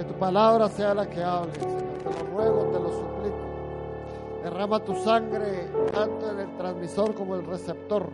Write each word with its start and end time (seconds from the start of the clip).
Que 0.00 0.06
tu 0.06 0.14
palabra 0.14 0.66
sea 0.70 0.94
la 0.94 1.10
que 1.10 1.22
hable, 1.22 1.52
Señor. 1.52 1.98
Te 1.98 2.04
lo 2.04 2.34
ruego, 2.34 2.62
te 2.72 2.80
lo 2.80 2.88
suplico. 2.88 3.36
Derrama 4.42 4.80
tu 4.80 4.94
sangre 4.96 5.68
tanto 5.92 6.30
en 6.30 6.38
el 6.38 6.56
transmisor 6.56 7.14
como 7.14 7.34
el 7.34 7.44
receptor 7.44 8.08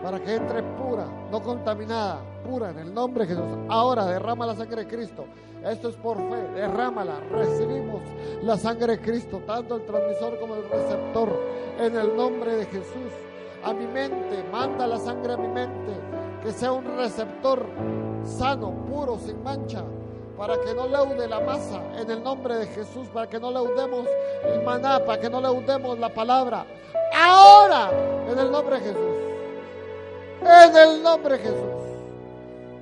para 0.00 0.20
que 0.20 0.36
entre 0.36 0.62
pura, 0.62 1.08
no 1.28 1.42
contaminada, 1.42 2.20
pura 2.48 2.70
en 2.70 2.78
el 2.78 2.94
nombre 2.94 3.26
de 3.26 3.34
Jesús. 3.34 3.58
Ahora 3.68 4.06
derrama 4.06 4.46
la 4.46 4.54
sangre 4.54 4.84
de 4.84 4.86
Cristo. 4.86 5.24
Esto 5.64 5.88
es 5.88 5.96
por 5.96 6.18
fe, 6.18 6.40
derrámala. 6.54 7.18
Recibimos 7.32 8.02
la 8.44 8.56
sangre 8.56 8.98
de 8.98 9.02
Cristo, 9.02 9.42
tanto 9.44 9.74
el 9.74 9.84
transmisor 9.84 10.38
como 10.38 10.54
el 10.54 10.70
receptor, 10.70 11.36
en 11.80 11.96
el 11.96 12.16
nombre 12.16 12.54
de 12.54 12.66
Jesús. 12.66 13.12
A 13.64 13.72
mi 13.72 13.88
mente, 13.88 14.44
manda 14.52 14.86
la 14.86 15.00
sangre 15.00 15.32
a 15.32 15.36
mi 15.36 15.48
mente, 15.48 15.96
que 16.44 16.52
sea 16.52 16.70
un 16.70 16.84
receptor 16.96 17.66
sano, 18.24 18.70
puro, 18.88 19.18
sin 19.18 19.42
mancha, 19.42 19.82
para 20.36 20.58
que 20.60 20.74
no 20.74 20.86
leude 20.86 21.28
la 21.28 21.40
masa 21.40 21.80
en 21.98 22.10
el 22.10 22.22
nombre 22.22 22.56
de 22.56 22.66
Jesús, 22.66 23.08
para 23.08 23.28
que 23.28 23.38
no 23.38 23.50
leudemos 23.50 24.06
el 24.44 24.62
maná, 24.62 25.04
para 25.04 25.20
que 25.20 25.30
no 25.30 25.40
leudemos 25.40 25.98
la 25.98 26.08
palabra. 26.08 26.64
Ahora, 27.14 27.90
en 28.28 28.38
el 28.38 28.50
nombre 28.50 28.80
de 28.80 28.82
Jesús. 28.82 29.16
En 30.40 30.76
el 30.76 31.02
nombre 31.02 31.36
de 31.36 31.44
Jesús. 31.44 31.82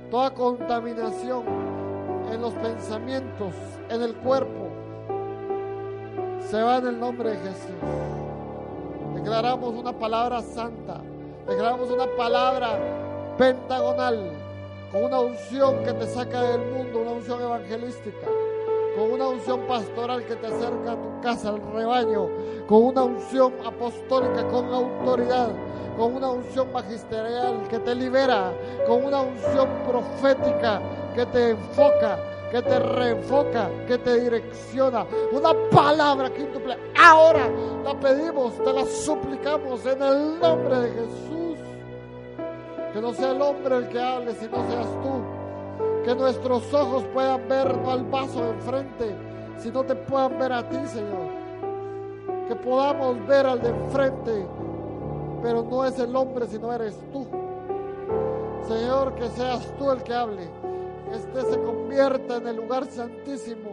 Toda 0.09 0.31
contaminación 0.31 1.43
en 2.31 2.41
los 2.41 2.53
pensamientos, 2.55 3.53
en 3.89 4.01
el 4.01 4.15
cuerpo, 4.15 4.69
se 6.49 6.61
va 6.61 6.77
en 6.77 6.87
el 6.87 6.99
nombre 6.99 7.31
de 7.31 7.37
Jesús. 7.37 7.75
Declaramos 9.15 9.73
una 9.73 9.93
palabra 9.93 10.41
santa. 10.41 11.01
Declaramos 11.47 11.89
una 11.91 12.07
palabra 12.17 12.77
pentagonal 13.37 14.40
con 14.91 15.05
una 15.05 15.19
unción 15.19 15.83
que 15.83 15.93
te 15.93 16.05
saca 16.07 16.41
del 16.41 16.61
mundo, 16.71 16.99
una 16.99 17.11
unción 17.11 17.41
evangelística, 17.41 18.27
con 18.95 19.11
una 19.11 19.29
unción 19.29 19.61
pastoral 19.61 20.25
que 20.25 20.35
te 20.35 20.47
acerca 20.47 20.91
a 20.91 21.01
tu 21.01 21.21
casa, 21.21 21.49
al 21.49 21.61
rebaño, 21.73 22.27
con 22.67 22.83
una 22.83 23.03
unción 23.03 23.53
apostólica, 23.65 24.45
con 24.49 24.73
autoridad, 24.73 25.49
con 25.97 26.15
una 26.15 26.31
unción 26.31 26.71
magisterial 26.73 27.67
que 27.69 27.79
te 27.79 27.95
libera, 27.95 28.51
con 28.85 29.05
una 29.05 29.21
unción 29.21 29.69
profética 29.87 30.81
que 31.15 31.25
te 31.27 31.51
enfoca, 31.51 32.19
que 32.51 32.61
te 32.61 32.79
reenfoca, 32.79 33.69
que 33.87 33.97
te 33.97 34.19
direcciona. 34.19 35.05
Una 35.31 35.53
palabra 35.69 36.29
quíntuple. 36.33 36.77
Ahora 37.01 37.49
la 37.85 37.97
pedimos, 37.97 38.57
te 38.57 38.73
la 38.73 38.85
suplicamos 38.85 39.85
en 39.85 40.01
el 40.03 40.39
nombre 40.39 40.79
de 40.81 40.89
Jesús. 40.89 41.30
Que 42.93 42.99
no 42.99 43.13
sea 43.13 43.31
el 43.31 43.41
hombre 43.41 43.77
el 43.77 43.87
que 43.87 44.01
hable, 44.01 44.33
sino 44.33 44.57
seas 44.67 44.87
tú. 45.01 46.03
Que 46.03 46.13
nuestros 46.13 46.73
ojos 46.73 47.05
puedan 47.13 47.47
ver 47.47 47.77
no 47.77 47.91
al 47.91 48.03
vaso 48.03 48.43
de 48.43 48.49
enfrente, 48.49 49.15
sino 49.57 49.83
te 49.83 49.95
puedan 49.95 50.37
ver 50.37 50.51
a 50.51 50.67
ti, 50.67 50.77
Señor. 50.87 51.29
Que 52.49 52.55
podamos 52.55 53.25
ver 53.27 53.45
al 53.45 53.61
de 53.61 53.69
enfrente, 53.69 54.45
pero 55.41 55.63
no 55.63 55.85
es 55.85 55.97
el 55.99 56.13
hombre, 56.15 56.47
sino 56.47 56.73
eres 56.73 56.99
tú. 57.13 57.25
Señor, 58.67 59.15
que 59.15 59.29
seas 59.29 59.73
tú 59.77 59.89
el 59.89 60.03
que 60.03 60.13
hable. 60.13 60.49
Que 61.09 61.15
este 61.15 61.41
se 61.49 61.61
convierta 61.61 62.37
en 62.37 62.47
el 62.47 62.57
lugar 62.57 62.85
santísimo, 62.87 63.71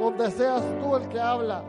donde 0.00 0.32
seas 0.32 0.62
tú 0.82 0.96
el 0.96 1.08
que 1.08 1.20
habla. 1.20 1.62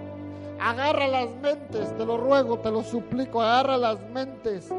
Agarra 0.59 1.07
las 1.07 1.29
mentes, 1.35 1.95
te 1.95 2.05
lo 2.05 2.17
ruego, 2.17 2.57
te 2.59 2.71
lo 2.71 2.81
suplico, 2.81 3.41
agarra 3.41 3.77
las 3.77 3.99
mentes 4.09 4.73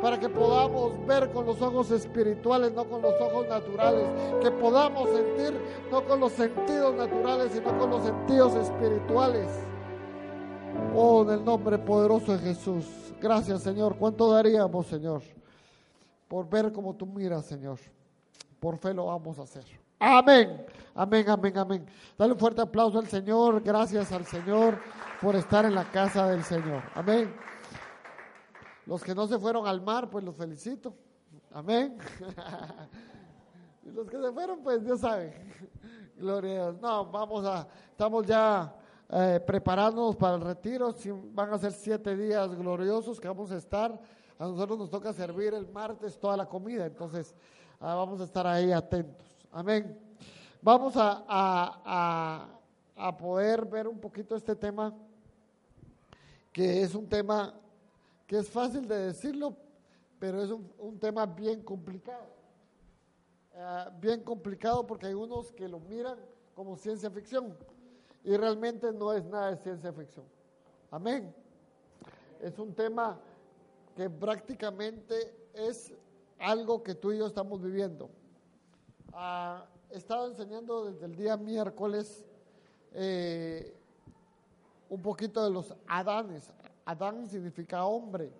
para 0.00 0.18
que 0.18 0.28
podamos 0.28 1.06
ver 1.06 1.30
con 1.30 1.46
los 1.46 1.60
ojos 1.60 1.90
espirituales, 1.90 2.72
no 2.72 2.84
con 2.84 3.02
los 3.02 3.20
ojos 3.20 3.46
naturales, 3.48 4.08
que 4.42 4.50
podamos 4.50 5.10
sentir 5.10 5.60
no 5.90 6.04
con 6.04 6.20
los 6.20 6.32
sentidos 6.32 6.94
naturales, 6.94 7.52
sino 7.52 7.78
con 7.78 7.90
los 7.90 8.04
sentidos 8.04 8.54
espirituales. 8.54 9.48
Oh, 10.94 11.22
en 11.22 11.30
el 11.30 11.44
nombre 11.44 11.78
poderoso 11.78 12.32
de 12.32 12.38
Jesús. 12.38 12.86
Gracias, 13.20 13.62
Señor. 13.62 13.96
¿Cuánto 13.96 14.32
daríamos, 14.32 14.86
Señor? 14.86 15.22
Por 16.28 16.48
ver 16.48 16.72
como 16.72 16.94
tú 16.94 17.06
miras, 17.06 17.44
Señor. 17.44 17.78
Por 18.58 18.78
fe 18.78 18.94
lo 18.94 19.06
vamos 19.06 19.38
a 19.38 19.42
hacer. 19.42 19.64
Amén. 19.98 20.64
Amén, 20.94 21.28
amén, 21.28 21.58
amén. 21.58 21.86
Dale 22.16 22.32
un 22.32 22.38
fuerte 22.38 22.62
aplauso 22.62 22.98
al 22.98 23.06
Señor. 23.06 23.62
Gracias 23.62 24.12
al 24.12 24.24
Señor 24.24 24.78
por 25.20 25.36
estar 25.36 25.64
en 25.64 25.74
la 25.74 25.84
casa 25.84 26.26
del 26.28 26.42
Señor. 26.42 26.82
Amén. 26.94 27.49
Los 28.86 29.02
que 29.02 29.14
no 29.14 29.26
se 29.26 29.38
fueron 29.38 29.66
al 29.66 29.80
mar, 29.80 30.08
pues 30.10 30.24
los 30.24 30.36
felicito. 30.36 30.94
Amén. 31.52 31.98
y 33.84 33.90
los 33.90 34.08
que 34.08 34.18
se 34.20 34.32
fueron, 34.32 34.62
pues 34.62 34.84
Dios 34.84 35.00
sabe. 35.00 35.34
Gloria 36.16 36.50
a 36.50 36.70
Dios. 36.70 36.80
No, 36.80 37.06
vamos 37.06 37.44
a, 37.44 37.66
estamos 37.90 38.26
ya 38.26 38.74
eh, 39.10 39.40
preparándonos 39.44 40.16
para 40.16 40.36
el 40.36 40.42
retiro. 40.42 40.94
van 41.32 41.52
a 41.52 41.58
ser 41.58 41.72
siete 41.72 42.16
días 42.16 42.54
gloriosos 42.54 43.20
que 43.20 43.28
vamos 43.28 43.50
a 43.50 43.56
estar. 43.56 43.98
A 44.38 44.44
nosotros 44.44 44.78
nos 44.78 44.90
toca 44.90 45.12
servir 45.12 45.52
el 45.52 45.68
martes 45.70 46.18
toda 46.18 46.36
la 46.36 46.46
comida, 46.46 46.86
entonces 46.86 47.34
ah, 47.78 47.94
vamos 47.94 48.20
a 48.20 48.24
estar 48.24 48.46
ahí 48.46 48.72
atentos. 48.72 49.26
Amén. 49.52 49.98
Vamos 50.62 50.96
a, 50.96 51.24
a, 51.28 52.48
a 52.96 53.16
poder 53.16 53.66
ver 53.66 53.88
un 53.88 53.98
poquito 53.98 54.36
este 54.36 54.54
tema, 54.54 54.94
que 56.52 56.82
es 56.82 56.94
un 56.94 57.06
tema 57.08 57.54
que 58.30 58.38
es 58.38 58.48
fácil 58.48 58.86
de 58.86 59.06
decirlo, 59.06 59.56
pero 60.20 60.40
es 60.40 60.52
un, 60.52 61.00
tema 61.00 61.26
bien 61.26 61.64
complicado. 61.64 62.28
Eh, 63.52 63.86
bien 64.00 64.22
complicado 64.22 64.86
porque 64.86 65.06
hay 65.06 65.14
unos 65.14 65.50
que 65.50 65.66
lo 65.68 65.80
miran 65.80 66.16
como 66.54 66.76
ciencia 66.76 67.10
ficción 67.10 67.56
y 68.22 68.36
realmente 68.36 68.92
no 68.92 69.12
es 69.12 69.24
nada 69.24 69.50
de 69.50 69.56
ciencia 69.56 69.92
ficción. 69.92 70.24
Amén. 70.92 71.34
Es 72.40 72.56
un 72.60 72.72
tema 72.72 73.18
que 73.96 74.08
prácticamente 74.08 75.34
es 75.52 75.92
algo 76.38 76.84
que 76.84 76.94
tú 76.94 77.10
y 77.10 77.18
yo 77.18 77.26
estamos 77.26 77.60
viviendo. 77.60 78.10
Ah, 79.12 79.66
he 79.90 79.98
estado 79.98 80.28
enseñando 80.28 80.84
desde 80.84 81.06
el 81.06 81.16
día 81.16 81.36
miércoles 81.36 82.24
eh, 82.92 83.76
un 84.88 85.02
poquito 85.02 85.42
de 85.42 85.50
los 85.50 85.74
Adanes. 85.88 86.52
Adán 86.90 87.28
significa 87.28 87.84
hombre. 87.84 88.32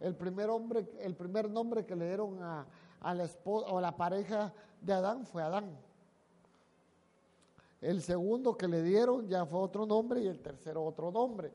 El 0.00 0.16
primer 0.16 0.48
hombre, 0.48 0.88
el 1.00 1.14
primer 1.14 1.50
nombre 1.50 1.84
que 1.84 1.94
le 1.94 2.06
dieron 2.06 2.42
a, 2.42 2.66
la 3.02 3.24
esposa 3.24 3.66
o 3.70 3.80
la 3.80 3.94
pareja 3.94 4.52
de 4.80 4.92
Adán 4.94 5.26
fue 5.26 5.42
Adán. 5.42 5.76
El 7.82 8.00
segundo 8.02 8.56
que 8.56 8.68
le 8.68 8.82
dieron 8.82 9.28
ya 9.28 9.44
fue 9.44 9.60
otro 9.60 9.84
nombre 9.84 10.20
y 10.22 10.26
el 10.26 10.40
tercero 10.40 10.82
otro 10.82 11.10
nombre. 11.10 11.52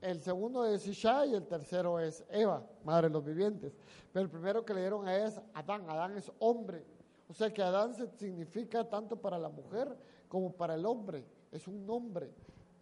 el 0.00 0.20
segundo 0.20 0.64
es 0.64 0.86
Isha 0.86 1.26
y 1.26 1.34
el 1.34 1.46
tercero 1.46 1.98
es 1.98 2.24
Eva, 2.30 2.62
madre 2.84 3.08
de 3.08 3.14
los 3.14 3.24
vivientes. 3.24 3.76
Pero 4.12 4.24
el 4.24 4.30
primero 4.30 4.64
que 4.64 4.74
le 4.74 4.80
dieron 4.80 5.08
a 5.08 5.16
es 5.16 5.40
Adán. 5.54 5.90
Adán 5.90 6.16
es 6.16 6.30
hombre. 6.38 6.84
O 7.28 7.34
sea 7.34 7.52
que 7.52 7.62
Adán 7.62 7.94
significa 8.16 8.88
tanto 8.88 9.16
para 9.16 9.38
la 9.38 9.48
mujer 9.48 9.96
como 10.28 10.52
para 10.52 10.74
el 10.74 10.86
hombre. 10.86 11.24
Es 11.50 11.66
un 11.66 11.84
nombre. 11.84 12.30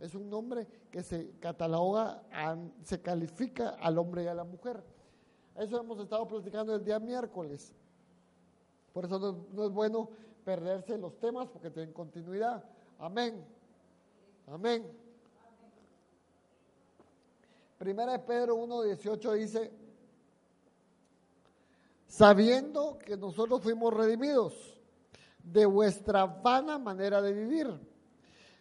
Es 0.03 0.17
un 0.17 0.29
nombre 0.29 0.67
que 0.91 1.01
se 1.05 1.31
cataloga, 1.39 2.25
se 2.83 3.01
califica 3.01 3.77
al 3.81 3.99
hombre 3.99 4.25
y 4.25 4.27
a 4.27 4.35
la 4.35 4.43
mujer. 4.43 4.83
Eso 5.55 5.81
hemos 5.81 6.01
estado 6.01 6.27
platicando 6.27 6.75
el 6.75 6.85
día 6.85 6.99
miércoles. 6.99 7.73
Por 8.93 9.05
eso 9.05 9.47
no, 9.53 9.65
es 9.65 9.71
bueno 9.71 10.11
perderse 10.45 10.99
los 10.99 11.17
temas 11.21 11.47
porque 11.47 11.71
tienen 11.71 11.93
continuidad. 11.93 12.65
Amén. 12.99 13.45
Amén. 14.49 14.91
Primera 17.79 18.11
de 18.11 18.19
Pedro 18.19 18.57
1.18 18.57 19.33
dice, 19.34 19.73
sabiendo 22.09 22.99
que 22.99 23.17
nosotros 23.17 23.63
fuimos 23.63 23.95
redimidos 23.95 24.81
de 25.45 25.65
vuestra 25.65 26.27
vana 26.27 26.77
manera 26.77 27.22
de 27.22 27.33
vivir 27.33 27.91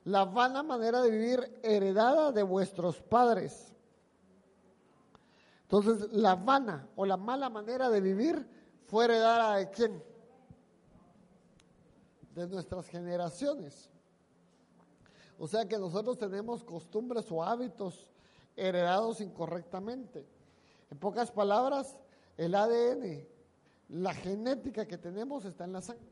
la 0.05 0.25
vana 0.25 0.63
manera 0.63 1.01
de 1.01 1.11
vivir 1.11 1.59
heredada 1.63 2.31
de 2.31 2.43
vuestros 2.43 3.01
padres. 3.01 3.71
Entonces, 5.63 6.11
la 6.11 6.35
vana 6.35 6.87
o 6.95 7.05
la 7.05 7.17
mala 7.17 7.49
manera 7.49 7.89
de 7.89 8.01
vivir 8.01 8.45
fue 8.87 9.05
heredada 9.05 9.57
de 9.57 9.69
quién? 9.69 10.03
De 12.35 12.47
nuestras 12.47 12.87
generaciones. 12.87 13.89
O 15.37 15.47
sea 15.47 15.67
que 15.67 15.77
nosotros 15.77 16.17
tenemos 16.17 16.63
costumbres 16.63 17.31
o 17.31 17.43
hábitos 17.43 18.07
heredados 18.55 19.21
incorrectamente. 19.21 20.25
En 20.89 20.97
pocas 20.99 21.31
palabras, 21.31 21.97
el 22.37 22.53
ADN, 22.53 23.25
la 23.89 24.13
genética 24.13 24.85
que 24.85 24.97
tenemos 24.97 25.45
está 25.45 25.63
en 25.63 25.73
la 25.73 25.81
sangre. 25.81 26.11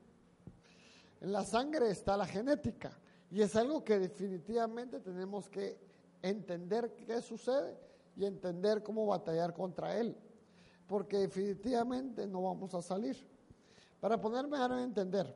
En 1.21 1.31
la 1.31 1.43
sangre 1.43 1.89
está 1.89 2.15
la 2.15 2.25
genética. 2.25 2.97
Y 3.31 3.41
es 3.41 3.55
algo 3.55 3.83
que 3.83 3.99
definitivamente 3.99 4.99
tenemos 4.99 5.49
que 5.49 5.77
entender 6.21 6.93
qué 6.93 7.21
sucede 7.21 7.77
y 8.15 8.25
entender 8.25 8.83
cómo 8.83 9.05
batallar 9.05 9.53
contra 9.53 9.97
él. 9.97 10.15
Porque 10.87 11.17
definitivamente 11.17 12.25
no 12.25 12.43
vamos 12.43 12.73
a 12.73 12.81
salir. 12.81 13.15
Para 13.99 14.19
ponerme 14.19 14.57
a 14.57 14.83
entender, 14.83 15.35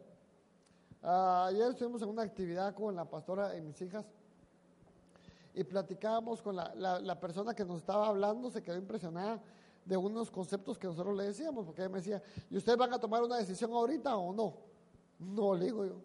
Ah, 1.06 1.48
ayer 1.48 1.70
estuvimos 1.70 2.02
en 2.02 2.08
una 2.08 2.22
actividad 2.22 2.74
con 2.74 2.96
la 2.96 3.04
pastora 3.04 3.58
y 3.58 3.62
mis 3.62 3.80
hijas 3.82 4.06
y 5.54 5.62
platicábamos 5.66 6.42
con 6.42 6.56
la, 6.56 6.74
la, 6.74 7.20
persona 7.20 7.54
que 7.54 7.66
nos 7.66 7.80
estaba 7.80 8.08
hablando, 8.08 8.50
se 8.50 8.64
quedó 8.64 8.78
impresionada 8.78 9.44
de 9.84 9.98
unos 9.98 10.32
conceptos 10.32 10.80
que 10.80 10.88
nosotros 10.88 11.16
le 11.18 11.26
decíamos, 11.26 11.66
porque 11.66 11.82
ella 11.82 11.90
me 11.90 11.98
decía, 11.98 12.24
¿y 12.50 12.56
ustedes 12.56 12.78
van 12.78 12.94
a 12.94 13.00
tomar 13.00 13.22
una 13.22 13.36
decisión 13.36 13.74
ahorita 13.74 14.16
o 14.16 14.34
no? 14.34 14.56
No, 15.20 15.54
le 15.54 15.66
digo 15.66 15.86
yo, 15.86 15.98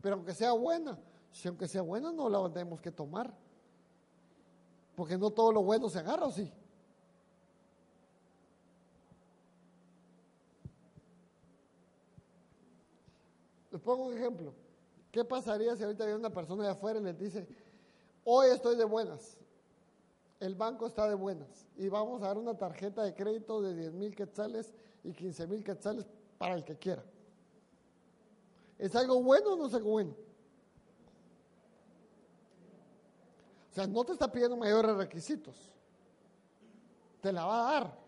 pero 0.00 0.16
aunque 0.16 0.32
sea 0.32 0.52
buena, 0.52 0.98
si 1.36 1.48
aunque 1.48 1.68
sea 1.68 1.82
buena 1.82 2.10
no 2.12 2.30
la 2.30 2.50
tenemos 2.50 2.80
que 2.80 2.90
tomar, 2.90 3.30
porque 4.94 5.18
no 5.18 5.30
todo 5.30 5.52
lo 5.52 5.62
bueno 5.62 5.90
se 5.90 5.98
agarra, 5.98 6.24
¿o 6.24 6.32
sí? 6.32 6.50
Les 13.70 13.82
pongo 13.82 14.06
un 14.06 14.14
ejemplo. 14.16 14.54
¿Qué 15.12 15.26
pasaría 15.26 15.76
si 15.76 15.82
ahorita 15.82 16.06
viene 16.06 16.20
una 16.20 16.32
persona 16.32 16.64
de 16.64 16.70
afuera 16.70 17.00
y 17.00 17.02
les 17.02 17.18
dice, 17.18 17.46
hoy 18.24 18.48
estoy 18.48 18.74
de 18.76 18.86
buenas, 18.86 19.36
el 20.40 20.54
banco 20.54 20.86
está 20.86 21.06
de 21.06 21.16
buenas 21.16 21.66
y 21.76 21.90
vamos 21.90 22.22
a 22.22 22.28
dar 22.28 22.38
una 22.38 22.56
tarjeta 22.56 23.02
de 23.02 23.14
crédito 23.14 23.60
de 23.60 23.74
10 23.74 23.92
mil 23.92 24.16
quetzales 24.16 24.72
y 25.04 25.12
15 25.12 25.46
mil 25.48 25.62
quetzales 25.62 26.06
para 26.38 26.54
el 26.54 26.64
que 26.64 26.76
quiera? 26.78 27.04
¿Es 28.78 28.96
algo 28.96 29.22
bueno 29.22 29.52
o 29.52 29.56
no 29.56 29.66
es 29.66 29.74
algo 29.74 29.90
bueno? 29.90 30.16
O 33.65 33.65
sea, 33.76 33.86
no 33.86 34.04
te 34.04 34.12
está 34.12 34.32
pidiendo 34.32 34.56
mayores 34.56 34.96
requisitos. 34.96 35.54
Te 37.20 37.30
la 37.30 37.44
va 37.44 37.60
a 37.60 37.72
dar. 37.72 37.98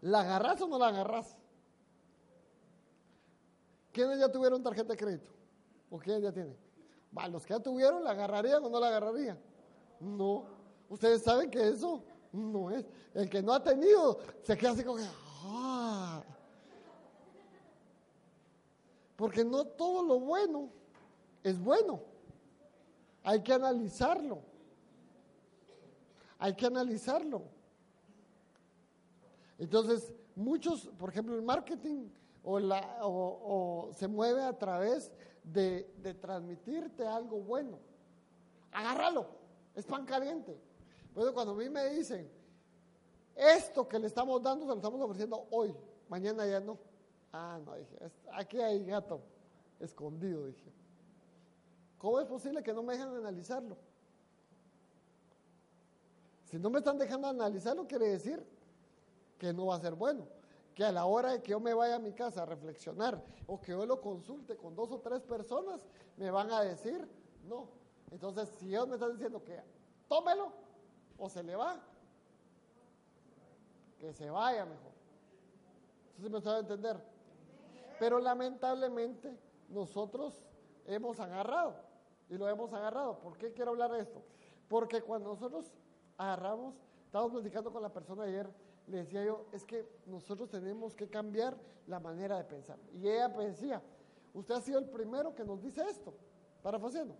¿La 0.00 0.20
agarras 0.20 0.62
o 0.62 0.66
no 0.66 0.78
la 0.78 0.88
agarras? 0.88 1.36
¿Quiénes 3.92 4.18
ya 4.18 4.32
tuvieron 4.32 4.62
tarjeta 4.62 4.94
de 4.94 4.96
crédito? 4.96 5.30
¿O 5.90 5.98
quiénes 5.98 6.22
ya 6.22 6.32
tienen? 6.32 6.56
Los 7.30 7.44
que 7.44 7.52
ya 7.52 7.60
tuvieron, 7.60 8.02
¿la 8.02 8.12
agarrarían 8.12 8.64
o 8.64 8.70
no 8.70 8.80
la 8.80 8.88
agarrarían? 8.88 9.38
No. 10.00 10.46
Ustedes 10.88 11.22
saben 11.22 11.50
que 11.50 11.68
eso 11.68 12.02
no 12.32 12.70
es. 12.70 12.86
El 13.12 13.28
que 13.28 13.42
no 13.42 13.52
ha 13.52 13.62
tenido 13.62 14.18
se 14.42 14.56
queda 14.56 14.70
así 14.70 14.82
como 14.82 14.96
que. 14.96 15.06
Ah". 15.44 16.22
Porque 19.14 19.44
no 19.44 19.66
todo 19.66 20.02
lo 20.02 20.20
bueno 20.20 20.70
es 21.42 21.62
bueno. 21.62 22.13
Hay 23.24 23.42
que 23.42 23.52
analizarlo. 23.52 24.42
Hay 26.38 26.54
que 26.54 26.66
analizarlo. 26.66 27.42
Entonces, 29.58 30.12
muchos, 30.36 30.88
por 30.98 31.08
ejemplo, 31.08 31.34
el 31.34 31.42
marketing 31.42 32.08
o, 32.44 33.90
se 33.94 34.06
mueve 34.06 34.42
a 34.42 34.52
través 34.56 35.10
de, 35.42 35.90
de, 36.02 36.12
transmitirte 36.14 37.06
algo 37.06 37.38
bueno. 37.40 37.78
Agárralo, 38.72 39.26
es 39.74 39.86
pan 39.86 40.04
caliente. 40.04 40.60
Por 41.14 41.32
cuando 41.32 41.52
a 41.52 41.56
mí 41.56 41.70
me 41.70 41.88
dicen, 41.90 42.28
esto 43.34 43.88
que 43.88 43.98
le 43.98 44.08
estamos 44.08 44.42
dando 44.42 44.66
se 44.66 44.70
lo 44.70 44.76
estamos 44.76 45.00
ofreciendo 45.00 45.46
hoy, 45.50 45.74
mañana 46.08 46.46
ya 46.46 46.60
no. 46.60 46.78
Ah, 47.32 47.58
no, 47.64 47.74
dije, 47.76 47.96
aquí 48.32 48.60
hay 48.60 48.84
gato 48.84 49.20
escondido, 49.80 50.46
dije. 50.46 50.83
¿Cómo 52.04 52.20
es 52.20 52.26
posible 52.26 52.62
que 52.62 52.74
no 52.74 52.82
me 52.82 52.92
dejen 52.92 53.08
analizarlo? 53.08 53.78
Si 56.44 56.58
no 56.58 56.68
me 56.68 56.80
están 56.80 56.98
dejando 56.98 57.28
analizarlo, 57.28 57.86
quiere 57.86 58.08
decir 58.08 58.46
que 59.38 59.54
no 59.54 59.64
va 59.64 59.76
a 59.76 59.80
ser 59.80 59.94
bueno 59.94 60.28
que 60.74 60.84
a 60.84 60.92
la 60.92 61.06
hora 61.06 61.32
de 61.32 61.42
que 61.42 61.52
yo 61.52 61.60
me 61.60 61.72
vaya 61.72 61.94
a 61.94 61.98
mi 61.98 62.12
casa 62.12 62.42
a 62.42 62.44
reflexionar 62.44 63.24
o 63.46 63.58
que 63.58 63.72
yo 63.72 63.86
lo 63.86 64.02
consulte 64.02 64.54
con 64.54 64.76
dos 64.76 64.92
o 64.92 65.00
tres 65.00 65.22
personas, 65.22 65.86
me 66.18 66.30
van 66.30 66.52
a 66.52 66.60
decir 66.60 67.08
no. 67.48 67.68
Entonces, 68.10 68.50
si 68.58 68.68
ellos 68.68 68.86
me 68.86 68.96
están 68.96 69.12
diciendo 69.12 69.42
que 69.42 69.58
tómelo 70.06 70.52
o 71.16 71.30
se 71.30 71.42
le 71.42 71.56
va, 71.56 71.80
que 73.98 74.12
se 74.12 74.28
vaya 74.28 74.66
mejor. 74.66 74.92
Entonces 76.08 76.30
me 76.30 76.40
sabe 76.42 76.60
entender. 76.60 77.02
Pero 77.98 78.18
lamentablemente 78.18 79.38
nosotros 79.70 80.44
hemos 80.84 81.18
agarrado 81.18 81.83
y 82.28 82.36
lo 82.36 82.48
hemos 82.48 82.72
agarrado. 82.72 83.18
¿Por 83.20 83.36
qué 83.36 83.52
quiero 83.52 83.72
hablar 83.72 83.92
de 83.92 84.00
esto? 84.00 84.22
Porque 84.68 85.02
cuando 85.02 85.30
nosotros 85.30 85.72
agarramos, 86.16 86.74
estábamos 87.06 87.32
platicando 87.32 87.72
con 87.72 87.82
la 87.82 87.92
persona 87.92 88.24
ayer 88.24 88.48
le 88.86 88.98
decía 88.98 89.24
yo, 89.24 89.46
es 89.52 89.64
que 89.64 89.88
nosotros 90.06 90.50
tenemos 90.50 90.94
que 90.94 91.08
cambiar 91.08 91.56
la 91.86 92.00
manera 92.00 92.36
de 92.36 92.44
pensar. 92.44 92.78
Y 92.92 93.08
ella 93.08 93.28
decía, 93.28 93.82
usted 94.34 94.54
ha 94.54 94.60
sido 94.60 94.78
el 94.78 94.86
primero 94.86 95.34
que 95.34 95.44
nos 95.44 95.62
dice 95.62 95.82
esto, 95.88 96.12
parafraseando. 96.62 97.16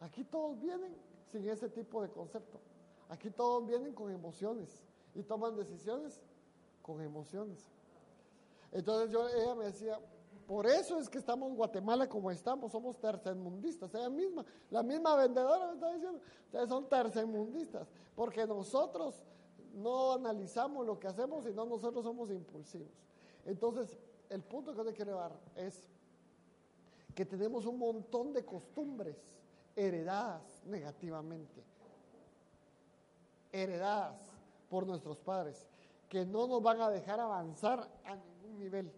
Aquí 0.00 0.24
todos 0.24 0.58
vienen 0.60 0.96
sin 1.26 1.48
ese 1.48 1.68
tipo 1.68 2.02
de 2.02 2.10
concepto. 2.10 2.60
Aquí 3.08 3.30
todos 3.30 3.66
vienen 3.66 3.92
con 3.92 4.10
emociones 4.10 4.84
y 5.14 5.22
toman 5.22 5.56
decisiones 5.56 6.20
con 6.82 7.00
emociones. 7.02 7.68
Entonces 8.70 9.10
yo, 9.10 9.28
ella 9.28 9.54
me 9.56 9.64
decía, 9.64 9.98
por 10.50 10.66
eso 10.66 10.98
es 10.98 11.08
que 11.08 11.18
estamos 11.18 11.48
en 11.48 11.54
Guatemala 11.54 12.08
como 12.08 12.28
estamos, 12.28 12.72
somos 12.72 12.98
tercermundistas. 12.98 13.94
Ella 13.94 14.10
misma, 14.10 14.44
la 14.70 14.82
misma 14.82 15.14
vendedora 15.14 15.68
me 15.68 15.74
está 15.74 15.92
diciendo, 15.92 16.20
ustedes 16.46 16.68
son 16.68 16.88
tercermundistas, 16.88 17.86
porque 18.16 18.44
nosotros 18.48 19.14
no 19.74 20.14
analizamos 20.14 20.84
lo 20.84 20.98
que 20.98 21.06
hacemos, 21.06 21.44
sino 21.44 21.64
nosotros 21.66 22.02
somos 22.02 22.32
impulsivos. 22.32 22.90
Entonces, 23.44 23.96
el 24.28 24.42
punto 24.42 24.72
que 24.72 24.78
yo 24.78 24.84
te 24.86 24.92
quiero 24.92 25.14
dar 25.14 25.38
es 25.54 25.88
que 27.14 27.24
tenemos 27.24 27.64
un 27.64 27.78
montón 27.78 28.32
de 28.32 28.44
costumbres 28.44 29.16
heredadas 29.76 30.64
negativamente, 30.66 31.62
heredadas 33.52 34.20
por 34.68 34.84
nuestros 34.84 35.16
padres, 35.20 35.68
que 36.08 36.26
no 36.26 36.48
nos 36.48 36.60
van 36.60 36.80
a 36.80 36.90
dejar 36.90 37.20
avanzar 37.20 37.88
a 38.04 38.16
ningún 38.16 38.58
nivel. 38.58 38.92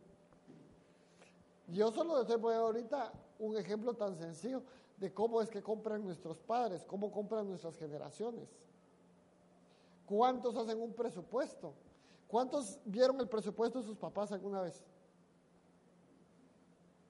Yo 1.72 1.90
solo 1.90 2.22
les 2.22 2.40
voy 2.40 2.54
ahorita 2.54 3.12
un 3.38 3.56
ejemplo 3.56 3.94
tan 3.94 4.14
sencillo 4.14 4.62
de 4.98 5.12
cómo 5.12 5.40
es 5.40 5.48
que 5.48 5.62
compran 5.62 6.04
nuestros 6.04 6.38
padres, 6.38 6.84
cómo 6.84 7.10
compran 7.10 7.48
nuestras 7.48 7.78
generaciones. 7.78 8.46
¿Cuántos 10.04 10.54
hacen 10.54 10.80
un 10.80 10.92
presupuesto? 10.92 11.72
¿Cuántos 12.28 12.78
vieron 12.84 13.18
el 13.20 13.28
presupuesto 13.28 13.80
de 13.80 13.86
sus 13.86 13.96
papás 13.96 14.30
alguna 14.32 14.60
vez? 14.60 14.84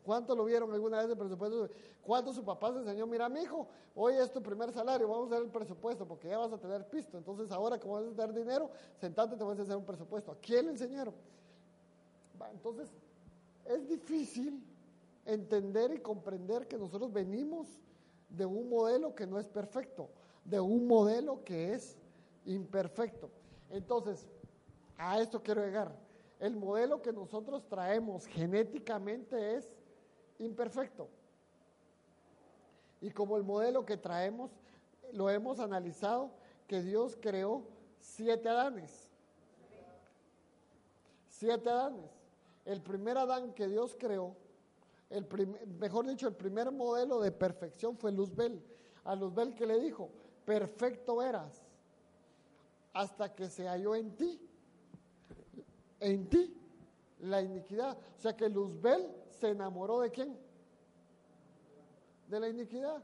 ¿Cuántos 0.05 0.37
lo 0.37 0.45
vieron 0.45 0.73
alguna 0.73 0.99
vez 0.99 1.11
el 1.11 1.19
presupuesto? 1.19 1.69
¿Cuántos 2.01 2.37
su 2.37 2.45
papá 2.45 2.73
se 2.73 2.79
enseñó? 2.79 3.05
Mira, 3.07 3.29
mi 3.29 3.41
hijo, 3.43 3.67
hoy 3.97 4.15
es 4.15 4.33
tu 4.33 4.41
primer 4.41 4.73
salario, 4.73 5.09
vamos 5.09 5.31
a 5.31 5.35
hacer 5.35 5.45
el 5.45 5.51
presupuesto 5.51 6.07
porque 6.07 6.29
ya 6.29 6.39
vas 6.39 6.53
a 6.53 6.59
tener 6.59 6.89
pisto. 6.89 7.19
Entonces, 7.19 7.51
ahora 7.51 7.81
que 7.81 7.89
vas 7.89 8.05
a 8.05 8.11
tener 8.11 8.33
dinero, 8.33 8.71
sentate, 8.97 9.37
te 9.37 9.43
vas 9.43 9.59
a 9.59 9.63
hacer 9.63 9.77
un 9.77 9.85
presupuesto. 9.85 10.31
¿A 10.31 10.37
quién 10.37 10.67
le 10.67 10.73
enseñaron? 10.73 11.15
Entonces, 12.53 12.93
es 13.65 13.89
difícil 13.89 14.63
entender 15.25 15.93
y 15.93 15.99
comprender 15.99 16.67
que 16.67 16.79
nosotros 16.79 17.13
venimos 17.13 17.69
de 18.29 18.47
un 18.47 18.69
modelo 18.69 19.15
que 19.15 19.27
no 19.27 19.39
es 19.39 19.47
perfecto, 19.47 20.09
de 20.45 20.61
un 20.61 20.87
modelo 20.87 21.45
que 21.45 21.75
es 21.75 21.97
imperfecto. 22.47 23.31
Entonces, 23.71 24.27
a 24.97 25.21
esto 25.21 25.43
quiero 25.43 25.65
llegar. 25.65 25.95
El 26.41 26.57
modelo 26.57 27.01
que 27.03 27.13
nosotros 27.13 27.69
traemos 27.69 28.27
genéticamente 28.27 29.57
es 29.57 29.73
imperfecto. 30.39 31.09
Y 33.01 33.11
como 33.11 33.37
el 33.37 33.45
modelo 33.45 33.85
que 33.85 33.97
traemos, 33.97 34.51
lo 35.13 35.29
hemos 35.31 35.61
analizado, 35.61 36.31
que 36.67 36.83
Dios 36.83 37.17
creó 37.21 37.65
siete 38.01 38.49
Adanes. 38.49 39.09
Siete 41.29 41.69
Adanes. 41.69 42.22
El 42.65 42.81
primer 42.81 43.19
Adán 43.19 43.53
que 43.53 43.69
Dios 43.69 43.97
creó, 43.99 44.37
el 45.11 45.27
mejor 45.79 46.07
dicho, 46.07 46.29
el 46.29 46.35
primer 46.35 46.71
modelo 46.71 47.21
de 47.21 47.33
perfección 47.33 47.97
fue 47.97 48.13
Luzbel. 48.13 48.63
A 49.05 49.15
Luzbel 49.15 49.55
que 49.55 49.67
le 49.67 49.81
dijo, 49.81 50.11
perfecto 50.45 51.23
eras 51.23 51.63
hasta 52.93 53.35
que 53.35 53.49
se 53.49 53.67
halló 53.67 53.95
en 53.95 54.15
ti, 54.17 54.41
en 56.01 56.29
ti, 56.29 56.55
la 57.21 57.41
iniquidad. 57.41 57.97
O 58.19 58.21
sea 58.21 58.37
que 58.37 58.49
Luzbel 58.49 59.09
se 59.31 59.51
enamoró 59.51 60.01
de 60.01 60.11
quién? 60.11 60.37
De 62.29 62.41
la 62.41 62.49
iniquidad, 62.49 63.03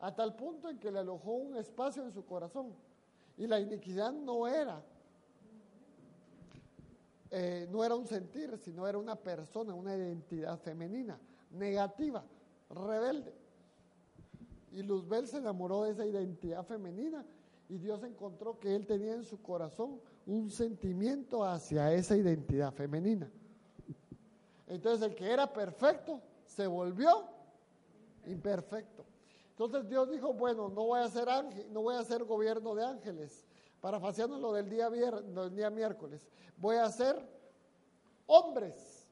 a 0.00 0.14
tal 0.14 0.34
punto 0.36 0.68
en 0.68 0.78
que 0.78 0.90
le 0.90 0.98
alojó 0.98 1.32
un 1.32 1.56
espacio 1.56 2.02
en 2.02 2.10
su 2.10 2.24
corazón. 2.24 2.74
Y 3.36 3.46
la 3.46 3.60
iniquidad 3.60 4.12
no 4.12 4.46
era, 4.46 4.82
eh, 7.30 7.68
no 7.70 7.84
era 7.84 7.94
un 7.94 8.06
sentir, 8.06 8.58
sino 8.58 8.86
era 8.86 8.98
una 8.98 9.16
persona, 9.16 9.74
una 9.74 9.94
identidad 9.96 10.58
femenina, 10.58 11.18
negativa, 11.50 12.24
rebelde. 12.68 13.34
Y 14.72 14.82
Luzbel 14.82 15.26
se 15.26 15.38
enamoró 15.38 15.84
de 15.84 15.92
esa 15.92 16.06
identidad 16.06 16.64
femenina 16.64 17.24
y 17.68 17.78
Dios 17.78 18.02
encontró 18.02 18.58
que 18.58 18.74
él 18.74 18.86
tenía 18.86 19.14
en 19.14 19.24
su 19.24 19.40
corazón 19.42 20.00
un 20.26 20.50
sentimiento 20.50 21.44
hacia 21.44 21.92
esa 21.92 22.16
identidad 22.16 22.72
femenina. 22.72 23.30
Entonces 24.66 25.08
el 25.08 25.14
que 25.14 25.30
era 25.30 25.52
perfecto 25.52 26.20
se 26.46 26.66
volvió 26.66 27.28
imperfecto. 28.26 29.04
Entonces 29.50 29.88
Dios 29.88 30.10
dijo, 30.10 30.32
bueno, 30.32 30.68
no 30.68 30.86
voy 30.86 31.00
a 31.00 31.04
hacer 31.04 31.28
ángel, 31.28 31.72
no 31.72 31.82
voy 31.82 31.94
a 31.94 32.00
hacer 32.00 32.24
gobierno 32.24 32.74
de 32.74 32.84
ángeles, 32.84 33.44
parafaseando 33.80 34.38
lo 34.38 34.52
del 34.52 34.68
día, 34.68 35.70
miércoles. 35.70 36.28
Voy 36.56 36.76
a 36.76 36.84
hacer 36.84 37.20
hombres, 38.26 39.08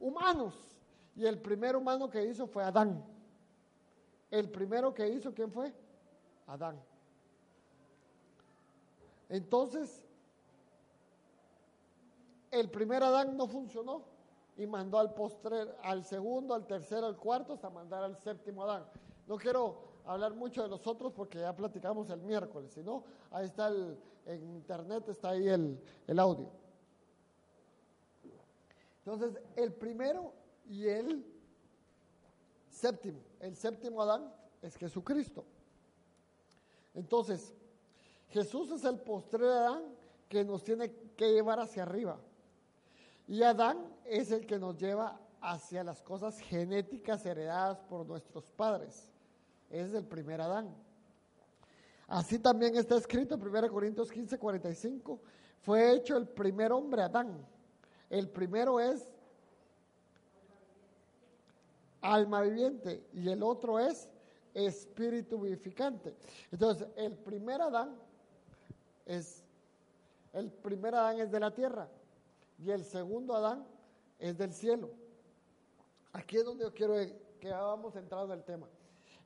humanos. 0.00 0.54
Y 1.14 1.26
el 1.26 1.40
primer 1.40 1.76
humano 1.76 2.08
que 2.08 2.24
hizo 2.24 2.46
fue 2.46 2.62
Adán. 2.62 3.04
El 4.30 4.50
primero 4.50 4.92
que 4.94 5.08
hizo, 5.08 5.34
¿quién 5.34 5.50
fue? 5.50 5.72
Adán. 6.46 6.80
Entonces, 9.28 10.04
el 12.50 12.70
primer 12.70 13.02
Adán 13.02 13.36
no 13.36 13.46
funcionó 13.46 14.02
y 14.56 14.66
mandó 14.66 14.98
al 14.98 15.14
postrer, 15.14 15.76
al 15.82 16.04
segundo, 16.04 16.54
al 16.54 16.66
tercero, 16.66 17.06
al 17.06 17.16
cuarto, 17.16 17.52
hasta 17.54 17.70
mandar 17.70 18.02
al 18.02 18.16
séptimo 18.16 18.64
Adán. 18.64 18.86
No 19.26 19.36
quiero 19.36 19.87
hablar 20.08 20.34
mucho 20.34 20.62
de 20.62 20.68
los 20.68 20.86
otros 20.86 21.12
porque 21.12 21.38
ya 21.38 21.54
platicamos 21.54 22.08
el 22.10 22.20
miércoles, 22.22 22.72
sino 22.72 23.04
ahí 23.30 23.44
está 23.44 23.68
el, 23.68 23.98
en 24.26 24.54
internet 24.54 25.08
está 25.08 25.30
ahí 25.30 25.48
el, 25.48 25.78
el 26.06 26.18
audio. 26.18 26.50
Entonces, 29.04 29.40
el 29.56 29.72
primero 29.72 30.32
y 30.68 30.86
el 30.86 31.24
séptimo, 32.70 33.20
el 33.40 33.54
séptimo 33.56 34.02
Adán 34.02 34.32
es 34.62 34.76
Jesucristo. 34.76 35.44
Entonces, 36.94 37.54
Jesús 38.28 38.70
es 38.70 38.84
el 38.84 38.98
postrer 38.98 39.50
Adán 39.50 39.84
que 40.28 40.44
nos 40.44 40.62
tiene 40.64 40.90
que 41.16 41.32
llevar 41.32 41.60
hacia 41.60 41.82
arriba. 41.82 42.18
Y 43.26 43.42
Adán 43.42 43.78
es 44.04 44.30
el 44.30 44.46
que 44.46 44.58
nos 44.58 44.76
lleva 44.78 45.20
hacia 45.40 45.84
las 45.84 46.02
cosas 46.02 46.38
genéticas 46.40 47.24
heredadas 47.26 47.78
por 47.80 48.06
nuestros 48.06 48.50
padres. 48.50 49.10
Es 49.70 49.92
el 49.94 50.04
primer 50.04 50.40
Adán. 50.40 50.74
Así 52.06 52.38
también 52.38 52.74
está 52.76 52.96
escrito 52.96 53.34
en 53.34 53.42
1 53.42 53.70
Corintios 53.70 54.10
15, 54.10 54.38
45. 54.38 55.20
Fue 55.60 55.92
hecho 55.92 56.16
el 56.16 56.26
primer 56.26 56.72
hombre 56.72 57.02
Adán. 57.02 57.46
El 58.08 58.28
primero 58.28 58.80
es 58.80 59.06
alma 62.00 62.42
viviente 62.42 63.04
y 63.12 63.28
el 63.28 63.42
otro 63.42 63.78
es 63.78 64.08
espíritu 64.54 65.40
vivificante. 65.40 66.16
Entonces, 66.50 66.88
el 66.96 67.14
primer 67.14 67.60
Adán 67.60 67.94
es 69.04 69.44
el 70.32 70.50
primer 70.50 70.94
Adán 70.94 71.20
es 71.20 71.30
de 71.30 71.40
la 71.40 71.52
tierra 71.52 71.88
y 72.58 72.70
el 72.70 72.84
segundo 72.84 73.34
Adán 73.34 73.66
es 74.18 74.36
del 74.36 74.52
cielo. 74.52 74.90
Aquí 76.12 76.36
es 76.36 76.44
donde 76.44 76.64
yo 76.64 76.72
quiero 76.72 76.94
que 77.40 77.50
vamos 77.50 77.96
entrando 77.96 78.32
en 78.32 78.40
el 78.40 78.44
tema. 78.44 78.68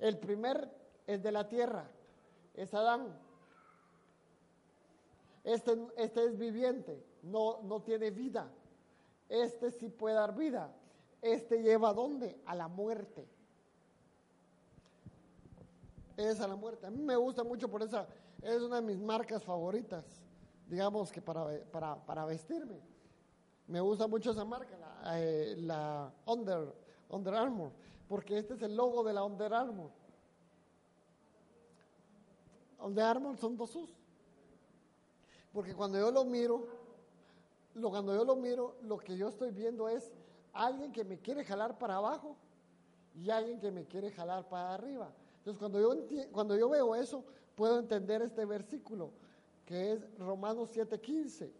El 0.03 0.19
primer 0.19 0.69
es 1.07 1.23
de 1.23 1.31
la 1.31 1.49
tierra, 1.49 1.89
es 2.55 2.75
Adán. 2.75 3.17
Este, 5.45 5.79
este 5.97 6.25
es 6.25 6.37
viviente, 6.37 7.07
no, 7.23 7.63
no 7.63 7.83
tiene 7.83 8.11
vida. 8.11 8.51
Este 9.29 9.71
sí 9.71 9.89
puede 9.89 10.17
dar 10.17 10.35
vida. 10.35 10.75
Este 11.21 11.63
lleva 11.63 11.91
a 11.91 11.93
dónde? 11.93 12.37
A 12.47 12.57
la 12.57 12.67
muerte. 12.67 13.29
Es 16.17 16.41
a 16.41 16.49
la 16.49 16.57
muerte. 16.57 16.89
A 16.89 16.91
mí 16.91 17.01
me 17.01 17.15
gusta 17.15 17.45
mucho 17.45 17.71
por 17.71 17.81
esa, 17.85 18.09
es 18.43 18.61
una 18.61 18.81
de 18.81 18.83
mis 18.83 18.99
marcas 18.99 19.45
favoritas, 19.45 20.05
digamos 20.67 21.13
que 21.13 21.23
para, 21.23 21.47
para, 21.71 21.95
para 22.05 22.25
vestirme. 22.25 22.81
Me 23.69 23.81
gusta 23.81 24.09
mucho 24.09 24.33
esa 24.33 24.45
marca, 24.45 24.77
la, 24.77 25.21
eh, 25.21 25.55
la 25.59 26.13
Under, 26.27 26.75
Under 27.09 27.35
Armour, 27.37 27.71
porque 28.13 28.37
este 28.37 28.53
es 28.53 28.61
el 28.61 28.77
logo 28.77 29.03
de 29.05 29.15
la 29.15 29.25
Under 29.25 29.55
Armour. 29.55 29.91
Under 32.79 33.05
Armour 33.05 33.39
son 33.39 33.57
dos 33.57 33.75
U's. 33.75 33.89
Porque 35.51 35.75
cuando 35.75 35.99
yo 35.99 36.11
lo 36.11 36.23
miro, 36.27 36.67
lo, 37.73 37.89
cuando 37.89 38.15
yo 38.15 38.23
lo 38.23 38.37
miro, 38.37 38.77
lo 38.83 38.99
que 38.99 39.17
yo 39.17 39.31
estoy 39.31 39.51
viendo 39.51 39.89
es 39.89 40.13
alguien 40.53 40.93
que 40.93 41.05
me 41.05 41.21
quiere 41.21 41.43
jalar 41.43 41.79
para 41.79 41.97
abajo 41.97 42.37
y 43.15 43.31
alguien 43.31 43.59
que 43.59 43.71
me 43.71 43.87
quiere 43.87 44.11
jalar 44.11 44.47
para 44.47 44.75
arriba. 44.75 45.11
Entonces, 45.39 45.59
cuando 45.59 45.81
yo, 45.81 46.29
cuando 46.33 46.55
yo 46.55 46.69
veo 46.69 46.95
eso, 46.95 47.25
puedo 47.55 47.79
entender 47.79 48.21
este 48.21 48.45
versículo, 48.45 49.09
que 49.65 49.93
es 49.93 50.19
Romanos 50.19 50.69
7:15. 50.77 51.51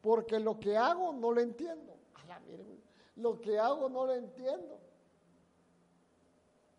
Porque 0.00 0.40
lo 0.40 0.58
que 0.58 0.74
hago 0.74 1.12
no 1.12 1.32
lo 1.32 1.42
entiendo. 1.42 1.92
lo 3.16 3.38
que 3.42 3.58
hago 3.58 3.90
no 3.90 4.06
lo 4.06 4.14
entiendo. 4.14 4.80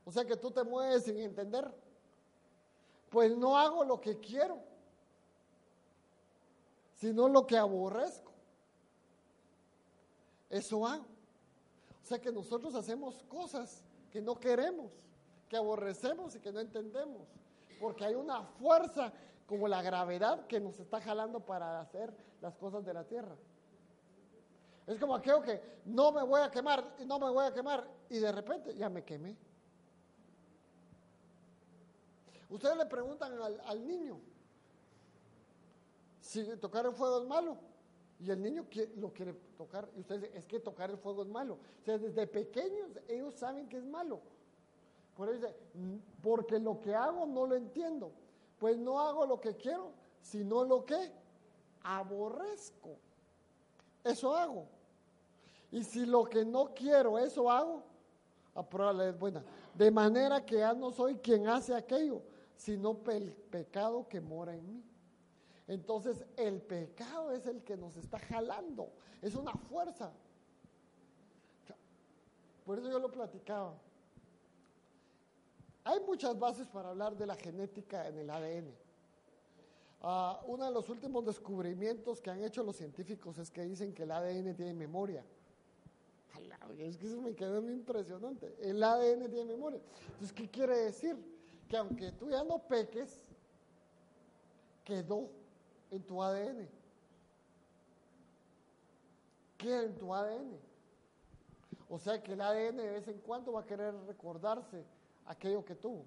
O 0.06 0.12
sea 0.12 0.26
que 0.26 0.36
tú 0.36 0.52
te 0.52 0.64
mueves 0.64 1.04
sin 1.04 1.18
entender. 1.20 1.70
Pues 3.10 3.36
no 3.38 3.58
hago 3.58 3.84
lo 3.84 4.02
que 4.02 4.20
quiero, 4.20 4.60
sino 6.96 7.28
lo 7.28 7.46
que 7.46 7.58
aborrezco. 7.58 8.32
Eso 10.50 10.86
hago. 10.86 11.06
O 12.04 12.06
sea 12.06 12.20
que 12.20 12.32
nosotros 12.32 12.76
hacemos 12.76 13.24
cosas 13.24 13.84
que 14.12 14.22
no 14.22 14.40
queremos, 14.40 14.92
que 15.48 15.58
aborrecemos 15.58 16.36
y 16.36 16.40
que 16.40 16.52
no 16.52 16.60
entendemos. 16.60 17.28
Porque 17.80 18.06
hay 18.06 18.16
una 18.16 18.44
fuerza 18.44 19.14
como 19.48 19.68
la 19.68 19.82
gravedad 19.82 20.46
que 20.48 20.60
nos 20.60 20.80
está 20.80 21.00
jalando 21.00 21.40
para 21.40 21.80
hacer 21.80 22.14
las 22.42 22.56
cosas 22.58 22.84
de 22.86 22.94
la 22.94 23.04
tierra. 23.04 23.36
Es 24.86 25.00
como 25.00 25.16
aquello 25.16 25.42
que 25.42 25.62
no 25.86 26.12
me 26.12 26.24
voy 26.24 26.42
a 26.42 26.52
quemar, 26.52 26.96
no 27.06 27.20
me 27.20 27.30
voy 27.30 27.46
a 27.46 27.54
quemar, 27.54 27.88
y 28.10 28.20
de 28.20 28.32
repente 28.32 28.76
ya 28.76 28.90
me 28.90 29.04
quemé. 29.04 29.38
Ustedes 32.54 32.78
le 32.78 32.86
preguntan 32.86 33.34
al, 33.66 33.88
niño 33.88 34.20
si 36.22 36.46
tocar 36.58 36.86
el 36.86 36.94
fuego 36.94 37.24
es 37.24 37.28
malo. 37.28 37.58
Y 38.20 38.30
el 38.30 38.44
niño 38.44 38.68
lo 38.98 39.12
quiere 39.12 39.34
tocar. 39.58 39.90
Y 39.98 40.02
ustedes 40.02 40.30
es 40.36 40.46
que 40.46 40.60
tocar 40.60 40.92
el 40.92 40.98
fuego 40.98 41.24
es 41.24 41.28
malo. 41.28 41.56
O 41.56 41.84
sea, 41.84 41.98
desde 41.98 42.28
pequeños 42.28 42.92
ellos 43.08 43.34
saben 43.34 43.68
que 43.68 43.78
es 43.78 43.84
malo. 43.84 44.22
Por 45.18 45.30
eso 45.30 45.40
dice, 45.40 45.56
mm, 45.74 45.96
porque 46.22 46.60
lo 46.60 46.80
que 46.80 46.94
hago 46.94 47.26
no 47.26 47.48
lo 47.48 47.56
entiendo. 47.56 48.12
Pues 48.60 48.78
no 48.78 49.00
hago 49.00 49.26
lo 49.26 49.42
que 49.42 49.56
quiero, 49.58 49.92
sino 50.22 50.64
lo 50.64 50.86
que 50.86 51.12
aborrezco. 51.82 52.98
Eso 54.04 54.36
hago. 54.36 54.68
Y 55.72 55.84
si 55.84 56.06
lo 56.06 56.26
que 56.26 56.46
no 56.46 56.72
quiero, 56.76 57.18
eso 57.18 57.50
hago, 57.50 57.84
a 58.54 58.62
es 59.06 59.18
buena. 59.18 59.44
De 59.74 59.90
manera 59.90 60.46
que 60.46 60.58
ya 60.58 60.74
no 60.74 60.92
soy 60.92 61.16
quien 61.16 61.48
hace 61.48 61.74
aquello, 61.74 62.22
sino 62.56 63.00
el 63.08 63.32
pecado 63.32 64.08
que 64.08 64.22
mora 64.22 64.56
en 64.56 64.66
mí. 64.68 64.84
Entonces 65.68 66.24
el 66.38 66.62
pecado 66.62 67.32
es 67.32 67.46
el 67.48 67.64
que 67.64 67.78
nos 67.78 67.96
está 67.96 68.20
jalando, 68.20 68.92
es 69.22 69.36
una 69.36 69.54
fuerza. 69.54 70.12
Por 72.66 72.80
eso 72.80 72.90
yo 72.90 73.00
lo 73.00 73.12
platicaba. 73.12 73.76
Hay 75.86 76.00
muchas 76.02 76.40
bases 76.40 76.68
para 76.68 76.90
hablar 76.90 77.18
de 77.18 77.26
la 77.26 77.36
genética 77.36 78.08
en 78.08 78.18
el 78.18 78.30
ADN. 78.30 78.74
Ah, 80.02 80.42
uno 80.48 80.66
de 80.66 80.72
los 80.72 80.88
últimos 80.90 81.26
descubrimientos 81.26 82.22
que 82.22 82.30
han 82.30 82.44
hecho 82.44 82.64
los 82.64 82.76
científicos 82.76 83.38
es 83.38 83.50
que 83.50 83.64
dicen 83.64 83.94
que 83.94 84.04
el 84.04 84.12
ADN 84.12 84.56
tiene 84.56 84.74
memoria. 84.74 85.26
Es 86.80 86.98
que 86.98 87.08
eso 87.08 87.22
me 87.22 87.36
quedó 87.36 87.62
muy 87.62 87.74
impresionante. 87.74 88.56
El 88.62 88.82
ADN 88.82 89.30
tiene 89.30 89.46
memoria. 89.46 89.80
Entonces, 90.06 90.34
¿qué 90.34 90.50
quiere 90.50 90.78
decir? 90.78 91.16
Que 91.74 91.78
aunque 91.78 92.12
tú 92.12 92.30
ya 92.30 92.44
no 92.44 92.60
peques, 92.60 93.20
quedó 94.84 95.28
en 95.90 96.04
tu 96.04 96.22
ADN. 96.22 96.70
¿Qué 99.58 99.86
en 99.86 99.98
tu 99.98 100.14
ADN? 100.14 100.56
O 101.90 101.98
sea 101.98 102.22
que 102.22 102.34
el 102.34 102.42
ADN 102.42 102.78
de 102.78 102.92
vez 102.92 103.08
en 103.08 103.18
cuando 103.22 103.54
va 103.54 103.62
a 103.62 103.66
querer 103.66 103.92
recordarse 104.06 104.86
aquello 105.26 105.66
que 105.66 105.74
tuvo. 105.74 106.06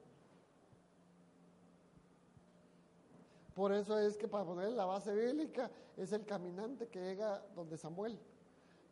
Por 3.53 3.73
eso 3.73 3.99
es 3.99 4.17
que 4.17 4.29
para 4.29 4.45
poner 4.45 4.71
la 4.71 4.85
base 4.85 5.13
bíblica 5.13 5.69
es 5.97 6.13
el 6.13 6.25
caminante 6.25 6.87
que 6.87 7.01
llega 7.01 7.45
donde 7.57 7.77
Samuel, 7.77 8.17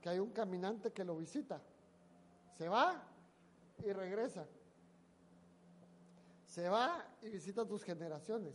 que 0.00 0.08
hay 0.08 0.18
un 0.18 0.32
caminante 0.32 0.92
que 0.92 1.04
lo 1.04 1.18
visita. 1.18 1.62
Se 2.58 2.68
va 2.68 3.00
y 3.78 3.92
regresa. 3.92 4.44
Se 6.54 6.68
va 6.68 7.04
y 7.20 7.30
visita 7.30 7.66
tus 7.66 7.82
generaciones, 7.82 8.54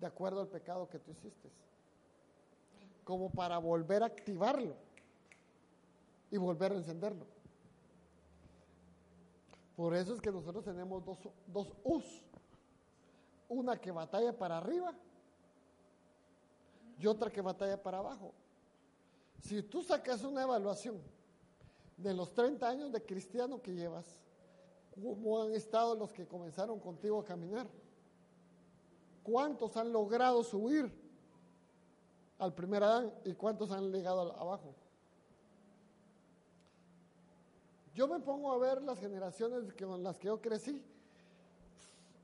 de 0.00 0.06
acuerdo 0.08 0.40
al 0.40 0.48
pecado 0.48 0.88
que 0.88 0.98
tú 0.98 1.12
hiciste 1.12 1.48
como 3.04 3.30
para 3.30 3.58
volver 3.58 4.02
a 4.02 4.06
activarlo 4.06 4.74
y 6.32 6.36
volver 6.36 6.72
a 6.72 6.74
encenderlo. 6.74 7.24
Por 9.76 9.94
eso 9.94 10.14
es 10.14 10.20
que 10.20 10.32
nosotros 10.32 10.64
tenemos 10.64 11.04
dos, 11.04 11.18
dos 11.46 11.72
U's. 11.84 12.24
Una 13.48 13.80
que 13.80 13.92
batalla 13.92 14.36
para 14.36 14.58
arriba 14.58 14.92
y 16.98 17.06
otra 17.06 17.30
que 17.30 17.40
batalla 17.40 17.80
para 17.80 17.98
abajo. 17.98 18.34
Si 19.44 19.62
tú 19.62 19.84
sacas 19.84 20.24
una 20.24 20.42
evaluación 20.42 21.00
de 21.96 22.14
los 22.14 22.34
30 22.34 22.68
años 22.68 22.90
de 22.90 23.00
cristiano 23.04 23.62
que 23.62 23.76
llevas, 23.76 24.27
cómo 25.00 25.42
han 25.42 25.52
estado 25.52 25.94
los 25.94 26.12
que 26.12 26.26
comenzaron 26.26 26.78
contigo 26.80 27.20
a 27.20 27.24
caminar. 27.24 27.66
¿Cuántos 29.22 29.76
han 29.76 29.92
logrado 29.92 30.42
subir 30.42 30.90
al 32.38 32.54
primer 32.54 32.82
Adán 32.82 33.12
y 33.24 33.34
cuántos 33.34 33.70
han 33.70 33.92
llegado 33.92 34.32
abajo? 34.38 34.74
Yo 37.94 38.06
me 38.06 38.20
pongo 38.20 38.52
a 38.52 38.58
ver 38.58 38.80
las 38.82 38.98
generaciones 38.98 39.72
con 39.74 40.02
las 40.02 40.18
que 40.18 40.28
yo 40.28 40.40
crecí, 40.40 40.80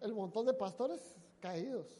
el 0.00 0.14
montón 0.14 0.46
de 0.46 0.54
pastores 0.54 1.14
caídos. 1.40 1.96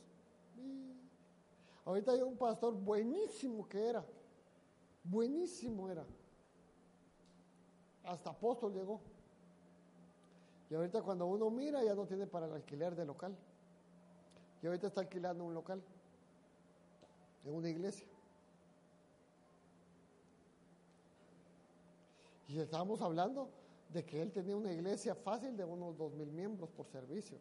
ahorita 1.85 2.13
hay 2.13 2.23
un 2.23 2.37
pastor 2.37 2.73
buenísimo 2.75 3.69
que 3.69 3.89
era, 3.89 4.05
buenísimo 5.03 5.91
era. 5.91 6.07
Hasta 8.05 8.31
apóstol 8.31 8.73
llegó. 8.75 9.01
Y 10.75 10.77
ahorita 10.77 11.03
cuando 11.03 11.27
uno 11.27 11.51
mira 11.51 11.85
ya 11.85 11.95
no 11.95 12.05
tiene 12.05 12.27
para 12.27 12.47
el 12.47 12.53
alquiler 12.53 12.97
de 12.97 13.05
local. 13.05 13.33
Y 14.61 14.67
ahorita 14.67 14.89
está 14.89 15.03
alquilando 15.03 15.45
un 15.45 15.55
local 15.55 15.81
en 17.45 17.55
una 17.55 17.69
iglesia. 17.69 18.09
Y 22.49 22.59
estábamos 22.59 23.01
hablando 23.03 23.51
de 23.91 24.05
que 24.05 24.21
él 24.21 24.33
tenía 24.33 24.57
una 24.57 24.73
iglesia 24.73 25.15
fácil 25.15 25.57
de 25.57 25.65
unos 25.65 25.97
dos 25.97 26.13
mil 26.13 26.33
miembros 26.33 26.69
por 26.71 26.89
servicio. 26.89 27.39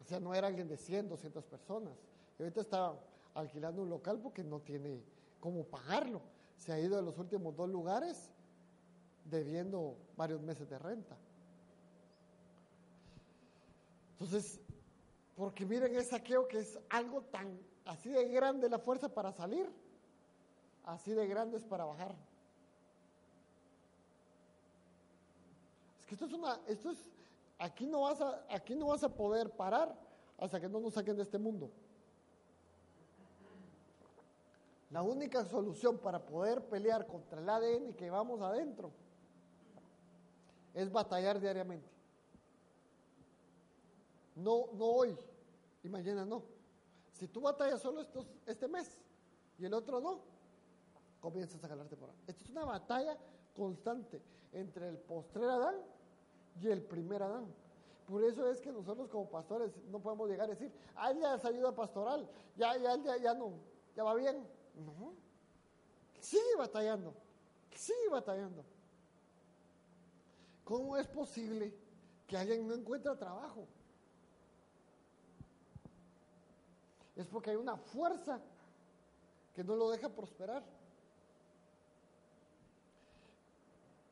O 0.00 0.04
sea, 0.06 0.18
no 0.18 0.34
era 0.34 0.46
alguien 0.46 0.66
de 0.66 0.78
100, 0.78 1.10
200 1.10 1.44
personas. 1.44 1.92
Y 2.38 2.42
ahorita 2.42 2.62
está 2.62 2.98
alquilando 3.34 3.82
un 3.82 3.90
local 3.90 4.18
porque 4.18 4.42
no 4.42 4.60
tiene 4.60 5.04
cómo 5.40 5.64
pagarlo. 5.64 6.22
Se 6.62 6.72
ha 6.72 6.78
ido 6.78 6.94
de 6.94 7.02
los 7.02 7.18
últimos 7.18 7.56
dos 7.56 7.68
lugares 7.68 8.30
debiendo 9.24 9.96
varios 10.16 10.40
meses 10.40 10.68
de 10.70 10.78
renta. 10.78 11.16
Entonces, 14.12 14.60
porque 15.34 15.66
miren 15.66 15.96
ese 15.96 16.10
saqueo 16.10 16.46
que 16.46 16.60
es 16.60 16.78
algo 16.88 17.22
tan 17.22 17.58
así 17.84 18.10
de 18.10 18.28
grande 18.28 18.68
la 18.68 18.78
fuerza 18.78 19.08
para 19.08 19.32
salir 19.32 19.68
así 20.84 21.12
de 21.12 21.26
grandes 21.26 21.64
para 21.64 21.84
bajar. 21.84 22.14
Es 25.98 26.06
que 26.06 26.14
esto 26.14 26.26
es 26.26 26.32
una, 26.32 26.60
esto 26.68 26.90
es, 26.90 27.10
aquí 27.58 27.86
no 27.86 28.02
vas 28.02 28.20
a, 28.20 28.46
aquí 28.50 28.76
no 28.76 28.86
vas 28.86 29.02
a 29.02 29.12
poder 29.12 29.50
parar 29.50 29.98
hasta 30.38 30.60
que 30.60 30.68
no 30.68 30.78
nos 30.78 30.94
saquen 30.94 31.16
de 31.16 31.24
este 31.24 31.38
mundo. 31.38 31.72
La 34.92 35.02
única 35.02 35.42
solución 35.46 35.96
para 35.96 36.18
poder 36.18 36.68
pelear 36.68 37.06
contra 37.06 37.40
el 37.40 37.48
ADN 37.48 37.94
que 37.94 38.10
vamos 38.10 38.42
adentro 38.42 38.90
es 40.74 40.92
batallar 40.92 41.40
diariamente. 41.40 41.88
No, 44.36 44.66
no 44.74 44.84
hoy 44.84 45.16
y 45.82 45.88
mañana 45.88 46.26
no. 46.26 46.42
Si 47.14 47.26
tú 47.26 47.40
batallas 47.40 47.80
solo 47.80 48.02
estos, 48.02 48.26
este 48.44 48.68
mes 48.68 49.00
y 49.58 49.64
el 49.64 49.72
otro 49.72 49.98
no, 49.98 50.20
comienzas 51.20 51.64
a 51.64 51.68
jalarte 51.68 51.96
por 51.96 52.10
ahí. 52.10 52.16
Esto 52.26 52.44
es 52.44 52.50
una 52.50 52.66
batalla 52.66 53.16
constante 53.56 54.20
entre 54.52 54.88
el 54.88 54.98
postrer 54.98 55.48
Adán 55.48 55.76
y 56.60 56.68
el 56.68 56.82
primer 56.82 57.22
Adán. 57.22 57.46
Por 58.06 58.22
eso 58.24 58.46
es 58.50 58.60
que 58.60 58.70
nosotros 58.70 59.08
como 59.08 59.30
pastores 59.30 59.70
no 59.90 60.00
podemos 60.00 60.28
llegar 60.28 60.48
a 60.48 60.50
decir, 60.50 60.70
ah, 60.96 61.12
ya 61.12 61.36
es 61.36 61.44
ayuda 61.46 61.74
pastoral, 61.74 62.28
ya, 62.56 62.76
ya, 62.76 62.94
ya, 62.96 63.16
ya 63.16 63.32
no, 63.32 63.54
ya 63.96 64.04
va 64.04 64.14
bien. 64.14 64.46
No, 64.74 65.12
sigue 66.20 66.56
batallando, 66.56 67.14
sigue 67.74 68.08
batallando. 68.10 68.64
¿Cómo 70.64 70.96
es 70.96 71.06
posible 71.08 71.74
que 72.26 72.36
alguien 72.36 72.66
no 72.66 72.74
encuentre 72.74 73.14
trabajo? 73.16 73.66
Es 77.16 77.26
porque 77.26 77.50
hay 77.50 77.56
una 77.56 77.76
fuerza 77.76 78.40
que 79.54 79.62
no 79.62 79.76
lo 79.76 79.90
deja 79.90 80.08
prosperar. 80.08 80.62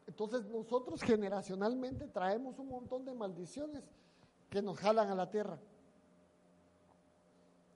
Entonces 0.07 0.45
nosotros 0.47 1.01
generacionalmente 1.03 2.07
traemos 2.09 2.59
un 2.59 2.69
montón 2.69 3.05
de 3.05 3.15
maldiciones 3.15 3.85
que 4.51 4.61
nos 4.61 4.77
jalan 4.79 5.09
a 5.09 5.15
la 5.15 5.31
tierra. 5.31 5.59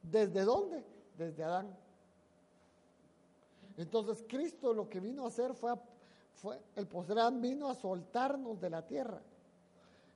¿Desde 0.03 0.42
dónde? 0.42 0.85
Desde 1.16 1.42
Adán. 1.42 1.84
Entonces 3.77 4.25
Cristo 4.29 4.73
lo 4.73 4.89
que 4.89 5.01
vino 5.01 5.25
a 5.25 5.29
hacer 5.29 5.55
fue, 5.55 5.75
fue 6.35 6.61
el 6.77 6.87
poder 6.87 7.33
vino 7.35 7.69
a 7.69 7.75
soltarnos 7.75 8.61
de 8.61 8.71
la 8.71 8.87
tierra. 8.87 9.21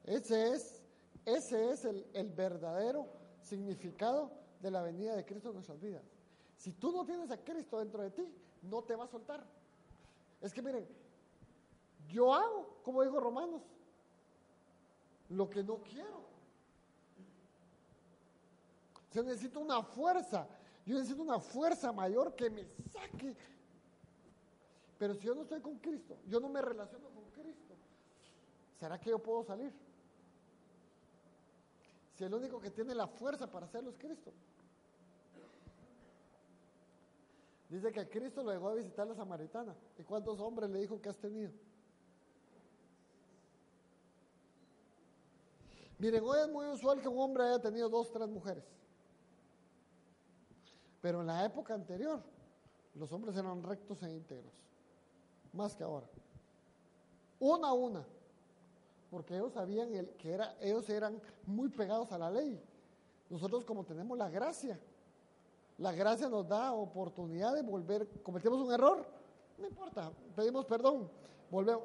Ese 0.04 0.54
es, 0.54 0.82
ese 1.24 1.70
es 1.70 1.84
el, 1.84 2.06
el 2.14 2.30
verdadero 2.30 3.06
significado 3.42 4.30
de 4.60 4.70
la 4.70 4.82
venida 4.82 5.16
de 5.16 5.24
Cristo 5.24 5.48
en 5.48 5.54
nuestras 5.54 5.80
vidas. 5.80 6.02
Si 6.56 6.72
tú 6.72 6.92
no 6.92 7.04
tienes 7.04 7.30
a 7.30 7.38
Cristo 7.38 7.78
dentro 7.78 8.02
de 8.02 8.10
ti, 8.10 8.34
no 8.62 8.82
te 8.82 8.96
va 8.96 9.04
a 9.04 9.08
soltar. 9.08 9.44
Es 10.40 10.52
que 10.52 10.62
miren, 10.62 10.86
yo 12.08 12.34
hago, 12.34 12.80
como 12.82 13.02
digo 13.02 13.20
Romanos, 13.20 13.62
lo 15.28 15.48
que 15.50 15.62
no 15.62 15.78
quiero. 15.82 16.26
Yo 19.12 19.22
necesito 19.22 19.60
una 19.60 19.82
fuerza. 19.82 20.46
Yo 20.88 20.94
necesito 20.94 21.20
una 21.20 21.38
fuerza 21.38 21.92
mayor 21.92 22.34
que 22.34 22.48
me 22.48 22.64
saque. 22.90 23.36
Pero 24.98 25.12
si 25.12 25.26
yo 25.26 25.34
no 25.34 25.42
estoy 25.42 25.60
con 25.60 25.76
Cristo, 25.80 26.16
yo 26.26 26.40
no 26.40 26.48
me 26.48 26.62
relaciono 26.62 27.10
con 27.10 27.24
Cristo, 27.30 27.74
¿será 28.80 28.98
que 28.98 29.10
yo 29.10 29.18
puedo 29.18 29.44
salir? 29.44 29.70
Si 32.14 32.24
el 32.24 32.32
único 32.32 32.58
que 32.58 32.70
tiene 32.70 32.94
la 32.94 33.06
fuerza 33.06 33.46
para 33.50 33.66
hacerlo 33.66 33.90
es 33.90 33.98
Cristo. 33.98 34.32
Dice 37.68 37.92
que 37.92 38.08
Cristo 38.08 38.42
lo 38.42 38.50
llegó 38.50 38.70
a 38.70 38.74
visitar 38.74 39.06
a 39.06 39.10
la 39.10 39.14
samaritana. 39.14 39.76
¿Y 39.98 40.04
cuántos 40.04 40.40
hombres 40.40 40.70
le 40.70 40.80
dijo 40.80 41.02
que 41.02 41.10
has 41.10 41.18
tenido? 41.18 41.52
Miren, 45.98 46.24
hoy 46.24 46.38
es 46.40 46.48
muy 46.48 46.64
usual 46.64 47.02
que 47.02 47.08
un 47.08 47.18
hombre 47.18 47.44
haya 47.44 47.60
tenido 47.60 47.90
dos, 47.90 48.10
tres 48.10 48.26
mujeres. 48.26 48.77
Pero 51.08 51.22
en 51.22 51.28
la 51.28 51.42
época 51.42 51.72
anterior, 51.72 52.20
los 52.94 53.10
hombres 53.12 53.34
eran 53.34 53.62
rectos 53.62 54.02
e 54.02 54.12
íntegros. 54.12 54.52
Más 55.54 55.74
que 55.74 55.82
ahora. 55.82 56.06
Una 57.40 57.68
a 57.68 57.72
una. 57.72 58.04
Porque 59.10 59.34
ellos 59.34 59.54
sabían 59.54 59.94
el, 59.94 60.10
que 60.18 60.32
era, 60.32 60.54
ellos 60.60 60.86
eran 60.90 61.18
muy 61.46 61.70
pegados 61.70 62.12
a 62.12 62.18
la 62.18 62.30
ley. 62.30 62.62
Nosotros 63.30 63.64
como 63.64 63.84
tenemos 63.84 64.18
la 64.18 64.28
gracia, 64.28 64.78
la 65.78 65.92
gracia 65.92 66.28
nos 66.28 66.46
da 66.46 66.74
oportunidad 66.74 67.54
de 67.54 67.62
volver, 67.62 68.06
cometemos 68.22 68.60
un 68.60 68.70
error, 68.70 69.06
no 69.56 69.66
importa, 69.66 70.12
pedimos 70.36 70.66
perdón, 70.66 71.10
volvemos. 71.50 71.84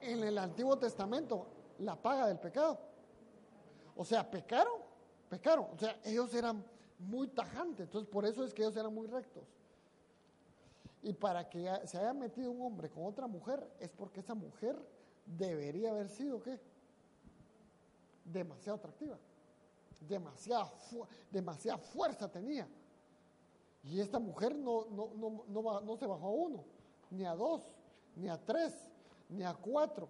En 0.00 0.24
el 0.24 0.36
Antiguo 0.38 0.76
Testamento, 0.76 1.46
la 1.78 1.94
paga 1.94 2.26
del 2.26 2.40
pecado 2.40 2.80
o 3.94 4.04
sea, 4.04 4.28
pecaron, 4.28 4.80
pecaron. 5.28 5.68
O 5.72 5.78
sea, 5.78 6.00
ellos 6.04 6.34
eran 6.34 6.64
muy 6.98 7.28
tajantes. 7.28 7.86
Entonces, 7.86 8.10
por 8.10 8.24
eso 8.24 8.44
es 8.44 8.52
que 8.52 8.62
ellos 8.62 8.76
eran 8.76 8.94
muy 8.94 9.06
rectos. 9.06 9.44
Y 11.02 11.12
para 11.12 11.48
que 11.48 11.70
se 11.84 11.98
haya 11.98 12.12
metido 12.12 12.50
un 12.50 12.62
hombre 12.62 12.90
con 12.90 13.04
otra 13.04 13.26
mujer, 13.26 13.68
es 13.78 13.90
porque 13.90 14.20
esa 14.20 14.34
mujer 14.34 14.76
debería 15.24 15.90
haber 15.90 16.08
sido, 16.08 16.42
¿qué? 16.42 16.58
Demasiado 18.24 18.78
atractiva. 18.78 19.18
Demasiada, 20.00 20.72
demasiada 21.30 21.78
fuerza 21.78 22.30
tenía. 22.30 22.68
Y 23.84 24.00
esta 24.00 24.18
mujer 24.18 24.56
no, 24.56 24.86
no, 24.86 25.10
no, 25.14 25.44
no, 25.46 25.80
no 25.80 25.96
se 25.96 26.06
bajó 26.06 26.26
a 26.26 26.30
uno, 26.30 26.64
ni 27.10 27.24
a 27.24 27.34
dos, 27.34 27.62
ni 28.16 28.28
a 28.28 28.36
tres, 28.36 28.74
ni 29.28 29.44
a 29.44 29.54
cuatro. 29.54 30.08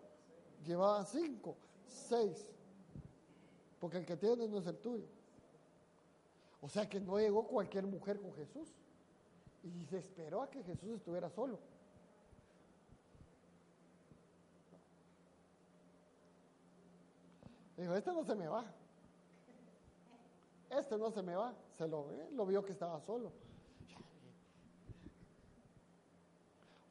Llevaba 0.65 1.05
cinco, 1.05 1.57
seis 1.87 2.57
porque 3.81 3.99
el 3.99 4.07
que 4.07 4.17
tiene 4.17 4.49
no 4.49 4.59
es 4.59 4.67
el 4.67 4.79
tuyo. 4.79 5.07
O 6.67 6.69
sea 6.69 6.89
que 6.89 6.99
no 6.99 7.17
llegó 7.17 7.47
cualquier 7.47 7.87
mujer 7.87 8.21
con 8.21 8.35
Jesús 8.35 8.75
y 9.63 9.87
se 9.87 9.99
esperó 9.99 10.43
a 10.43 10.51
que 10.51 10.65
Jesús 10.65 10.97
estuviera 10.97 11.31
solo. 11.31 11.61
Dijo, 17.77 17.95
este 17.95 18.11
no 18.11 18.25
se 18.25 18.35
me 18.35 18.49
va. 18.49 18.65
Este 20.71 20.99
no 20.99 21.13
se 21.13 21.23
me 21.23 21.37
va. 21.37 21.55
Se 21.79 21.87
lo 21.87 22.09
ve, 22.09 22.29
lo 22.33 22.45
vio 22.45 22.65
que 22.65 22.73
estaba 22.73 23.01
solo. 23.01 23.29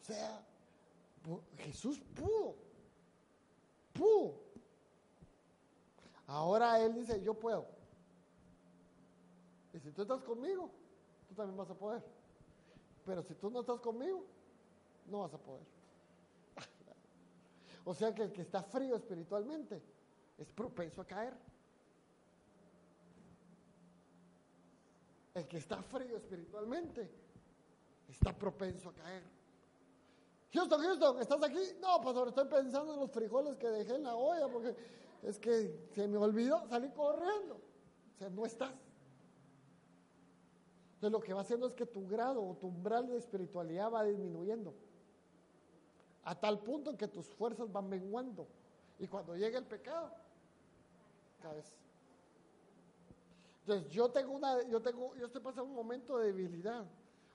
O 0.01 0.05
sea, 0.05 0.41
Jesús 1.57 1.99
pudo. 2.15 2.55
Pudo. 3.91 4.39
Ahora 6.27 6.79
Él 6.79 6.93
dice, 6.93 7.21
yo 7.21 7.33
puedo. 7.33 7.75
Y 9.75 9.79
si 9.81 9.91
tú 9.91 10.03
estás 10.03 10.21
conmigo, 10.21 10.71
tú 11.27 11.35
también 11.35 11.57
vas 11.57 11.69
a 11.69 11.73
poder. 11.73 12.01
Pero 13.05 13.21
si 13.23 13.33
tú 13.35 13.49
no 13.49 13.59
estás 13.59 13.81
conmigo, 13.81 14.23
no 15.07 15.19
vas 15.19 15.33
a 15.33 15.37
poder. 15.37 15.65
O 17.83 17.93
sea 17.93 18.15
que 18.15 18.23
el 18.23 18.31
que 18.31 18.41
está 18.41 18.63
frío 18.63 18.95
espiritualmente 18.95 19.79
es 20.37 20.49
propenso 20.49 21.01
a 21.01 21.05
caer. 21.05 21.33
El 25.33 25.45
que 25.45 25.57
está 25.57 25.83
frío 25.83 26.17
espiritualmente 26.17 27.11
está 28.07 28.31
propenso 28.33 28.89
a 28.89 28.93
caer. 28.93 29.23
Houston, 30.53 30.81
Houston, 30.81 31.21
¿estás 31.21 31.43
aquí? 31.43 31.59
No, 31.81 32.01
pastor, 32.01 32.29
estoy 32.29 32.47
pensando 32.47 32.93
en 32.93 33.01
los 33.01 33.11
frijoles 33.11 33.57
que 33.57 33.67
dejé 33.67 33.95
en 33.95 34.03
la 34.03 34.15
olla 34.15 34.47
porque 34.47 34.73
es 35.21 35.37
que 35.37 35.89
se 35.93 36.07
me 36.07 36.17
olvidó, 36.17 36.65
salí 36.69 36.89
corriendo. 36.91 37.55
O 38.15 38.17
sea, 38.17 38.29
no 38.29 38.45
estás. 38.45 38.84
Entonces 40.95 41.11
lo 41.11 41.19
que 41.19 41.33
va 41.33 41.41
haciendo 41.41 41.67
es 41.67 41.73
que 41.73 41.85
tu 41.85 42.07
grado 42.07 42.43
o 42.43 42.55
tu 42.55 42.67
umbral 42.67 43.07
de 43.07 43.17
espiritualidad 43.17 43.91
va 43.91 44.03
disminuyendo. 44.03 44.73
A 46.23 46.39
tal 46.39 46.59
punto 46.59 46.89
en 46.89 46.97
que 46.97 47.07
tus 47.07 47.27
fuerzas 47.27 47.71
van 47.71 47.87
menguando. 47.89 48.47
Y 48.97 49.07
cuando 49.07 49.35
llega 49.35 49.59
el 49.59 49.65
pecado, 49.65 50.11
caes. 51.41 51.75
Entonces 53.61 53.91
yo 53.91 54.09
tengo 54.09 54.31
una, 54.31 54.63
yo 54.67 54.81
tengo, 54.81 55.15
yo 55.15 55.25
estoy 55.25 55.41
pasando 55.41 55.69
un 55.69 55.75
momento 55.75 56.17
de 56.17 56.27
debilidad, 56.27 56.85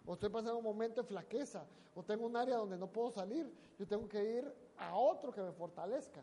o 0.07 0.15
estoy 0.15 0.31
pasando 0.31 0.59
un 0.59 0.65
momento 0.65 1.03
de 1.03 1.09
flaqueza, 1.09 1.65
o 1.95 2.03
tengo 2.03 2.25
un 2.25 2.37
área 2.37 2.57
donde 2.57 2.79
no 2.79 2.87
puedo 2.87 3.11
salir, 3.11 3.53
yo 3.79 3.87
tengo 3.87 4.09
que 4.09 4.39
ir 4.39 4.55
a 4.79 4.95
otro 4.95 5.33
que 5.33 5.41
me 5.41 5.53
fortalezca. 5.53 6.23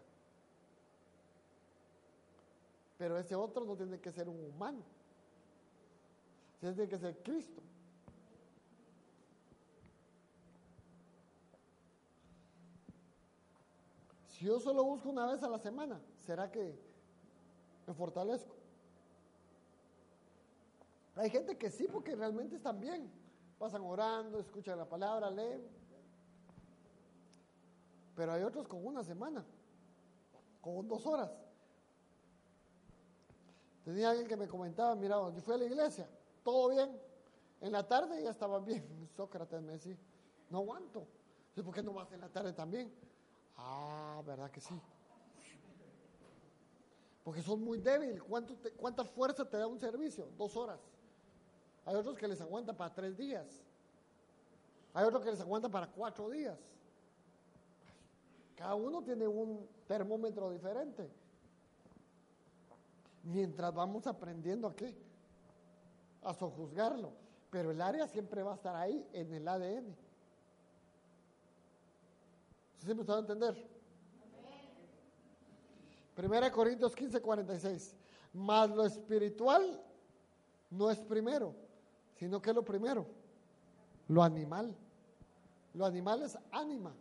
Pero 2.97 3.17
ese 3.17 3.35
otro 3.35 3.65
no 3.65 3.75
tiene 3.75 3.99
que 3.99 4.11
ser 4.11 4.27
un 4.29 4.43
humano, 4.45 4.81
tiene 6.59 6.87
que 6.87 6.97
ser 6.97 7.21
Cristo. 7.23 7.61
Si 14.29 14.45
yo 14.45 14.59
solo 14.59 14.83
busco 14.83 15.09
una 15.09 15.25
vez 15.31 15.41
a 15.43 15.49
la 15.49 15.57
semana, 15.57 15.99
¿será 16.25 16.51
que 16.51 16.79
me 17.87 17.93
fortalezco? 17.93 18.55
Hay 21.15 21.31
gente 21.31 21.57
que 21.57 21.71
sí, 21.71 21.87
porque 21.91 22.15
realmente 22.15 22.55
están 22.55 22.79
bien. 22.79 23.11
Pasan 23.57 23.81
orando, 23.81 24.39
escuchan 24.39 24.77
la 24.77 24.87
palabra, 24.87 25.31
leen. 25.31 25.67
Pero 28.15 28.33
hay 28.33 28.43
otros 28.43 28.67
con 28.67 28.85
una 28.85 29.03
semana, 29.03 29.43
con 30.61 30.87
dos 30.87 31.05
horas. 31.07 31.31
Tenía 33.83 34.09
alguien 34.09 34.27
que 34.27 34.37
me 34.37 34.47
comentaba, 34.47 34.95
mira, 34.95 35.15
yo 35.33 35.41
fui 35.41 35.55
a 35.55 35.57
la 35.57 35.65
iglesia, 35.65 36.07
todo 36.47 36.69
bien. 36.69 36.97
En 37.59 37.73
la 37.73 37.85
tarde 37.85 38.23
ya 38.23 38.29
estaban 38.29 38.63
bien. 38.63 39.09
Sócrates 39.17 39.61
me 39.61 39.73
decía, 39.73 39.97
no 40.49 40.59
aguanto. 40.59 41.05
¿Por 41.53 41.73
qué 41.73 41.83
no 41.83 41.91
vas 41.91 42.09
en 42.13 42.21
la 42.21 42.29
tarde 42.29 42.53
también? 42.53 42.89
Ah, 43.57 44.21
¿verdad 44.25 44.49
que 44.49 44.61
sí? 44.61 44.79
Porque 47.25 47.41
son 47.41 47.61
muy 47.61 47.79
débil. 47.79 48.23
¿Cuánta 48.23 49.03
fuerza 49.03 49.43
te 49.43 49.57
da 49.57 49.67
un 49.67 49.77
servicio? 49.77 50.29
Dos 50.37 50.55
horas. 50.55 50.79
Hay 51.83 51.95
otros 51.95 52.15
que 52.15 52.29
les 52.29 52.39
aguantan 52.39 52.77
para 52.77 52.93
tres 52.93 53.17
días. 53.17 53.61
Hay 54.93 55.05
otros 55.05 55.21
que 55.25 55.31
les 55.31 55.41
aguantan 55.41 55.69
para 55.69 55.87
cuatro 55.87 56.29
días. 56.29 56.57
Cada 58.55 58.75
uno 58.75 59.03
tiene 59.03 59.27
un 59.27 59.67
termómetro 59.85 60.49
diferente. 60.49 61.11
Mientras 63.23 63.73
vamos 63.73 64.07
aprendiendo 64.07 64.67
a 64.69 64.75
qué? 64.75 65.06
A 66.23 66.33
sojuzgarlo. 66.33 67.13
Pero 67.49 67.71
el 67.71 67.81
área 67.81 68.07
siempre 68.07 68.43
va 68.43 68.53
a 68.53 68.55
estar 68.55 68.75
ahí 68.75 69.07
en 69.13 69.33
el 69.33 69.47
ADN. 69.47 69.95
¿Sí 72.77 72.93
me 72.93 73.01
está 73.01 73.15
a 73.15 73.19
entender? 73.19 73.67
Primera 76.15 76.51
Corintios 76.51 76.95
15, 76.95 77.21
46. 77.21 77.95
Más 78.33 78.69
lo 78.69 78.85
espiritual 78.85 79.81
no 80.69 80.91
es 80.91 80.99
primero 80.99 81.67
sino 82.17 82.41
que 82.41 82.53
lo 82.53 82.63
primero, 82.63 83.05
lo 84.07 84.23
animal. 84.23 84.75
Lo 85.73 85.85
animal 85.85 86.23
es 86.23 86.37
ánima. 86.51 86.93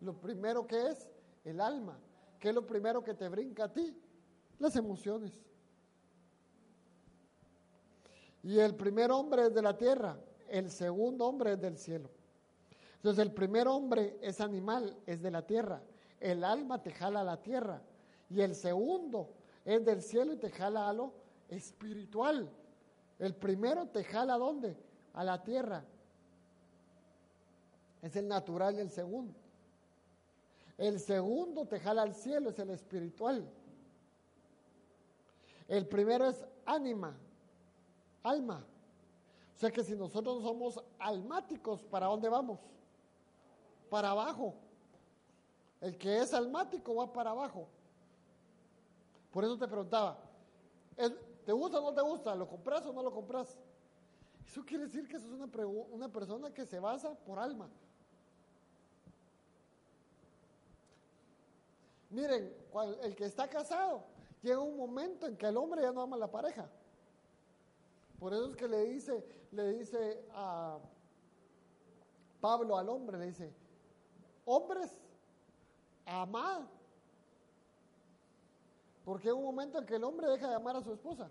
Lo 0.00 0.14
primero 0.14 0.66
que 0.66 0.88
es 0.88 1.06
el 1.44 1.60
alma. 1.60 1.98
¿Qué 2.38 2.48
es 2.48 2.54
lo 2.54 2.66
primero 2.66 3.04
que 3.04 3.14
te 3.14 3.28
brinca 3.28 3.64
a 3.64 3.72
ti? 3.72 3.94
Las 4.58 4.76
emociones. 4.76 5.42
Y 8.44 8.58
el 8.58 8.74
primer 8.74 9.10
hombre 9.10 9.46
es 9.46 9.54
de 9.54 9.62
la 9.62 9.76
tierra, 9.76 10.16
el 10.48 10.70
segundo 10.70 11.26
hombre 11.26 11.54
es 11.54 11.60
del 11.60 11.78
cielo. 11.78 12.10
Entonces 12.96 13.24
el 13.24 13.32
primer 13.32 13.66
hombre 13.66 14.18
es 14.20 14.40
animal, 14.40 14.96
es 15.06 15.22
de 15.22 15.30
la 15.30 15.46
tierra. 15.46 15.82
El 16.20 16.44
alma 16.44 16.82
te 16.82 16.90
jala 16.90 17.20
a 17.20 17.24
la 17.24 17.40
tierra. 17.40 17.80
Y 18.30 18.40
el 18.40 18.54
segundo 18.54 19.30
es 19.64 19.84
del 19.84 20.02
cielo 20.02 20.34
y 20.34 20.36
te 20.36 20.50
jala 20.50 20.88
a 20.88 20.92
lo 20.92 21.12
espiritual. 21.48 22.50
El 23.18 23.34
primero 23.34 23.86
te 23.86 24.04
jala 24.04 24.34
a 24.34 24.38
dónde? 24.38 24.76
A 25.14 25.24
la 25.24 25.42
tierra. 25.42 25.84
Es 28.02 28.16
el 28.16 28.28
natural 28.28 28.78
el 28.78 28.90
segundo. 28.90 29.34
El 30.76 30.98
segundo 30.98 31.66
te 31.66 31.80
jala 31.80 32.02
al 32.02 32.14
cielo, 32.14 32.50
es 32.50 32.58
el 32.58 32.70
espiritual. 32.70 33.46
El 35.68 35.86
primero 35.86 36.28
es 36.28 36.44
ánima, 36.66 37.16
alma. 38.24 38.66
O 39.54 39.58
sea 39.58 39.70
que 39.70 39.84
si 39.84 39.94
nosotros 39.94 40.42
somos 40.42 40.82
almáticos, 40.98 41.84
¿para 41.84 42.06
dónde 42.06 42.28
vamos? 42.28 42.58
Para 43.88 44.10
abajo. 44.10 44.54
El 45.80 45.96
que 45.96 46.18
es 46.18 46.34
almático 46.34 46.96
va 46.96 47.12
para 47.12 47.30
abajo. 47.30 47.68
Por 49.30 49.44
eso 49.44 49.56
te 49.56 49.68
preguntaba, 49.68 50.18
¿Te 51.44 51.52
gusta 51.52 51.78
o 51.78 51.82
no 51.82 51.94
te 51.94 52.00
gusta? 52.00 52.34
¿Lo 52.34 52.48
compras 52.48 52.86
o 52.86 52.92
no 52.92 53.02
lo 53.02 53.12
compras? 53.12 53.56
Eso 54.46 54.64
quiere 54.64 54.84
decir 54.84 55.06
que 55.06 55.16
eso 55.16 55.26
es 55.26 55.32
una, 55.32 55.66
una 55.92 56.08
persona 56.10 56.52
que 56.52 56.64
se 56.64 56.78
basa 56.78 57.14
por 57.14 57.38
alma. 57.38 57.68
Miren, 62.10 62.54
el 63.02 63.16
que 63.16 63.24
está 63.24 63.48
casado, 63.48 64.04
llega 64.42 64.60
un 64.60 64.76
momento 64.76 65.26
en 65.26 65.36
que 65.36 65.46
el 65.46 65.56
hombre 65.56 65.82
ya 65.82 65.92
no 65.92 66.02
ama 66.02 66.16
a 66.16 66.20
la 66.20 66.30
pareja. 66.30 66.70
Por 68.18 68.32
eso 68.32 68.50
es 68.50 68.56
que 68.56 68.68
le 68.68 68.84
dice, 68.84 69.24
le 69.52 69.68
dice 69.74 70.24
a 70.32 70.78
Pablo 72.40 72.76
al 72.76 72.88
hombre, 72.88 73.18
le 73.18 73.26
dice, 73.26 73.52
hombres, 74.44 74.96
amad 76.06 76.62
porque 79.04 79.28
hay 79.28 79.34
un 79.34 79.44
momento 79.44 79.78
en 79.78 79.86
que 79.86 79.96
el 79.96 80.04
hombre 80.04 80.28
deja 80.28 80.48
de 80.48 80.54
amar 80.54 80.76
a 80.76 80.82
su 80.82 80.92
esposa. 80.92 81.30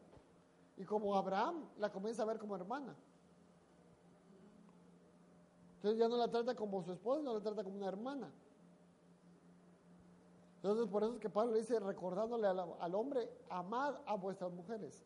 Y 0.77 0.85
como 0.85 1.15
Abraham 1.15 1.67
la 1.77 1.91
comienza 1.91 2.21
a 2.21 2.25
ver 2.25 2.37
como 2.37 2.55
hermana. 2.55 2.95
Entonces 5.75 5.99
ya 5.99 6.07
no 6.07 6.15
la 6.15 6.29
trata 6.29 6.55
como 6.55 6.83
su 6.83 6.93
esposa, 6.93 7.23
no 7.23 7.33
la 7.33 7.41
trata 7.41 7.63
como 7.63 7.77
una 7.77 7.87
hermana. 7.87 8.31
Entonces 10.57 10.87
por 10.87 11.03
eso 11.03 11.15
es 11.15 11.19
que 11.19 11.29
Pablo 11.29 11.55
dice, 11.55 11.79
recordándole 11.79 12.47
al, 12.47 12.95
hombre, 12.95 13.29
amad 13.49 13.95
a 14.05 14.15
vuestras 14.15 14.51
mujeres. 14.51 15.03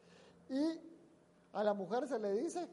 Y 0.50 0.80
a 1.54 1.64
la 1.64 1.74
mujer 1.74 2.08
se 2.08 2.20
le 2.20 2.34
dice, 2.34 2.68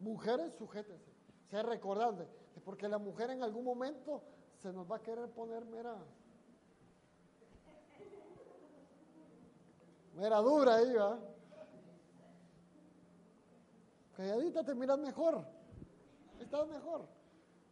mujeres, 0.00 0.54
sujétense. 0.54 1.12
Sea, 1.50 1.62
recordando, 1.62 2.26
porque 2.64 2.88
la 2.88 2.98
mujer 2.98 3.30
en 3.30 3.42
algún 3.42 3.64
momento 3.64 4.22
se 4.56 4.72
nos 4.72 4.90
va 4.90 4.96
a 4.96 5.02
querer 5.02 5.28
poner 5.30 5.64
mera 5.64 5.96
Era 10.20 10.38
dura 10.38 10.76
ahí, 10.76 10.92
va. 10.94 11.18
Calladita 14.14 14.62
te 14.62 14.74
miras 14.74 14.98
mejor. 14.98 15.44
Estás 16.38 16.68
mejor. 16.68 17.06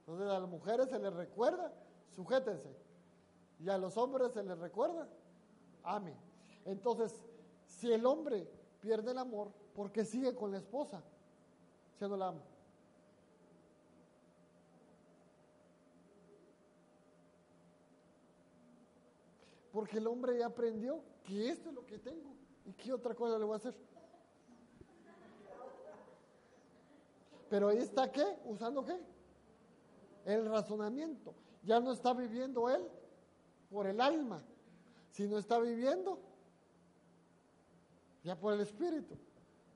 Entonces 0.00 0.26
a 0.29 0.40
las 0.40 0.48
mujeres 0.48 0.88
se 0.88 0.98
les 0.98 1.12
recuerda, 1.12 1.72
sujétense. 2.11 2.74
Y 3.61 3.68
a 3.68 3.76
los 3.76 3.96
hombres 3.96 4.33
se 4.33 4.42
les 4.42 4.59
recuerda, 4.59 5.07
amen. 5.83 6.16
Entonces, 6.64 7.22
si 7.66 7.92
el 7.92 8.07
hombre 8.07 8.48
pierde 8.81 9.12
el 9.12 9.19
amor, 9.19 9.53
¿por 9.75 9.93
qué 9.93 10.05
sigue 10.05 10.35
con 10.35 10.51
la 10.51 10.59
esposa? 10.59 11.03
Si 11.99 12.05
no 12.07 12.16
la 12.16 12.29
ama. 12.29 12.43
Porque 19.73 19.99
el 19.99 20.07
hombre 20.07 20.38
ya 20.38 20.47
aprendió 20.47 21.01
que 21.23 21.49
esto 21.49 21.69
es 21.69 21.75
lo 21.75 21.87
que 21.87 21.99
tengo. 21.99 22.35
¿Y 22.66 22.73
qué 22.73 22.93
otra 22.93 23.14
cosa 23.14 23.38
le 23.38 23.45
voy 23.45 23.55
a 23.55 23.57
hacer? 23.57 23.75
Pero 27.49 27.69
ahí 27.69 27.79
está 27.79 28.11
qué? 28.11 28.25
¿Usando 28.45 28.85
qué? 28.85 28.99
El 30.25 30.47
razonamiento. 30.47 31.35
Ya 31.62 31.81
no 31.81 31.93
está 31.93 32.14
viviendo 32.14 32.69
él 32.69 32.88
por 33.71 33.87
el 33.87 34.01
alma, 34.01 34.43
sino 35.11 35.38
está 35.38 35.59
viviendo 35.59 36.19
ya 38.22 38.38
por 38.38 38.52
el 38.52 38.61
espíritu. 38.61 39.16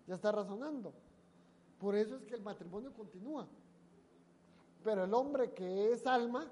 Ya 0.07 0.15
está 0.17 0.33
razonando. 0.33 0.93
Por 1.79 1.95
eso 1.95 2.17
es 2.17 2.25
que 2.25 2.35
el 2.35 2.43
matrimonio 2.43 2.93
continúa. 2.93 3.47
Pero 4.83 5.05
el 5.05 5.15
hombre 5.15 5.53
que 5.53 5.93
es 5.93 6.07
alma 6.07 6.51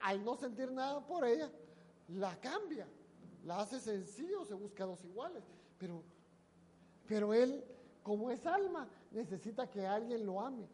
al 0.00 0.24
no 0.24 0.36
sentir 0.36 0.70
nada 0.72 1.00
por 1.00 1.24
ella, 1.24 1.50
la 2.08 2.38
cambia, 2.40 2.86
la 3.44 3.60
hace 3.60 3.80
sencillo, 3.80 4.44
se 4.44 4.54
busca 4.54 4.84
dos 4.84 5.04
iguales. 5.04 5.42
Pero, 5.78 6.02
pero 7.06 7.34
él, 7.34 7.64
como 8.02 8.30
es 8.30 8.46
alma, 8.46 8.88
necesita 9.10 9.68
que 9.68 9.86
alguien 9.86 10.24
lo 10.26 10.40
ame. 10.40 10.68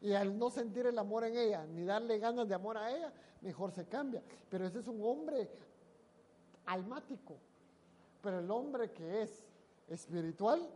Y 0.00 0.12
al 0.12 0.38
no 0.38 0.50
sentir 0.50 0.86
el 0.86 0.98
amor 0.98 1.24
en 1.24 1.36
ella, 1.36 1.66
ni 1.66 1.84
darle 1.84 2.18
ganas 2.18 2.48
de 2.48 2.54
amor 2.54 2.76
a 2.78 2.94
ella, 2.94 3.12
mejor 3.40 3.72
se 3.72 3.86
cambia. 3.86 4.22
Pero 4.48 4.66
ese 4.66 4.80
es 4.80 4.88
un 4.88 5.02
hombre 5.02 5.50
almático. 6.66 7.38
Pero 8.22 8.40
el 8.40 8.50
hombre 8.50 8.92
que 8.92 9.22
es 9.22 9.46
espiritual, 9.88 10.68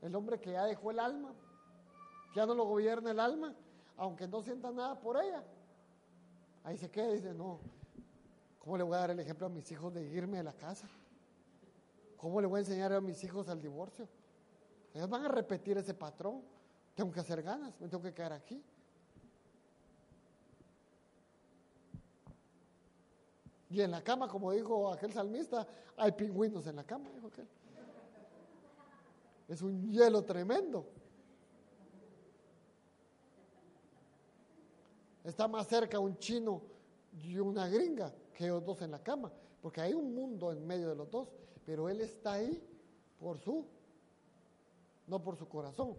el 0.00 0.14
hombre 0.14 0.40
que 0.40 0.52
ya 0.52 0.64
dejó 0.64 0.90
el 0.90 0.98
alma, 0.98 1.32
ya 2.34 2.46
no 2.46 2.54
lo 2.54 2.64
gobierna 2.64 3.10
el 3.10 3.20
alma, 3.20 3.54
aunque 3.96 4.26
no 4.26 4.42
sienta 4.42 4.70
nada 4.70 4.98
por 4.98 5.22
ella, 5.22 5.44
ahí 6.64 6.76
se 6.76 6.90
queda 6.90 7.10
y 7.10 7.16
dice, 7.16 7.34
no, 7.34 7.60
¿cómo 8.58 8.76
le 8.76 8.82
voy 8.82 8.96
a 8.96 9.00
dar 9.00 9.10
el 9.10 9.20
ejemplo 9.20 9.46
a 9.46 9.50
mis 9.50 9.70
hijos 9.70 9.92
de 9.94 10.02
irme 10.02 10.38
de 10.38 10.44
la 10.44 10.52
casa? 10.52 10.88
¿Cómo 12.16 12.40
le 12.40 12.46
voy 12.46 12.58
a 12.58 12.60
enseñar 12.60 12.92
a 12.92 13.00
mis 13.00 13.22
hijos 13.24 13.48
al 13.48 13.60
divorcio? 13.60 14.08
Ellos 14.94 15.08
van 15.08 15.24
a 15.24 15.28
repetir 15.28 15.76
ese 15.78 15.94
patrón. 15.94 16.42
Tengo 16.94 17.10
que 17.10 17.20
hacer 17.20 17.42
ganas, 17.42 17.80
me 17.80 17.88
tengo 17.88 18.02
que 18.02 18.12
quedar 18.12 18.32
aquí. 18.32 18.62
Y 23.72 23.80
en 23.80 23.90
la 23.90 24.04
cama, 24.04 24.28
como 24.28 24.52
dijo 24.52 24.92
aquel 24.92 25.14
salmista, 25.14 25.66
hay 25.96 26.12
pingüinos 26.12 26.66
en 26.66 26.76
la 26.76 26.84
cama, 26.84 27.08
dijo 27.14 27.28
aquel. 27.28 27.48
Es 29.48 29.62
un 29.62 29.90
hielo 29.90 30.22
tremendo. 30.24 30.84
Está 35.24 35.48
más 35.48 35.66
cerca 35.68 35.98
un 35.98 36.18
chino 36.18 36.60
y 37.12 37.38
una 37.38 37.66
gringa 37.66 38.12
que 38.34 38.44
ellos 38.44 38.62
dos 38.62 38.82
en 38.82 38.90
la 38.90 39.02
cama, 39.02 39.32
porque 39.62 39.80
hay 39.80 39.94
un 39.94 40.14
mundo 40.14 40.52
en 40.52 40.66
medio 40.66 40.90
de 40.90 40.94
los 40.94 41.10
dos, 41.10 41.32
pero 41.64 41.88
él 41.88 42.02
está 42.02 42.34
ahí 42.34 42.62
por 43.18 43.38
su, 43.38 43.64
no 45.06 45.22
por 45.22 45.36
su 45.36 45.48
corazón. 45.48 45.96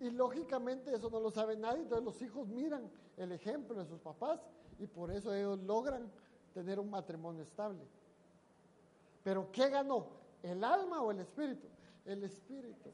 Y 0.00 0.08
lógicamente 0.08 0.94
eso 0.94 1.10
no 1.10 1.20
lo 1.20 1.30
sabe 1.30 1.58
nadie, 1.58 1.82
entonces 1.82 2.06
los 2.06 2.22
hijos 2.22 2.48
miran 2.48 2.90
el 3.18 3.32
ejemplo 3.32 3.76
de 3.76 3.84
sus 3.84 4.00
papás 4.00 4.40
y 4.78 4.86
por 4.86 5.10
eso 5.10 5.34
ellos 5.34 5.58
logran 5.60 6.10
tener 6.54 6.78
un 6.80 6.88
matrimonio 6.88 7.42
estable. 7.42 7.84
Pero 9.22 9.50
¿qué 9.50 9.68
ganó? 9.68 10.06
¿El 10.42 10.62
alma 10.62 11.02
o 11.02 11.10
el 11.10 11.20
espíritu? 11.20 11.66
El 12.04 12.22
espíritu. 12.22 12.90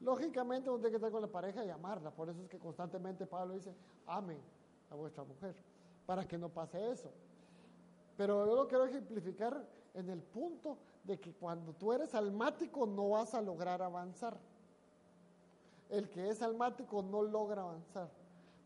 Lógicamente 0.00 0.70
uno 0.70 0.78
tiene 0.78 0.90
que 0.90 0.96
estar 0.96 1.10
con 1.10 1.22
la 1.22 1.28
pareja 1.28 1.64
y 1.64 1.70
amarla, 1.70 2.10
por 2.10 2.28
eso 2.28 2.40
es 2.40 2.48
que 2.48 2.58
constantemente 2.58 3.26
Pablo 3.26 3.54
dice, 3.54 3.74
amen 4.06 4.40
a 4.90 4.94
vuestra 4.94 5.24
mujer, 5.24 5.54
para 6.06 6.26
que 6.26 6.38
no 6.38 6.48
pase 6.48 6.90
eso. 6.90 7.10
Pero 8.16 8.46
yo 8.46 8.54
lo 8.54 8.68
quiero 8.68 8.84
ejemplificar 8.84 9.66
en 9.94 10.10
el 10.10 10.22
punto 10.22 10.78
de 11.02 11.18
que 11.18 11.32
cuando 11.34 11.72
tú 11.72 11.92
eres 11.92 12.14
almático 12.14 12.86
no 12.86 13.10
vas 13.10 13.34
a 13.34 13.40
lograr 13.40 13.82
avanzar. 13.82 14.36
El 15.88 16.08
que 16.10 16.28
es 16.28 16.42
almático 16.42 17.02
no 17.02 17.22
logra 17.22 17.62
avanzar. 17.62 18.08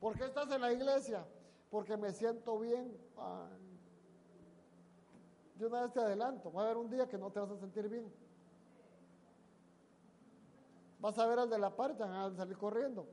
¿Por 0.00 0.16
qué 0.16 0.24
estás 0.24 0.50
en 0.52 0.60
la 0.60 0.72
iglesia? 0.72 1.24
Porque 1.70 1.96
me 1.96 2.12
siento 2.12 2.58
bien. 2.58 2.96
De 5.58 5.66
una 5.66 5.82
vez 5.82 5.92
te 5.92 6.00
adelanto, 6.00 6.52
va 6.52 6.62
a 6.62 6.64
haber 6.66 6.76
un 6.76 6.88
día 6.88 7.08
que 7.08 7.18
no 7.18 7.30
te 7.30 7.40
vas 7.40 7.50
a 7.50 7.58
sentir 7.58 7.88
bien. 7.88 8.10
Vas 11.00 11.18
a 11.18 11.26
ver 11.26 11.38
al 11.40 11.50
de 11.50 11.58
la 11.58 11.74
parte, 11.74 12.02
van 12.02 12.12
a 12.12 12.36
salir 12.36 12.56
corriendo. 12.56 13.06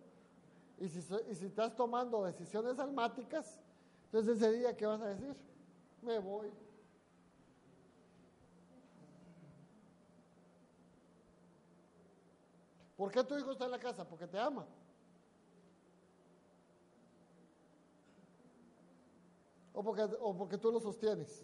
Y 0.77 0.88
si, 0.88 0.99
y 1.29 1.36
si 1.36 1.45
estás 1.45 1.75
tomando 1.75 2.23
decisiones 2.23 2.77
almáticas, 2.77 3.60
entonces 4.05 4.38
ese 4.38 4.51
día, 4.51 4.77
¿qué 4.77 4.86
vas 4.86 5.01
a 5.01 5.08
decir? 5.08 5.36
Me 6.01 6.19
voy. 6.19 6.51
¿Por 12.95 13.12
qué 13.12 13.23
tu 13.23 13.38
hijo 13.38 13.51
está 13.51 13.65
en 13.65 13.71
la 13.71 13.79
casa? 13.79 14.08
Porque 14.08 14.27
te 14.27 14.39
ama. 14.39 14.65
O 19.73 19.84
porque, 19.84 20.03
o 20.03 20.38
porque 20.38 20.58
tú 20.58 20.71
lo 20.71 20.79
sostienes. 20.79 21.43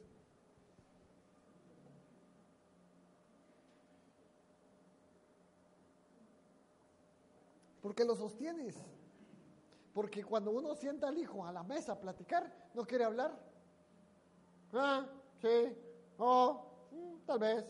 Porque 7.82 8.06
lo 8.06 8.16
sostienes. 8.16 8.78
Porque 9.94 10.24
cuando 10.24 10.52
uno 10.52 10.76
sienta 10.76 11.08
al 11.08 11.18
hijo 11.18 11.46
a 11.46 11.52
la 11.52 11.64
mesa 11.64 11.94
a 11.94 12.00
platicar, 12.00 12.52
no 12.74 12.86
quiere 12.86 13.04
hablar. 13.04 13.38
Ah, 14.74 15.06
sí, 15.42 15.76
oh, 16.18 16.66
mm, 16.92 17.26
tal 17.26 17.40
vez. 17.40 17.66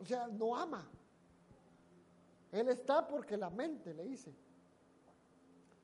O 0.00 0.04
sea, 0.04 0.26
no 0.26 0.56
ama. 0.56 0.88
Él 2.50 2.68
está 2.68 3.06
porque 3.06 3.36
la 3.36 3.50
mente 3.50 3.94
le 3.94 4.04
dice. 4.04 4.34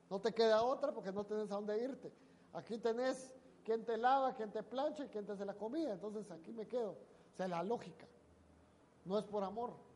No 0.09 0.19
te 0.19 0.33
queda 0.33 0.63
otra 0.63 0.93
porque 0.93 1.11
no 1.11 1.25
tienes 1.25 1.51
a 1.51 1.55
dónde 1.55 1.81
irte. 1.81 2.11
Aquí 2.53 2.77
tenés 2.77 3.33
quien 3.63 3.85
te 3.85 3.97
lava, 3.97 4.33
quien 4.35 4.51
te 4.51 4.63
plancha 4.63 5.05
y 5.05 5.09
quien 5.09 5.25
te 5.25 5.33
hace 5.33 5.45
la 5.45 5.53
comida. 5.53 5.93
Entonces 5.93 6.29
aquí 6.31 6.51
me 6.51 6.67
quedo. 6.67 6.91
O 6.91 7.35
sea, 7.35 7.47
la 7.47 7.63
lógica. 7.63 8.05
No 9.05 9.17
es 9.17 9.25
por 9.25 9.43
amor. 9.43 9.86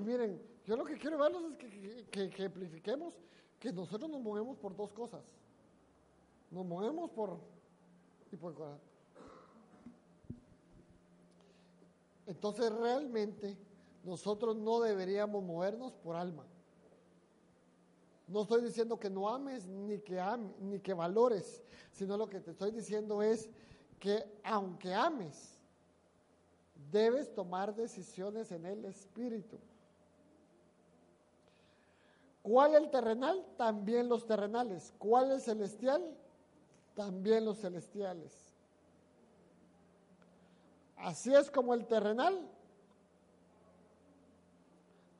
Miren, 0.00 0.40
yo 0.64 0.76
lo 0.76 0.84
que 0.84 0.98
quiero 0.98 1.18
verlos 1.18 1.44
es 1.52 1.56
que, 1.56 2.30
que, 2.30 2.30
que 2.30 2.90
que 3.58 3.72
nosotros 3.72 4.10
nos 4.10 4.20
movemos 4.20 4.56
por 4.58 4.76
dos 4.76 4.92
cosas. 4.92 5.22
Nos 6.50 6.64
movemos 6.64 7.10
por 7.10 7.38
y 8.30 8.36
por 8.36 8.54
Entonces 12.26 12.72
realmente 12.72 13.56
nosotros 14.04 14.56
no 14.56 14.80
deberíamos 14.80 15.42
movernos 15.42 15.92
por 15.94 16.16
alma. 16.16 16.44
No 18.26 18.42
estoy 18.42 18.62
diciendo 18.62 18.98
que 18.98 19.08
no 19.08 19.28
ames 19.28 19.66
ni 19.68 20.00
que 20.00 20.18
ames, 20.18 20.52
ni 20.60 20.80
que 20.80 20.92
valores, 20.94 21.62
sino 21.92 22.16
lo 22.16 22.28
que 22.28 22.40
te 22.40 22.50
estoy 22.50 22.72
diciendo 22.72 23.22
es 23.22 23.48
que 24.00 24.40
aunque 24.42 24.92
ames, 24.92 25.56
debes 26.90 27.32
tomar 27.32 27.74
decisiones 27.74 28.50
en 28.50 28.66
el 28.66 28.84
espíritu. 28.84 29.58
¿Cuál 32.46 32.76
el 32.76 32.90
terrenal? 32.90 33.44
También 33.56 34.08
los 34.08 34.24
terrenales. 34.24 34.94
¿Cuál 35.00 35.32
el 35.32 35.40
celestial? 35.40 36.16
También 36.94 37.44
los 37.44 37.58
celestiales. 37.58 38.54
Así 40.96 41.34
es 41.34 41.50
como 41.50 41.74
el 41.74 41.86
terrenal, 41.86 42.48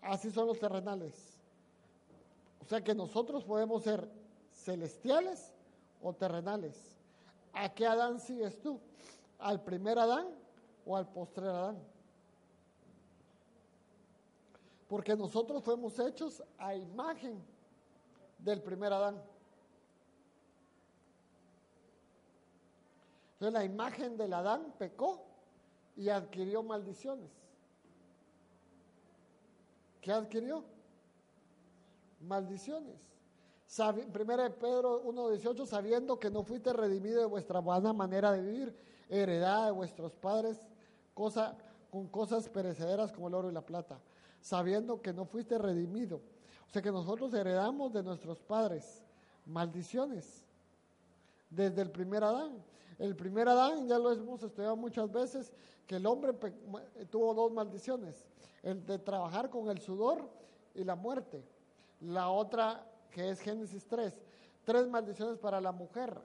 así 0.03 0.31
son 0.31 0.47
los 0.47 0.61
terrenales. 0.61 1.37
O 2.61 2.65
sea 2.65 2.83
que 2.85 2.95
nosotros 2.95 3.43
podemos 3.43 3.83
ser 3.83 4.09
celestiales 4.53 5.53
o 6.01 6.12
terrenales. 6.12 6.97
¿A 7.53 7.75
qué 7.75 7.87
Adán 7.87 8.21
sigues 8.21 8.61
tú? 8.61 8.79
¿Al 9.41 9.65
primer 9.65 9.99
Adán 9.99 10.29
o 10.87 10.97
al 10.97 11.09
postrer 11.09 11.49
Adán? 11.49 11.96
Porque 14.88 15.16
nosotros 15.16 15.62
fuimos 15.64 15.99
hechos 15.99 16.42
a 16.59 16.75
imagen 16.75 17.42
del 18.38 18.62
primer 18.62 18.92
Adán. 18.92 19.22
Entonces 23.35 23.53
la 23.53 23.64
imagen 23.64 24.16
del 24.16 24.33
Adán 24.33 24.72
pecó 24.79 25.25
y 25.96 26.09
adquirió 26.09 26.62
maldiciones. 26.62 27.31
¿Qué 30.01 30.12
adquirió? 30.12 30.64
Maldiciones. 32.20 33.11
Primera 34.12 34.44
de 34.44 34.51
Pedro 34.51 35.03
1.18, 35.05 35.66
sabiendo 35.66 36.18
que 36.18 36.31
no 36.31 36.44
fuiste 36.44 36.72
redimido 36.72 37.20
de 37.20 37.27
vuestra 37.27 37.59
buena 37.59 37.92
manera 37.92 38.31
de 38.33 38.40
vivir, 38.40 38.77
heredada 39.09 39.66
de 39.66 39.72
vuestros 39.72 40.14
padres, 40.14 40.62
cosa, 41.12 41.57
con 41.90 42.07
cosas 42.07 42.49
perecederas 42.49 43.12
como 43.12 43.29
el 43.29 43.35
oro 43.35 43.51
y 43.51 43.53
la 43.53 43.66
plata, 43.66 43.99
sabiendo 44.47 45.03
que 45.03 45.13
no 45.13 45.25
fuiste 45.25 45.59
redimido. 45.59 46.21
O 46.69 46.71
sea 46.71 46.81
que 46.81 46.93
nosotros 46.93 47.35
heredamos 47.35 47.93
de 47.93 48.05
nuestros 48.05 48.41
padres 48.41 49.03
maldiciones 49.45 50.47
desde 51.51 51.83
el 51.83 51.91
primer 51.91 52.23
Adán. 52.23 52.63
El 52.97 53.17
primer 53.17 53.49
Adán, 53.49 53.89
ya 53.89 53.99
lo 53.99 54.13
hemos 54.13 54.45
estudiado 54.45 54.77
muchas 54.77 55.11
veces, 55.11 55.53
que 55.85 55.97
el 55.97 56.07
hombre 56.07 56.33
tuvo 57.11 57.35
dos 57.35 57.53
maldiciones, 57.53 58.25
el 58.63 58.87
de 58.87 59.01
trabajar 59.01 59.51
con 59.51 59.69
el 59.69 59.81
sudor 59.81 60.31
y 60.77 60.85
la 60.85 60.95
muerte. 60.95 61.45
La 62.01 62.29
otra, 62.29 62.89
que 63.11 63.31
es 63.31 63.41
Génesis 63.41 63.85
3, 63.89 64.15
tres 64.65 64.87
maldiciones 64.87 65.39
para 65.39 65.61
la 65.61 65.73
mujer, 65.73 66.21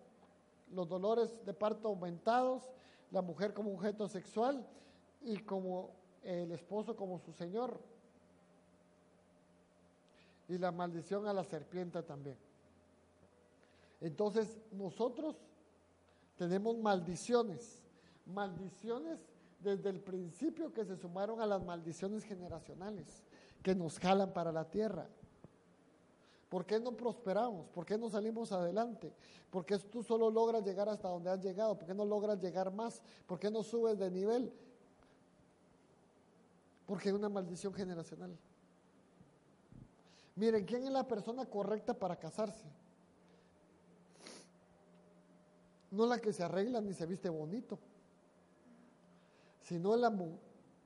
los 0.72 0.88
dolores 0.88 1.44
de 1.44 1.54
parto 1.56 1.88
aumentados, 1.88 2.70
la 3.10 3.24
mujer 3.24 3.56
como 3.56 3.74
objeto 3.74 4.08
sexual 4.08 4.64
y 5.22 5.38
como 5.40 5.90
el 6.22 6.52
esposo 6.52 6.96
como 6.96 7.18
su 7.18 7.34
señor. 7.34 7.80
Y 10.52 10.58
la 10.58 10.72
maldición 10.72 11.28
a 11.28 11.34
la 11.34 11.46
serpiente 11.46 12.04
también. 12.04 12.38
Entonces 14.02 14.58
nosotros 14.72 15.38
tenemos 16.36 16.78
maldiciones, 16.78 17.80
maldiciones 18.26 19.20
desde 19.60 19.90
el 19.90 20.02
principio 20.02 20.74
que 20.74 20.84
se 20.84 20.98
sumaron 20.98 21.40
a 21.40 21.46
las 21.46 21.64
maldiciones 21.64 22.26
generacionales 22.26 23.24
que 23.64 23.74
nos 23.74 23.98
jalan 23.98 24.34
para 24.34 24.52
la 24.52 24.70
tierra. 24.70 25.08
¿Por 26.50 26.66
qué 26.66 26.82
no 26.82 26.92
prosperamos? 26.98 27.70
¿Por 27.70 27.86
qué 27.86 27.98
no 27.98 28.10
salimos 28.10 28.52
adelante? 28.52 29.14
¿Por 29.50 29.66
qué 29.66 29.78
tú 29.80 30.04
solo 30.04 30.30
logras 30.30 30.66
llegar 30.66 30.90
hasta 30.90 31.08
donde 31.08 31.30
has 31.30 31.42
llegado? 31.42 31.78
¿Por 31.78 31.88
qué 31.88 31.94
no 31.94 32.04
logras 32.04 32.42
llegar 32.42 32.74
más? 32.74 33.02
¿Por 33.26 33.40
qué 33.40 33.50
no 33.50 33.64
subes 33.64 33.98
de 33.98 34.12
nivel? 34.12 34.52
Porque 36.86 37.08
hay 37.08 37.16
una 37.16 37.30
maldición 37.30 37.74
generacional. 37.74 38.38
Miren, 40.36 40.66
¿quién 40.66 40.86
es 40.86 40.92
la 40.92 41.08
persona 41.08 41.46
correcta 41.46 41.94
para 41.94 42.16
casarse? 42.16 42.66
No 45.92 46.06
la 46.06 46.20
que 46.20 46.32
se 46.32 46.44
arregla 46.44 46.80
ni 46.80 46.94
se 46.94 47.06
viste 47.06 47.30
bonito, 47.30 47.78
sino 49.62 49.96
la, 49.98 50.14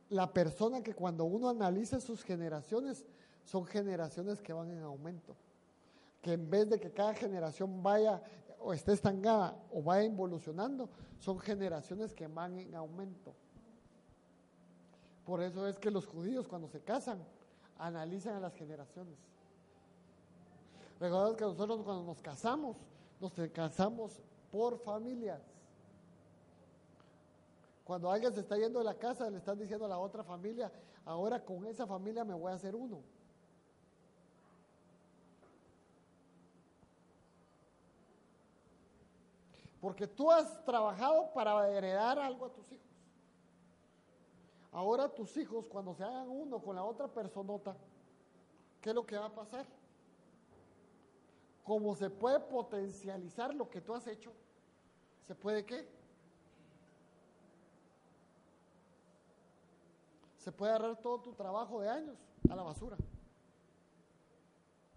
la 0.10 0.34
persona 0.34 0.82
que 0.82 0.96
cuando 0.96 1.26
uno 1.26 1.50
analiza 1.50 2.00
sus 2.00 2.24
generaciones, 2.24 3.06
son 3.44 3.66
generaciones 3.66 4.42
que 4.42 4.54
van 4.54 4.72
en 4.72 4.82
aumento. 4.82 5.36
Que 6.22 6.34
en 6.34 6.50
vez 6.50 6.68
de 6.70 6.80
que 6.80 6.92
cada 6.92 7.14
generación 7.14 7.84
vaya 7.84 8.22
o 8.60 8.74
esté 8.74 8.94
estancada 8.94 9.56
o 9.72 9.84
vaya 9.84 10.04
involucionando, 10.04 10.90
son 11.20 11.38
generaciones 11.40 12.14
que 12.14 12.26
van 12.26 12.58
en 12.58 12.74
aumento. 12.74 13.34
Por 15.24 15.42
eso 15.42 15.68
es 15.68 15.78
que 15.78 15.92
los 15.92 16.08
judíos 16.08 16.48
cuando 16.48 16.68
se 16.68 16.82
casan 16.82 17.20
analizan 17.78 18.36
a 18.36 18.40
las 18.40 18.56
generaciones. 18.56 19.18
Recuerda 21.00 21.36
que 21.36 21.44
nosotros 21.44 21.82
cuando 21.84 22.04
nos 22.04 22.22
casamos, 22.22 22.78
nos 23.20 23.34
casamos 23.52 24.22
por 24.52 24.78
familias. 24.80 25.42
Cuando 27.84 28.10
alguien 28.10 28.34
se 28.34 28.40
está 28.40 28.58
yendo 28.58 28.80
de 28.80 28.86
la 28.86 28.96
casa, 28.96 29.30
le 29.30 29.38
están 29.38 29.60
diciendo 29.60 29.86
a 29.86 29.90
la 29.90 30.00
otra 30.00 30.24
familia, 30.24 30.72
ahora 31.06 31.44
con 31.44 31.66
esa 31.66 31.86
familia 31.86 32.24
me 32.24 32.34
voy 32.34 32.52
a 32.52 32.56
hacer 32.56 32.76
uno. 32.76 33.02
Porque 39.80 40.08
tú 40.08 40.32
has 40.32 40.64
trabajado 40.66 41.32
para 41.32 41.70
heredar 41.70 42.18
algo 42.18 42.46
a 42.46 42.50
tus 42.50 42.72
hijos. 42.72 42.86
Ahora 44.72 45.08
tus 45.08 45.38
hijos, 45.38 45.70
cuando 45.70 45.94
se 45.94 46.04
hagan 46.04 46.28
uno 46.28 46.60
con 46.60 46.76
la 46.76 46.84
otra 46.84 47.08
personota, 47.08 47.78
¿qué 48.82 48.90
es 48.90 48.96
lo 48.96 49.06
que 49.06 49.16
va 49.16 49.28
a 49.28 49.36
pasar? 49.36 49.66
Como 51.66 51.96
se 51.96 52.12
puede 52.12 52.40
potencializar 52.40 53.54
lo 53.56 53.68
que 53.72 53.82
tú 53.82 53.96
has 53.96 54.06
hecho, 54.06 54.32
¿se 55.24 55.34
puede 55.34 55.66
qué? 55.66 55.90
Se 60.38 60.52
puede 60.52 60.74
agarrar 60.74 61.02
todo 61.02 61.22
tu 61.22 61.34
trabajo 61.34 61.82
de 61.82 61.90
años 61.90 62.20
a 62.48 62.56
la 62.56 62.62
basura. 62.62 62.96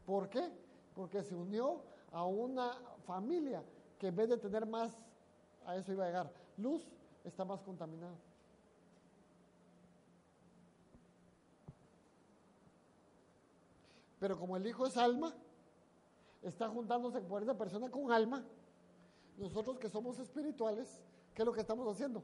¿Por 0.04 0.28
qué? 0.28 0.52
Porque 0.94 1.22
se 1.22 1.34
unió 1.34 1.82
a 2.12 2.26
una 2.26 2.74
familia 3.06 3.64
que 3.98 4.08
en 4.08 4.16
vez 4.16 4.28
de 4.28 4.36
tener 4.36 4.66
más, 4.66 4.94
a 5.64 5.74
eso 5.74 5.90
iba 5.92 6.04
a 6.04 6.08
llegar, 6.08 6.30
luz, 6.58 6.86
está 7.24 7.46
más 7.46 7.62
contaminado. 7.62 8.16
Pero 14.20 14.38
como 14.38 14.58
el 14.58 14.66
hijo 14.66 14.86
es 14.86 14.98
alma, 14.98 15.34
está 16.48 16.68
juntándose 16.68 17.20
por 17.20 17.42
esa 17.42 17.56
persona 17.56 17.90
con 17.90 18.10
alma. 18.12 18.44
Nosotros 19.36 19.78
que 19.78 19.88
somos 19.88 20.18
espirituales, 20.18 21.00
¿qué 21.34 21.42
es 21.42 21.46
lo 21.46 21.52
que 21.52 21.60
estamos 21.60 21.86
haciendo? 21.92 22.22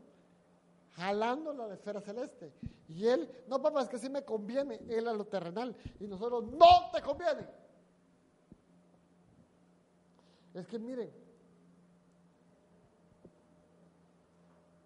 Jalando 0.92 1.52
la 1.52 1.74
esfera 1.74 2.00
celeste. 2.00 2.52
Y 2.88 3.06
él, 3.06 3.28
no 3.48 3.60
papá, 3.60 3.82
es 3.82 3.88
que 3.88 3.98
sí 3.98 4.08
me 4.08 4.24
conviene, 4.24 4.80
él 4.88 5.08
a 5.08 5.12
lo 5.12 5.24
terrenal. 5.24 5.76
Y 6.00 6.06
nosotros, 6.06 6.44
no 6.44 6.90
te 6.92 7.02
conviene. 7.02 7.46
Es 10.54 10.66
que 10.66 10.78
miren, 10.78 11.10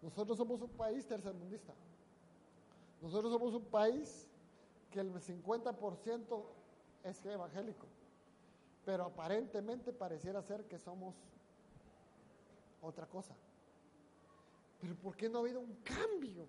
Nosotros 0.02 0.38
somos 0.38 0.62
un 0.62 0.70
país 0.70 1.06
tercermundista. 1.06 1.74
Nosotros 3.02 3.32
somos 3.32 3.54
un 3.54 3.64
país 3.64 4.26
que 4.90 5.00
el 5.00 5.12
50% 5.12 6.44
es 7.04 7.26
evangélico, 7.26 7.86
pero 8.88 9.04
aparentemente 9.04 9.92
pareciera 9.92 10.40
ser 10.40 10.64
que 10.64 10.78
somos 10.78 11.14
otra 12.80 13.04
cosa. 13.04 13.34
Pero 14.80 14.94
¿por 14.94 15.14
qué 15.14 15.28
no 15.28 15.36
ha 15.36 15.40
habido 15.42 15.60
un 15.60 15.74
cambio? 15.84 16.46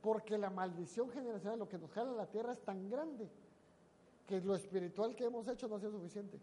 Porque 0.00 0.38
la 0.38 0.50
maldición 0.50 1.10
generacional, 1.10 1.58
lo 1.58 1.68
que 1.68 1.78
nos 1.78 1.90
jala 1.90 2.12
la 2.12 2.26
tierra 2.26 2.52
es 2.52 2.60
tan 2.60 2.88
grande 2.88 3.28
que 4.24 4.40
lo 4.40 4.54
espiritual 4.54 5.16
que 5.16 5.24
hemos 5.24 5.48
hecho 5.48 5.66
no 5.66 5.74
ha 5.74 5.80
sido 5.80 5.90
suficiente. 5.90 6.38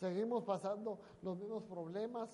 Seguimos 0.00 0.42
pasando 0.42 0.98
los 1.22 1.38
mismos 1.38 1.62
problemas, 1.62 2.30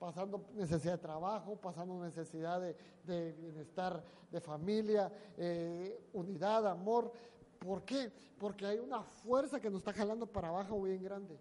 pasando 0.00 0.44
necesidad 0.54 0.94
de 0.94 1.02
trabajo, 1.02 1.54
pasando 1.54 2.02
necesidad 2.02 2.60
de, 2.60 3.32
bienestar 3.34 4.02
de 4.28 4.40
familia, 4.40 5.12
eh, 5.36 6.04
unidad, 6.14 6.66
amor. 6.66 7.12
¿Por 7.62 7.84
qué? 7.84 8.12
Porque 8.38 8.66
hay 8.66 8.78
una 8.78 9.02
fuerza 9.02 9.60
que 9.60 9.70
nos 9.70 9.78
está 9.78 9.92
jalando 9.92 10.26
para 10.26 10.48
abajo 10.48 10.82
bien 10.82 11.02
grande. 11.02 11.38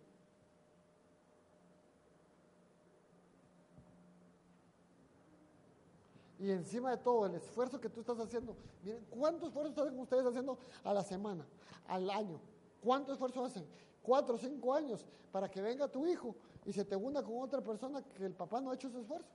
Y 6.40 6.50
encima 6.50 6.92
de 6.92 6.98
todo, 6.98 7.26
el 7.28 7.36
esfuerzo 7.36 7.80
que 7.80 7.90
tú 7.90 8.00
estás 8.00 8.20
haciendo, 8.20 8.56
miren, 8.84 9.06
¿cuánto 9.12 9.48
esfuerzo 9.48 9.70
están 9.70 10.00
ustedes 10.00 10.26
haciendo 10.26 10.58
a 10.84 10.94
la 10.94 11.04
semana, 11.04 11.46
al 11.88 12.10
año? 12.10 12.40
¿Cuánto 12.84 13.14
esfuerzo 13.14 13.46
hacen? 13.46 13.66
Cuatro 14.02 14.36
o 14.36 14.38
cinco 14.40 14.74
años 14.74 15.06
para 15.32 15.50
que 15.50 15.62
venga 15.62 15.88
tu 15.88 16.08
hijo 16.08 16.36
y 16.66 16.74
se 16.74 16.84
te 16.84 16.96
una 16.96 17.22
con 17.24 17.42
otra 17.42 17.62
persona 17.62 18.04
que 18.04 18.26
el 18.26 18.34
papá 18.34 18.60
no 18.60 18.72
ha 18.72 18.76
hecho 18.76 18.88
ese 18.88 19.02
esfuerzo. 19.02 19.30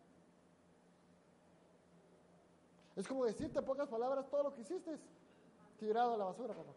Es 2.96 3.06
como 3.06 3.24
decirte 3.24 3.58
en 3.58 3.64
pocas 3.64 3.88
palabras 3.88 4.28
todo 4.28 4.42
lo 4.42 4.54
que 4.54 4.62
hiciste, 4.62 4.98
tirado 5.76 6.14
a 6.14 6.16
la 6.16 6.24
basura, 6.24 6.54
papá. 6.54 6.72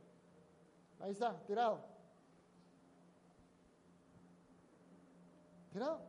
Ahí 1.00 1.12
está, 1.12 1.38
tirado. 1.46 1.80
Tirado. 5.72 6.02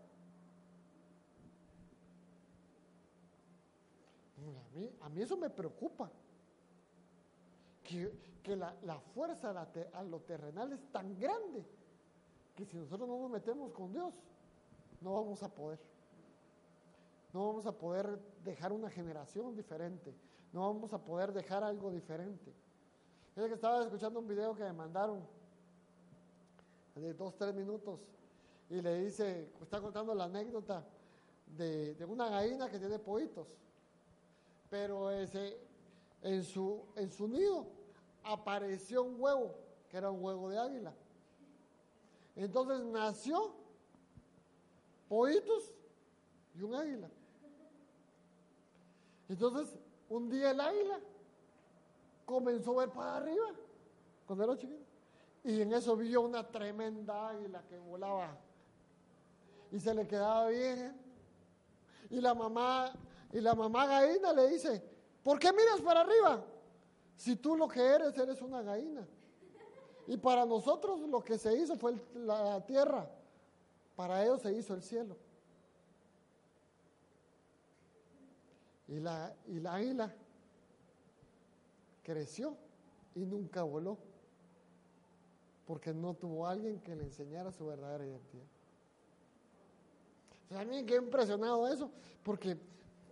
A 4.38 4.78
mí, 4.78 4.90
a 5.00 5.08
mí 5.08 5.22
eso 5.22 5.36
me 5.36 5.50
preocupa. 5.50 6.10
Que, 7.82 8.12
que 8.42 8.56
la, 8.56 8.74
la, 8.82 9.00
fuerza 9.00 9.50
a, 9.50 9.98
a 9.98 10.02
lo 10.04 10.20
terrenal 10.20 10.72
es 10.72 10.80
tan 10.92 11.18
grande 11.18 11.64
que 12.54 12.64
si 12.64 12.76
nosotros 12.76 13.08
no 13.08 13.18
nos 13.18 13.30
metemos 13.30 13.72
con 13.72 13.92
Dios, 13.92 14.14
no 15.00 15.14
vamos 15.14 15.42
a 15.42 15.48
poder. 15.48 15.78
No 17.32 17.46
vamos 17.46 17.66
a 17.66 17.72
poder 17.72 18.18
dejar 18.44 18.72
una 18.72 18.90
generación 18.90 19.54
diferente. 19.54 20.14
No 20.52 20.72
vamos 20.72 20.92
a 20.92 20.98
poder 20.98 21.32
dejar 21.32 21.62
algo 21.62 21.90
diferente. 21.90 22.52
Es 23.36 23.46
que 23.46 23.54
estaba 23.54 23.82
escuchando 23.82 24.20
un 24.20 24.26
video 24.26 24.54
que 24.54 24.64
me 24.64 24.72
mandaron 24.72 25.20
de 26.94 27.14
dos, 27.14 27.36
tres 27.36 27.54
minutos 27.54 28.00
y 28.68 28.80
le 28.82 29.04
dice, 29.04 29.50
está 29.62 29.80
contando 29.80 30.14
la 30.14 30.24
anécdota 30.24 30.84
de, 31.56 31.94
de 31.94 32.04
una 32.04 32.28
gallina 32.28 32.68
que 32.68 32.78
tiene 32.78 32.98
pollitos. 32.98 33.48
Pero 34.68 35.10
ese, 35.10 35.58
en, 36.22 36.44
su, 36.44 36.84
en 36.96 37.10
su 37.10 37.26
nido 37.26 37.66
apareció 38.22 39.02
un 39.02 39.20
huevo, 39.20 39.54
que 39.88 39.96
era 39.96 40.10
un 40.10 40.22
huevo 40.22 40.48
de 40.48 40.58
águila. 40.58 40.94
Entonces 42.36 42.80
nació 42.84 43.54
pollitos 45.08 45.72
y 46.54 46.62
un 46.62 46.74
águila. 46.74 47.10
Entonces, 49.28 49.76
un 50.08 50.28
día 50.28 50.50
el 50.50 50.60
águila 50.60 51.00
comenzó 52.30 52.72
a 52.72 52.86
ver 52.86 52.94
para 52.94 53.16
arriba 53.16 53.50
cuando 54.26 54.44
era 54.44 54.56
chiquito. 54.56 54.84
Y 55.44 55.60
en 55.62 55.72
eso 55.72 55.96
vio 55.96 56.20
una 56.22 56.46
tremenda 56.46 57.30
águila 57.30 57.62
que 57.68 57.78
volaba 57.78 58.38
y 59.72 59.78
se 59.78 59.94
le 59.94 60.06
quedaba 60.06 60.48
bien. 60.48 60.94
Y 62.10 62.20
la 62.20 62.34
mamá, 62.34 62.92
y 63.32 63.40
la 63.40 63.54
mamá 63.54 63.86
gallina 63.86 64.32
le 64.32 64.48
dice, 64.48 64.82
¿por 65.22 65.38
qué 65.38 65.52
miras 65.52 65.80
para 65.80 66.00
arriba? 66.00 66.44
Si 67.16 67.36
tú 67.36 67.56
lo 67.56 67.68
que 67.68 67.80
eres, 67.80 68.16
eres 68.18 68.40
una 68.42 68.62
gallina. 68.62 69.06
Y 70.06 70.16
para 70.16 70.44
nosotros 70.44 71.00
lo 71.00 71.22
que 71.22 71.38
se 71.38 71.56
hizo 71.56 71.76
fue 71.76 71.94
la 72.14 72.64
tierra. 72.66 73.08
Para 73.94 74.24
ellos 74.24 74.40
se 74.40 74.52
hizo 74.52 74.74
el 74.74 74.82
cielo. 74.82 75.16
Y 78.88 78.98
la, 78.98 79.32
y 79.46 79.60
la 79.60 79.74
águila 79.74 80.12
creció 82.02 82.56
y 83.14 83.20
nunca 83.20 83.62
voló. 83.62 83.98
porque 85.66 85.94
no 85.94 86.14
tuvo 86.14 86.48
alguien 86.48 86.80
que 86.80 86.96
le 86.96 87.04
enseñara 87.04 87.52
su 87.52 87.64
verdadera 87.64 88.04
identidad. 88.04 88.46
O 90.44 90.48
sea, 90.48 90.60
a 90.62 90.64
mí 90.64 90.82
me 90.82 90.96
impresionado 90.96 91.68
eso, 91.68 91.92
porque 92.24 92.58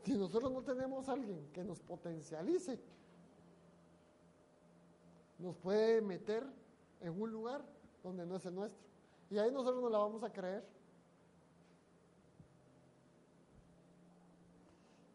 si 0.03 0.14
nosotros 0.14 0.51
no 0.51 0.62
tenemos 0.62 1.09
alguien 1.09 1.49
que 1.53 1.62
nos 1.62 1.78
potencialice, 1.78 2.80
nos 5.39 5.57
puede 5.57 6.01
meter 6.01 6.45
en 7.01 7.20
un 7.20 7.30
lugar 7.30 7.64
donde 8.03 8.26
no 8.26 8.34
es 8.34 8.45
el 8.47 8.57
nuestro. 8.57 8.82
Y 9.30 9.39
ahí 9.39 9.53
nosotros 9.53 9.80
no 9.80 9.89
la 9.89 9.99
vamos 9.99 10.24
a 10.24 10.32
creer. 10.32 10.64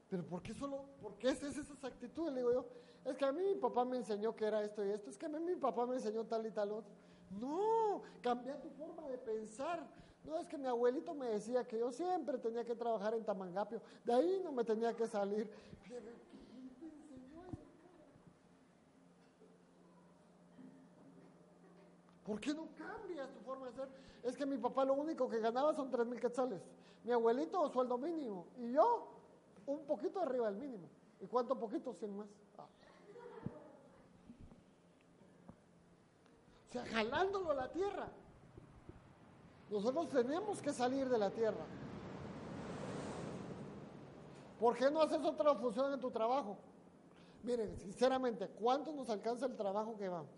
Pero 0.10 0.24
¿por 0.26 0.42
qué 0.42 0.54
solo, 0.54 0.86
por 1.02 1.18
qué 1.18 1.30
es 1.30 1.44
esas 1.44 1.84
actitudes? 1.84 2.34
Le 2.34 2.40
digo 2.40 2.54
yo, 2.54 2.66
es 3.06 3.18
que 3.18 3.26
a 3.26 3.32
mí 3.32 3.42
mi 3.42 3.56
papá 3.56 3.84
me 3.86 3.98
enseñó 3.98 4.36
que 4.36 4.46
era 4.46 4.64
esto 4.64 4.86
y 4.86 4.90
esto, 4.90 5.10
es 5.10 5.18
que 5.18 5.26
a 5.26 5.30
mí 5.30 5.40
mi 5.40 5.56
papá 5.56 5.86
me 5.86 5.96
enseñó 5.96 6.24
tal 6.26 6.46
y 6.46 6.52
tal 6.52 6.72
otro. 6.72 6.94
No, 7.40 8.02
cambia 8.22 8.60
tu 8.62 8.70
forma 8.70 9.08
de 9.08 9.18
pensar. 9.18 9.86
No, 10.24 10.38
es 10.38 10.48
que 10.48 10.58
mi 10.58 10.68
abuelito 10.68 11.14
me 11.14 11.28
decía 11.28 11.66
que 11.68 11.80
yo 11.80 11.92
siempre 11.92 12.38
tenía 12.38 12.64
que 12.64 12.76
trabajar 12.76 13.14
en 13.14 13.26
Tamangapio, 13.26 13.82
de 14.06 14.14
ahí 14.14 14.42
no 14.44 14.52
me 14.52 14.64
tenía 14.64 14.96
que 14.96 15.06
salir. 15.06 15.50
¿Por 22.26 22.40
qué 22.40 22.54
no 22.54 22.70
cambias 22.78 23.30
tu 23.34 23.40
forma 23.42 23.66
de 23.66 23.74
ser? 23.74 23.90
Es 24.24 24.38
que 24.38 24.46
mi 24.46 24.58
papá 24.58 24.86
lo 24.86 24.94
único 24.94 25.28
que 25.28 25.40
ganaba 25.40 25.74
son 25.74 25.92
tres 25.92 26.08
mil 26.08 26.20
quetzales. 26.22 26.62
Mi 27.04 27.12
abuelito 27.12 27.68
sueldo 27.70 27.98
mínimo. 27.98 28.48
Y 28.58 28.72
yo 28.72 29.10
un 29.66 29.86
poquito 29.86 30.22
arriba 30.22 30.50
del 30.50 30.58
mínimo. 30.58 30.88
¿Y 31.20 31.28
cuánto 31.28 31.58
poquito? 31.60 31.94
100 31.94 32.18
más. 32.18 32.28
Ah. 32.58 32.68
O 36.74 36.76
sea, 36.76 36.86
jalándolo 36.88 37.52
a 37.52 37.54
la 37.54 37.72
tierra. 37.72 38.08
Nosotros 39.70 40.10
tenemos 40.10 40.60
que 40.60 40.74
salir 40.74 41.08
de 41.08 41.20
la 41.20 41.30
tierra. 41.30 41.64
¿Por 44.60 44.76
qué 44.76 44.90
no 44.90 45.00
haces 45.04 45.24
otra 45.24 45.54
función 45.54 45.94
en 45.94 46.00
tu 46.00 46.10
trabajo? 46.10 46.58
Miren, 47.44 47.78
sinceramente, 47.78 48.48
¿cuánto 48.48 48.92
nos 48.92 49.08
alcanza 49.12 49.46
el 49.46 49.56
trabajo 49.56 49.96
que 49.96 50.10
vamos? 50.10 50.32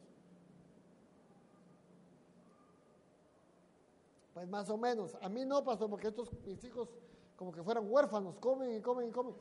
Pues 4.34 4.46
más 4.50 4.70
o 4.70 4.78
menos. 4.78 5.16
A 5.22 5.30
mí 5.30 5.46
no, 5.46 5.64
pasó 5.64 5.90
porque 5.90 6.10
estos 6.10 6.34
mis 6.44 6.62
hijos 6.66 6.90
como 7.38 7.54
que 7.54 7.64
fueran 7.64 7.90
huérfanos, 7.90 8.36
comen 8.40 8.76
y 8.76 8.82
comen 8.82 9.08
y 9.08 9.12
comen. 9.12 9.36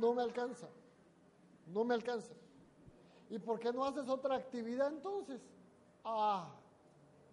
No 0.00 0.12
me 0.12 0.22
alcanza. 0.22 0.66
No 1.68 1.84
me 1.84 1.94
alcanza. 1.94 2.32
¿Y 3.30 3.38
por 3.38 3.60
qué 3.60 3.72
no 3.72 3.84
haces 3.84 4.08
otra 4.08 4.34
actividad 4.34 4.88
entonces? 4.88 5.40
Ah, 6.04 6.48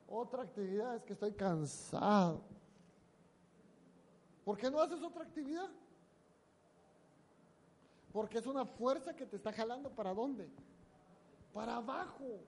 otra 0.07 0.43
actividad 0.43 0.95
es 0.95 1.03
que 1.03 1.13
estoy 1.13 1.33
cansado. 1.33 2.41
¿Por 4.43 4.57
qué 4.57 4.69
no 4.69 4.79
haces 4.79 5.01
otra 5.03 5.23
actividad? 5.23 5.69
Porque 8.11 8.39
es 8.39 8.47
una 8.47 8.65
fuerza 8.65 9.15
que 9.15 9.25
te 9.25 9.35
está 9.35 9.53
jalando 9.53 9.89
para 9.91 10.13
dónde? 10.13 10.49
Para 11.53 11.75
abajo. 11.75 12.39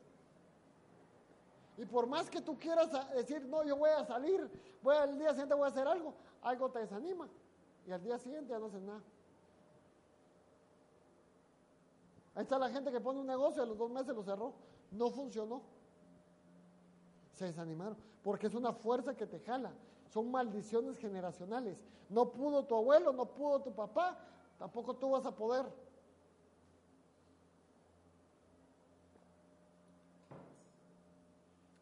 Y 1.78 1.86
por 1.86 2.08
más 2.08 2.30
que 2.30 2.42
tú 2.42 2.58
quieras 2.58 2.90
decir, 3.16 3.46
no, 3.46 3.64
yo 3.64 3.76
voy 3.76 3.90
a 3.90 4.06
salir, 4.06 4.50
voy 4.82 4.96
al 4.96 5.18
día 5.18 5.30
siguiente 5.30 5.56
voy 5.56 5.66
a 5.66 5.68
hacer 5.68 5.88
algo, 5.88 6.14
algo 6.42 6.70
te 6.72 6.80
desanima. 6.80 7.30
Y 7.88 7.92
al 7.92 8.04
día 8.04 8.18
siguiente 8.18 8.52
ya 8.52 8.60
no 8.60 8.68
haces 8.68 8.82
nada. 8.82 9.02
Ahí 12.36 12.44
está 12.44 12.58
la 12.58 12.70
gente 12.70 12.92
que 12.92 13.02
pone 13.02 13.20
un 13.20 13.28
negocio, 13.28 13.62
a 13.62 13.66
los 13.66 13.78
dos 13.78 13.92
meses 13.92 14.16
lo 14.16 14.24
cerró. 14.24 14.54
No 14.92 15.10
funcionó. 15.10 15.62
Se 17.34 17.46
desanimaron. 17.46 17.98
Porque 18.24 18.48
es 18.48 18.54
una 18.54 18.74
fuerza 18.74 19.16
que 19.16 19.26
te 19.26 19.40
jala. 19.40 19.72
Son 20.10 20.30
maldiciones 20.30 20.98
generacionales. 20.98 21.84
No 22.10 22.32
pudo 22.32 22.66
tu 22.66 22.76
abuelo, 22.76 23.14
no 23.14 23.26
pudo 23.26 23.62
tu 23.62 23.74
papá, 23.74 24.18
tampoco 24.58 24.96
tú 24.96 25.12
vas 25.12 25.26
a 25.26 25.36
poder. 25.36 25.66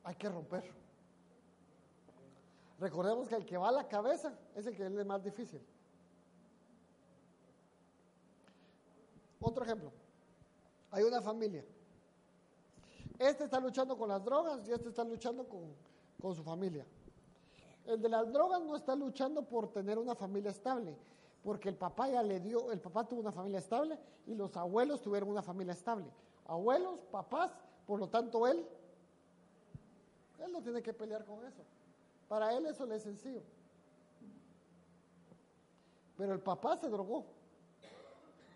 hay 0.10 0.16
que 0.16 0.28
romper. 0.28 0.64
Recordemos 2.80 3.28
que 3.28 3.36
el 3.36 3.46
que 3.46 3.58
va 3.58 3.70
a 3.70 3.72
la 3.72 3.88
cabeza 3.88 4.34
es 4.56 4.66
el 4.66 4.76
que 4.76 4.84
es 4.88 5.06
más 5.06 5.24
difícil. 5.24 5.62
Otro 9.40 9.64
ejemplo. 9.64 9.92
Hay 10.90 11.04
una 11.04 11.22
familia. 11.22 11.64
Este 13.20 13.44
está 13.44 13.60
luchando 13.60 13.98
con 13.98 14.10
las 14.10 14.24
drogas 14.24 14.68
y 14.68 14.72
este 14.72 14.90
está 14.90 15.04
luchando 15.04 15.48
con, 15.48 15.76
con 16.22 16.34
su 16.34 16.42
familia. 16.42 16.86
El 17.86 18.02
de 18.02 18.10
las 18.10 18.32
drogas 18.32 18.62
no 18.62 18.76
está 18.76 18.96
luchando 18.96 19.44
por 19.44 19.72
tener 19.72 20.00
una 20.00 20.16
familia 20.16 20.52
estable, 20.52 20.96
porque 21.44 21.70
el 21.70 21.76
papá 21.76 22.08
ya 22.08 22.24
le 22.24 22.40
dio, 22.40 22.72
el 22.72 22.80
papá 22.80 23.08
tuvo 23.08 23.20
una 23.20 23.32
familia 23.32 23.60
estable 23.60 24.00
y 24.26 24.36
los 24.36 24.56
abuelos 24.56 25.02
tuvieron 25.02 25.30
una 25.30 25.42
familia 25.42 25.74
estable. 25.74 26.10
Abuelos, 26.46 27.00
papás, 27.12 27.52
por 27.86 28.00
lo 28.00 28.08
tanto 28.08 28.48
él 28.48 28.66
él 30.44 30.52
no 30.52 30.62
tiene 30.62 30.82
que 30.82 30.94
pelear 30.94 31.26
con 31.26 31.46
eso. 31.46 31.64
Para 32.28 32.54
él 32.56 32.66
eso 32.66 32.86
le 32.86 32.96
es 32.96 33.04
sencillo. 33.04 33.42
Pero 36.18 36.34
el 36.34 36.40
papá 36.40 36.78
se 36.78 36.88
drogó. 36.90 37.26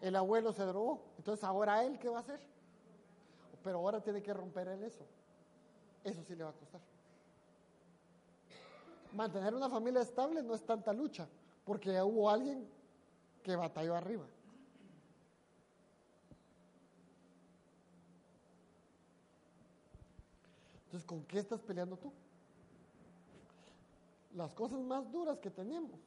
El 0.02 0.16
abuelo 0.16 0.54
se 0.54 0.64
drogó. 0.64 1.02
Entonces 1.18 1.44
ahora 1.44 1.84
él 1.84 1.98
qué 2.00 2.10
va 2.10 2.18
a 2.18 2.22
hacer? 2.22 2.40
Pero 3.64 3.78
ahora 3.78 4.02
tiene 4.02 4.22
que 4.22 4.34
romper 4.34 4.68
él 4.68 4.84
eso. 4.84 5.06
Eso 6.04 6.24
sí 6.24 6.36
le 6.36 6.44
va 6.44 6.50
a 6.50 6.54
costar. 6.54 6.82
Mantener 9.14 9.54
una 9.54 9.70
familia 9.70 10.02
estable 10.02 10.42
no 10.42 10.56
es 10.56 10.66
tanta 10.66 10.92
lucha, 10.92 11.28
porque 11.64 12.02
hubo 12.02 12.30
alguien 12.30 12.68
que 13.44 13.56
batalló 13.56 13.96
arriba. 13.96 14.26
Entonces, 20.86 21.08
¿con 21.08 21.24
qué 21.24 21.40
estás 21.40 21.62
peleando 21.62 21.98
tú? 21.98 22.12
Las 24.36 24.52
cosas 24.52 24.80
más 24.80 25.12
duras 25.12 25.40
que 25.40 25.50
tenemos 25.50 26.00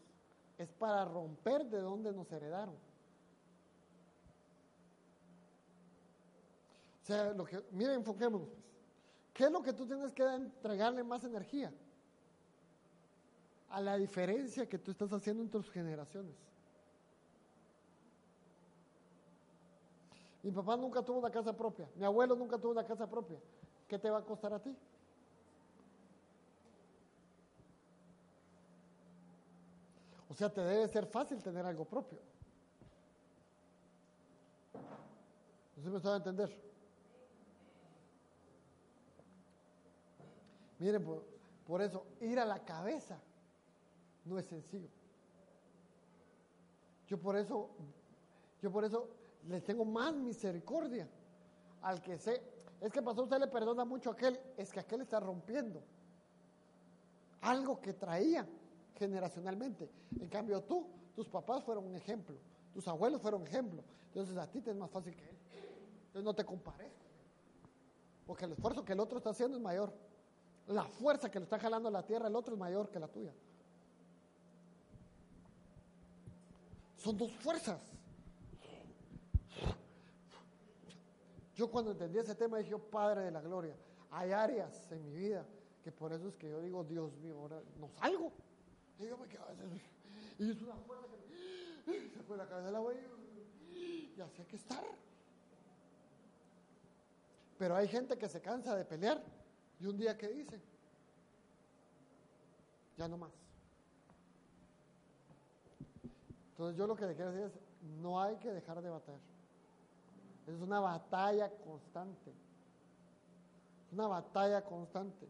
es 0.58 0.68
para 0.72 1.04
romper 1.04 1.64
de 1.66 1.80
donde 1.80 2.12
nos 2.12 2.30
heredaron. 2.30 2.85
O 7.06 7.08
sea, 7.08 7.32
lo 7.34 7.44
que, 7.44 7.62
miren, 7.70 8.00
enfoquémonos. 8.00 8.48
Pues. 8.48 8.64
¿Qué 9.32 9.44
es 9.44 9.50
lo 9.52 9.62
que 9.62 9.72
tú 9.72 9.86
tienes 9.86 10.10
que 10.10 10.24
entregarle 10.24 11.04
más 11.04 11.22
energía? 11.22 11.72
A 13.70 13.80
la 13.80 13.96
diferencia 13.96 14.68
que 14.68 14.76
tú 14.76 14.90
estás 14.90 15.12
haciendo 15.12 15.44
en 15.44 15.48
tus 15.48 15.70
generaciones. 15.70 16.34
Mi 20.42 20.50
papá 20.50 20.76
nunca 20.76 21.00
tuvo 21.00 21.20
una 21.20 21.30
casa 21.30 21.56
propia, 21.56 21.88
mi 21.94 22.04
abuelo 22.04 22.34
nunca 22.34 22.58
tuvo 22.58 22.72
una 22.72 22.84
casa 22.84 23.08
propia. 23.08 23.38
¿qué 23.86 24.00
te 24.00 24.10
va 24.10 24.18
a 24.18 24.22
costar 24.22 24.52
a 24.52 24.58
ti? 24.58 24.76
O 30.28 30.34
sea, 30.34 30.52
te 30.52 30.60
debe 30.60 30.88
ser 30.88 31.06
fácil 31.06 31.40
tener 31.40 31.64
algo 31.64 31.84
propio. 31.84 32.18
No 35.76 35.82
se 35.84 35.88
me 35.88 35.98
está 35.98 36.14
a 36.14 36.16
entender. 36.16 36.66
Miren, 40.78 41.04
por, 41.04 41.24
por 41.66 41.82
eso, 41.82 42.04
ir 42.20 42.38
a 42.38 42.44
la 42.44 42.64
cabeza 42.64 43.18
no 44.24 44.38
es 44.38 44.46
sencillo. 44.46 44.88
Yo 47.06 47.18
por 47.18 47.36
eso, 47.36 47.70
yo 48.60 48.70
por 48.70 48.84
eso 48.84 49.08
les 49.48 49.62
tengo 49.64 49.84
más 49.84 50.14
misericordia 50.14 51.08
al 51.82 52.02
que 52.02 52.18
sé, 52.18 52.42
es 52.80 52.92
que 52.92 53.00
pasó, 53.00 53.22
usted 53.22 53.38
le 53.38 53.46
perdona 53.46 53.84
mucho 53.84 54.10
a 54.10 54.12
aquel, 54.14 54.38
es 54.56 54.72
que 54.72 54.80
aquel 54.80 55.02
está 55.02 55.20
rompiendo 55.20 55.82
algo 57.42 57.80
que 57.80 57.92
traía 57.92 58.46
generacionalmente. 58.96 59.88
En 60.20 60.28
cambio 60.28 60.62
tú, 60.62 60.86
tus 61.14 61.28
papás 61.28 61.62
fueron 61.62 61.86
un 61.86 61.94
ejemplo, 61.94 62.36
tus 62.74 62.86
abuelos 62.88 63.22
fueron 63.22 63.42
un 63.42 63.46
ejemplo. 63.46 63.82
Entonces 64.08 64.36
a 64.36 64.50
ti 64.50 64.60
te 64.60 64.70
es 64.70 64.76
más 64.76 64.90
fácil 64.90 65.14
que 65.14 65.28
él. 65.28 65.36
Entonces 66.06 66.24
no 66.24 66.34
te 66.34 66.44
compares. 66.44 66.90
Porque 68.26 68.44
el 68.46 68.52
esfuerzo 68.52 68.84
que 68.84 68.94
el 68.94 69.00
otro 69.00 69.18
está 69.18 69.30
haciendo 69.30 69.56
es 69.56 69.62
mayor. 69.62 69.92
La 70.68 70.84
fuerza 70.84 71.30
que 71.30 71.38
le 71.38 71.44
está 71.44 71.58
jalando 71.58 71.88
a 71.88 71.92
la 71.92 72.04
tierra 72.04 72.26
el 72.26 72.34
otro 72.34 72.54
es 72.54 72.60
mayor 72.60 72.90
que 72.90 72.98
la 72.98 73.08
tuya. 73.08 73.32
Son 76.96 77.16
dos 77.16 77.30
fuerzas. 77.36 77.80
Yo 81.54 81.70
cuando 81.70 81.92
entendí 81.92 82.18
ese 82.18 82.34
tema 82.34 82.58
dije, 82.58 82.74
oh, 82.74 82.78
Padre 82.78 83.22
de 83.22 83.30
la 83.30 83.40
Gloria, 83.40 83.74
hay 84.10 84.32
áreas 84.32 84.90
en 84.90 85.04
mi 85.04 85.14
vida 85.14 85.46
que 85.82 85.92
por 85.92 86.12
eso 86.12 86.28
es 86.28 86.36
que 86.36 86.50
yo 86.50 86.60
digo, 86.60 86.82
Dios 86.82 87.16
mío, 87.18 87.38
ahora 87.38 87.62
no 87.78 87.88
salgo. 87.88 88.32
Y 88.98 89.06
yo 89.06 89.16
me 89.16 89.28
quedo 89.28 89.44
Y 90.38 90.50
es 90.50 90.62
una 90.62 90.74
fuerza 90.74 91.06
que 91.84 92.10
se 92.10 92.22
fue 92.24 92.36
la 92.36 92.46
cabeza 92.46 92.66
del 92.66 92.76
agua 92.76 92.92
y 92.92 94.20
así 94.20 94.40
hay 94.40 94.46
que 94.46 94.56
estar. 94.56 94.84
Pero 97.58 97.76
hay 97.76 97.86
gente 97.88 98.18
que 98.18 98.28
se 98.28 98.40
cansa 98.40 98.74
de 98.74 98.84
pelear 98.84 99.22
y 99.80 99.86
un 99.86 99.96
día 99.96 100.16
que 100.16 100.28
dice, 100.28 100.60
Ya 102.96 103.08
no 103.08 103.18
más. 103.18 103.32
Entonces 106.52 106.78
yo 106.78 106.86
lo 106.86 106.96
que 106.96 107.06
le 107.06 107.14
quiero 107.14 107.30
decir 107.30 107.46
es, 107.46 107.58
no 108.00 108.20
hay 108.20 108.36
que 108.36 108.50
dejar 108.50 108.80
de 108.80 108.88
batallar. 108.88 109.20
Es 110.46 110.60
una 110.60 110.80
batalla 110.80 111.50
constante. 111.50 112.30
Es 113.86 113.92
una 113.92 114.06
batalla 114.06 114.64
constante. 114.64 115.28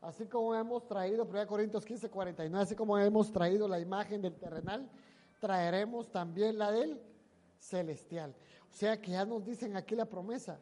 Así 0.00 0.26
como 0.26 0.54
hemos 0.54 0.86
traído, 0.86 1.24
1 1.24 1.46
Corintios 1.46 1.84
15, 1.84 2.10
49, 2.10 2.62
así 2.62 2.76
como 2.76 2.98
hemos 2.98 3.32
traído 3.32 3.66
la 3.66 3.80
imagen 3.80 4.20
del 4.22 4.36
terrenal, 4.36 4.88
traeremos 5.40 6.10
también 6.10 6.58
la 6.58 6.70
del 6.70 7.00
celestial. 7.58 8.34
O 8.70 8.74
sea 8.74 9.00
que 9.00 9.12
ya 9.12 9.24
nos 9.24 9.44
dicen 9.44 9.76
aquí 9.76 9.94
la 9.94 10.04
promesa, 10.04 10.58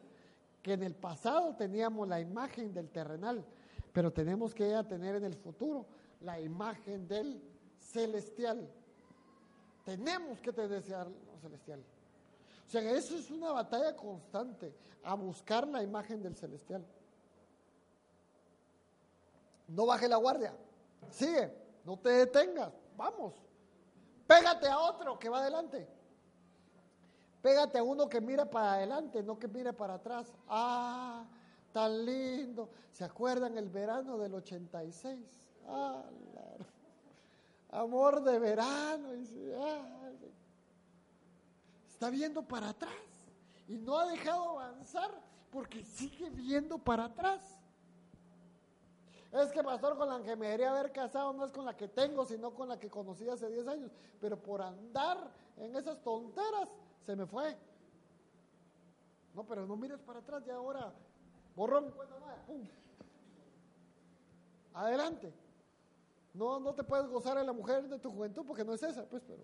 que 0.61 0.73
en 0.73 0.83
el 0.83 0.95
pasado 0.95 1.55
teníamos 1.55 2.07
la 2.07 2.19
imagen 2.19 2.73
del 2.73 2.89
terrenal, 2.89 3.43
pero 3.93 4.11
tenemos 4.11 4.53
que 4.53 4.71
tener 4.87 5.15
en 5.15 5.25
el 5.25 5.35
futuro 5.35 5.85
la 6.21 6.39
imagen 6.39 7.07
del 7.07 7.41
celestial. 7.79 8.69
Tenemos 9.83 10.39
que 10.39 10.51
desear 10.51 11.07
lo 11.07 11.39
celestial. 11.41 11.83
O 12.67 12.71
sea, 12.71 12.81
eso 12.91 13.15
es 13.15 13.29
una 13.31 13.51
batalla 13.51 13.95
constante, 13.95 14.73
a 15.03 15.15
buscar 15.15 15.67
la 15.67 15.83
imagen 15.83 16.21
del 16.21 16.35
celestial. 16.35 16.85
No 19.67 19.85
baje 19.85 20.07
la 20.07 20.17
guardia, 20.17 20.53
sigue, 21.09 21.51
no 21.83 21.97
te 21.97 22.09
detengas, 22.09 22.71
vamos. 22.95 23.33
Pégate 24.27 24.67
a 24.67 24.79
otro 24.79 25.17
que 25.17 25.27
va 25.27 25.39
adelante. 25.39 25.87
Pégate 27.41 27.79
a 27.79 27.83
uno 27.83 28.07
que 28.07 28.21
mira 28.21 28.45
para 28.49 28.73
adelante, 28.73 29.23
no 29.23 29.39
que 29.39 29.47
mire 29.47 29.73
para 29.73 29.95
atrás. 29.95 30.31
Ah, 30.47 31.25
tan 31.71 32.05
lindo. 32.05 32.69
¿Se 32.91 33.03
acuerdan 33.03 33.57
el 33.57 33.69
verano 33.69 34.17
del 34.17 34.33
86? 34.35 35.19
Ah, 35.67 36.03
amor 37.71 38.21
de 38.23 38.37
verano. 38.37 39.11
Está 41.89 42.09
viendo 42.09 42.43
para 42.43 42.69
atrás 42.69 42.93
y 43.67 43.77
no 43.77 43.97
ha 43.97 44.05
dejado 44.07 44.59
avanzar 44.59 45.11
porque 45.51 45.83
sigue 45.83 46.29
viendo 46.29 46.77
para 46.77 47.05
atrás. 47.05 47.57
Es 49.31 49.51
que, 49.51 49.63
pastor, 49.63 49.97
con 49.97 50.09
la 50.09 50.21
que 50.21 50.35
me 50.35 50.47
debería 50.47 50.71
haber 50.71 50.91
casado 50.91 51.31
no 51.31 51.45
es 51.45 51.51
con 51.51 51.65
la 51.65 51.75
que 51.75 51.87
tengo, 51.87 52.25
sino 52.25 52.53
con 52.53 52.67
la 52.67 52.77
que 52.77 52.89
conocí 52.89 53.29
hace 53.29 53.49
10 53.49 53.67
años. 53.67 53.91
Pero 54.19 54.37
por 54.37 54.61
andar 54.61 55.31
en 55.57 55.73
esas 55.75 56.01
tonteras, 56.03 56.67
se 57.05 57.15
me 57.15 57.25
fue. 57.25 57.57
No, 59.33 59.45
pero 59.45 59.65
no 59.65 59.75
mires 59.75 59.99
para 59.99 60.19
atrás, 60.19 60.43
ya 60.45 60.55
ahora, 60.55 60.93
borrón, 61.55 61.93
pum. 62.45 62.67
Adelante. 64.73 65.33
No, 66.33 66.59
no 66.59 66.73
te 66.73 66.83
puedes 66.83 67.07
gozar 67.07 67.37
a 67.37 67.43
la 67.43 67.53
mujer 67.53 67.87
de 67.87 67.99
tu 67.99 68.09
juventud 68.11 68.45
porque 68.45 68.63
no 68.63 68.73
es 68.73 68.83
esa, 68.83 69.05
pues, 69.05 69.21
pero, 69.27 69.43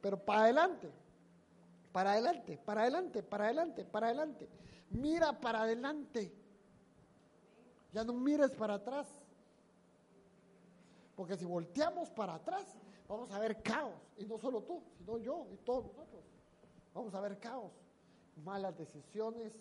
pero 0.00 0.18
para 0.18 0.42
adelante, 0.42 0.90
para 1.92 2.12
adelante, 2.12 2.58
para 2.58 2.82
adelante, 2.82 3.22
para 3.22 3.44
adelante, 3.44 3.84
para 3.84 4.06
adelante. 4.08 4.48
Mira 4.90 5.32
para 5.40 5.62
adelante. 5.62 6.34
Ya 7.92 8.04
no 8.04 8.12
mires 8.12 8.50
para 8.50 8.74
atrás. 8.74 9.08
Porque 11.16 11.36
si 11.36 11.44
volteamos 11.44 12.10
para 12.10 12.34
atrás, 12.34 12.66
vamos 13.08 13.30
a 13.30 13.38
ver 13.38 13.62
caos. 13.62 13.94
Y 14.16 14.24
no 14.24 14.38
solo 14.38 14.62
tú, 14.62 14.82
sino 14.98 15.18
yo 15.18 15.46
y 15.52 15.56
todos 15.58 15.86
nosotros. 15.86 16.24
Vamos 16.94 17.14
a 17.14 17.20
ver 17.20 17.38
caos. 17.38 17.72
Malas 18.44 18.76
decisiones, 18.76 19.52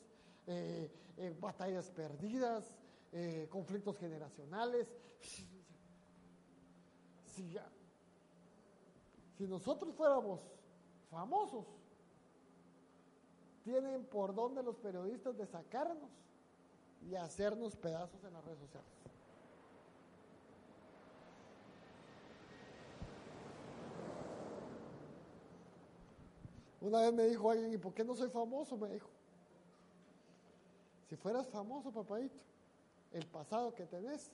eh, 0.47 0.89
eh, 1.17 1.36
batallas 1.39 1.89
perdidas, 1.91 2.75
eh, 3.11 3.47
conflictos 3.49 3.97
generacionales. 3.97 4.88
Si, 7.25 7.57
si 9.38 9.47
nosotros 9.47 9.95
fuéramos 9.95 10.39
famosos, 11.09 11.65
tienen 13.63 14.05
por 14.05 14.34
dónde 14.34 14.63
los 14.63 14.77
periodistas 14.77 15.38
de 15.38 15.45
sacarnos 15.45 16.09
y 17.01 17.15
hacernos 17.15 17.75
pedazos 17.75 18.23
en 18.23 18.34
las 18.34 18.43
redes 18.43 18.59
sociales. 18.59 18.99
Una 26.82 27.01
vez 27.01 27.13
me 27.13 27.23
dijo 27.27 27.51
alguien, 27.51 27.73
¿y 27.73 27.77
por 27.77 27.93
qué 27.93 28.03
no 28.03 28.15
soy 28.15 28.30
famoso? 28.30 28.77
Me 28.77 28.89
dijo. 28.89 29.09
Si 31.09 31.15
fueras 31.15 31.47
famoso, 31.47 31.91
papadito, 31.91 32.39
el 33.11 33.25
pasado 33.25 33.73
que 33.73 33.86
tenés, 33.86 34.32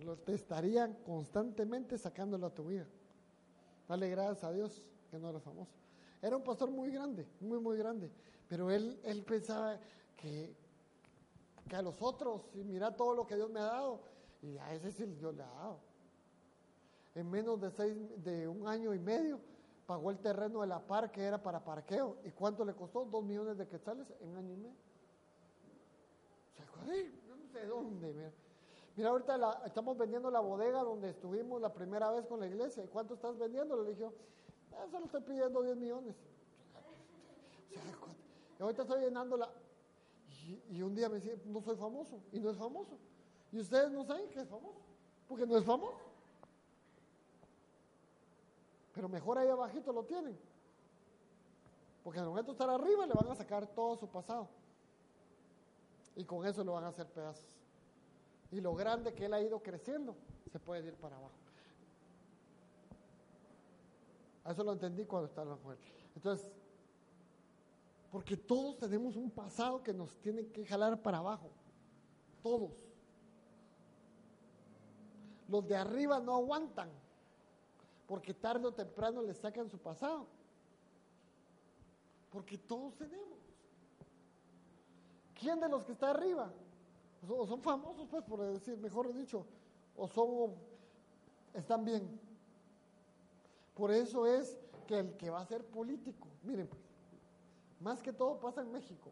lo 0.00 0.16
te 0.16 0.34
estarían 0.34 0.94
constantemente 1.04 1.96
sacándolo 1.96 2.46
a 2.48 2.54
tu 2.54 2.66
vida. 2.66 2.86
Dale 3.88 4.10
gracias 4.10 4.44
a 4.44 4.52
Dios 4.52 4.82
que 5.10 5.18
no 5.18 5.30
eres 5.30 5.42
famoso. 5.42 5.70
Era 6.20 6.36
un 6.36 6.42
pastor 6.42 6.70
muy 6.70 6.90
grande, 6.90 7.26
muy, 7.40 7.60
muy 7.60 7.78
grande. 7.78 8.10
Pero 8.48 8.70
él, 8.70 9.00
él 9.04 9.22
pensaba 9.22 9.78
que, 10.16 10.54
que 11.68 11.76
a 11.76 11.82
los 11.82 12.02
otros, 12.02 12.42
y 12.54 12.64
mira 12.64 12.94
todo 12.94 13.14
lo 13.14 13.26
que 13.26 13.36
Dios 13.36 13.48
me 13.50 13.60
ha 13.60 13.64
dado, 13.64 14.00
y 14.42 14.58
a 14.58 14.74
ese 14.74 14.92
sí 14.92 15.06
Dios 15.06 15.34
le 15.34 15.42
ha 15.42 15.50
dado. 15.50 15.78
En 17.14 17.30
menos 17.30 17.60
de, 17.60 17.70
seis, 17.70 17.96
de 18.22 18.46
un 18.46 18.66
año 18.68 18.92
y 18.92 18.98
medio, 18.98 19.40
pagó 19.86 20.10
el 20.10 20.18
terreno 20.18 20.60
de 20.60 20.66
la 20.66 20.80
par 20.80 21.10
que 21.10 21.22
era 21.22 21.42
para 21.42 21.64
parqueo. 21.64 22.16
¿Y 22.24 22.30
cuánto 22.32 22.64
le 22.64 22.74
costó? 22.74 23.04
Dos 23.04 23.24
millones 23.24 23.56
de 23.56 23.66
quetzales 23.66 24.12
en 24.20 24.36
año 24.36 24.52
y 24.52 24.56
medio. 24.56 24.76
No 27.28 27.48
sé 27.52 27.66
dónde. 27.66 28.12
Mira, 28.12 28.32
mira 28.96 29.08
ahorita 29.10 29.62
estamos 29.64 29.96
vendiendo 29.96 30.30
la 30.30 30.40
bodega 30.40 30.82
donde 30.82 31.10
estuvimos 31.10 31.60
la 31.60 31.72
primera 31.72 32.10
vez 32.10 32.26
con 32.26 32.40
la 32.40 32.46
iglesia. 32.46 32.84
¿Y 32.84 32.88
cuánto 32.88 33.14
estás 33.14 33.38
vendiendo? 33.38 33.82
Le 33.82 33.90
dije, 33.90 34.10
ah, 34.72 34.86
solo 34.90 35.06
estoy 35.06 35.22
pidiendo 35.22 35.62
10 35.62 35.76
millones. 35.76 36.16
Y 38.58 38.62
ahorita 38.62 38.82
estoy 38.82 39.00
llenándola. 39.02 39.50
Y, 40.28 40.76
y 40.76 40.82
un 40.82 40.94
día 40.94 41.08
me 41.08 41.16
dice, 41.16 41.40
no 41.44 41.60
soy 41.60 41.76
famoso. 41.76 42.20
Y 42.32 42.40
no 42.40 42.50
es 42.50 42.56
famoso. 42.56 42.98
Y 43.52 43.60
ustedes 43.60 43.90
no 43.92 44.04
saben 44.04 44.28
que 44.30 44.40
es 44.40 44.48
famoso. 44.48 44.80
Porque 45.28 45.46
no 45.46 45.56
es 45.56 45.64
famoso. 45.64 46.15
Pero 48.96 49.10
mejor 49.10 49.36
ahí 49.36 49.48
abajito 49.48 49.92
lo 49.92 50.04
tienen. 50.04 50.38
Porque 52.02 52.18
al 52.18 52.24
momento 52.24 52.52
de 52.52 52.54
estar 52.54 52.70
arriba 52.70 53.06
le 53.06 53.12
van 53.12 53.28
a 53.28 53.34
sacar 53.34 53.66
todo 53.66 53.94
su 53.94 54.08
pasado. 54.08 54.48
Y 56.16 56.24
con 56.24 56.46
eso 56.46 56.64
lo 56.64 56.72
van 56.72 56.84
a 56.84 56.88
hacer 56.88 57.06
pedazos. 57.06 57.44
Y 58.50 58.62
lo 58.62 58.74
grande 58.74 59.12
que 59.12 59.26
él 59.26 59.34
ha 59.34 59.42
ido 59.42 59.62
creciendo, 59.62 60.16
se 60.50 60.58
puede 60.58 60.86
ir 60.86 60.94
para 60.94 61.16
abajo. 61.16 61.34
Eso 64.46 64.64
lo 64.64 64.72
entendí 64.72 65.04
cuando 65.04 65.26
estaba 65.26 65.42
en 65.42 65.50
la 65.50 65.62
mujer. 65.62 65.78
Entonces, 66.14 66.50
porque 68.10 68.34
todos 68.34 68.78
tenemos 68.78 69.14
un 69.16 69.30
pasado 69.30 69.82
que 69.82 69.92
nos 69.92 70.16
tiene 70.22 70.46
que 70.46 70.64
jalar 70.64 71.02
para 71.02 71.18
abajo. 71.18 71.50
Todos. 72.42 72.72
Los 75.48 75.68
de 75.68 75.76
arriba 75.76 76.18
no 76.18 76.34
aguantan 76.34 76.88
porque 78.06 78.32
tarde 78.32 78.66
o 78.66 78.72
temprano 78.72 79.22
le 79.22 79.34
sacan 79.34 79.68
su 79.68 79.78
pasado. 79.78 80.26
Porque 82.30 82.56
todos 82.56 82.96
tenemos. 82.96 83.38
¿Quién 85.34 85.60
de 85.60 85.68
los 85.68 85.84
que 85.84 85.92
está 85.92 86.10
arriba? 86.10 86.52
O 87.28 87.46
son 87.46 87.60
famosos, 87.60 88.06
pues, 88.08 88.22
por 88.24 88.40
decir, 88.42 88.78
mejor 88.78 89.12
dicho, 89.12 89.46
o 89.96 90.06
son, 90.06 90.54
están 91.54 91.84
bien. 91.84 92.20
Por 93.74 93.90
eso 93.90 94.26
es 94.26 94.58
que 94.86 95.00
el 95.00 95.16
que 95.16 95.30
va 95.30 95.40
a 95.40 95.46
ser 95.46 95.64
político, 95.64 96.28
miren, 96.42 96.68
pues, 96.68 96.82
más 97.80 98.02
que 98.02 98.12
todo 98.12 98.38
pasa 98.38 98.62
en 98.62 98.70
México, 98.70 99.10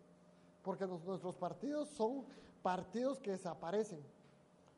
porque 0.62 0.86
nuestros 0.86 1.34
partidos 1.34 1.88
son 1.90 2.24
partidos 2.62 3.18
que 3.18 3.32
desaparecen. 3.32 4.02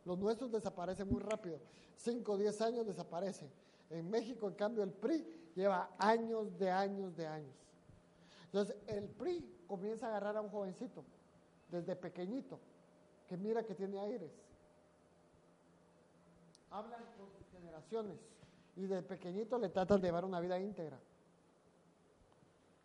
Los 0.05 0.19
nuestros 0.19 0.51
desaparecen 0.51 1.09
muy 1.09 1.21
rápido. 1.21 1.61
Cinco 1.97 2.33
o 2.33 2.39
diez 2.39 2.61
años 2.61 2.87
desaparecen. 2.87 3.51
En 3.91 4.11
México, 4.11 4.49
en 4.49 4.55
cambio, 4.55 4.83
el 4.83 4.93
PRI 4.93 5.25
lleva 5.55 5.91
años 5.99 6.59
de 6.59 6.71
años 6.71 7.17
de 7.17 7.27
años. 7.27 7.55
Entonces, 8.47 8.77
el 8.87 9.09
PRI 9.09 9.65
comienza 9.67 10.07
a 10.07 10.11
agarrar 10.11 10.37
a 10.37 10.41
un 10.41 10.49
jovencito, 10.49 11.05
desde 11.71 11.97
pequeñito, 11.97 12.59
que 13.29 13.37
mira 13.37 13.63
que 13.63 13.75
tiene 13.75 13.99
aires. 13.99 14.31
Hablan 16.71 17.01
con 17.17 17.29
generaciones 17.53 18.19
y 18.77 18.87
de 18.87 19.03
pequeñito 19.03 19.59
le 19.59 19.69
tratan 19.69 20.01
de 20.01 20.09
llevar 20.09 20.25
una 20.25 20.41
vida 20.41 20.59
íntegra. 20.59 20.99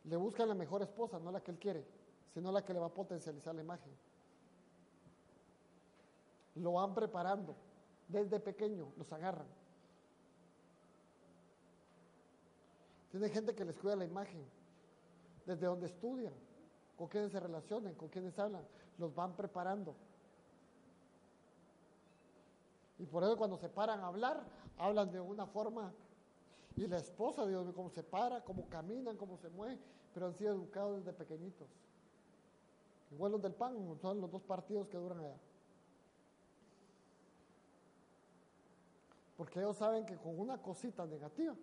Le 0.04 0.16
buscan 0.16 0.48
la 0.48 0.56
mejor 0.56 0.82
esposa, 0.82 1.20
no 1.20 1.32
la 1.32 1.42
que 1.42 1.52
él 1.52 1.60
quiere, 1.60 1.86
sino 2.34 2.52
la 2.52 2.64
que 2.64 2.74
le 2.74 2.80
va 2.80 2.88
a 2.88 2.94
potencializar 2.94 3.54
la 3.54 3.62
imagen. 3.62 3.92
Lo 6.56 6.74
van 6.74 6.94
preparando 6.94 7.56
desde 8.08 8.40
pequeño, 8.40 8.92
los 8.98 9.12
agarran. 9.14 9.48
Tiene 13.12 13.30
gente 13.30 13.54
que 13.54 13.66
les 13.66 13.78
cuida 13.78 13.98
la 13.98 14.06
imagen, 14.06 14.42
desde 15.46 15.66
donde 15.66 15.88
estudian, 15.88 16.34
con 16.98 17.08
quienes 17.08 17.32
se 17.32 17.40
relacionan, 17.40 17.94
con 17.96 18.08
quienes 18.08 18.40
hablan, 18.40 18.64
los 18.98 19.14
van 19.14 19.36
preparando. 19.36 19.96
Y 22.98 23.06
por 23.06 23.24
eso 23.24 23.36
cuando 23.36 23.58
se 23.58 23.68
paran 23.68 24.00
a 24.00 24.08
hablar, 24.08 24.46
hablan 24.78 25.12
de 25.12 25.20
una 25.20 25.46
forma. 25.46 25.92
Y 26.78 26.88
la 26.88 26.98
esposa, 26.98 27.46
Dios 27.46 27.66
mío, 27.66 27.74
cómo 27.76 27.90
se 27.90 28.02
para, 28.02 28.44
cómo 28.46 28.70
caminan, 28.70 29.18
cómo 29.18 29.38
se 29.38 29.50
mueven, 29.50 29.80
pero 30.14 30.28
han 30.28 30.36
sido 30.36 30.54
educados 30.54 31.04
desde 31.04 31.12
pequeñitos. 31.12 31.68
Igual 33.12 33.34
los 33.34 33.42
del 33.42 33.54
PAN, 33.54 33.76
son 34.02 34.22
los 34.22 34.32
dos 34.32 34.42
partidos 34.44 34.88
que 34.88 34.98
duran 34.98 35.20
allá. 35.20 35.38
Porque 39.36 39.60
ellos 39.60 39.76
saben 39.76 40.06
que 40.06 40.16
con 40.16 40.40
una 40.40 40.62
cosita 40.62 41.06
negativa 41.06 41.56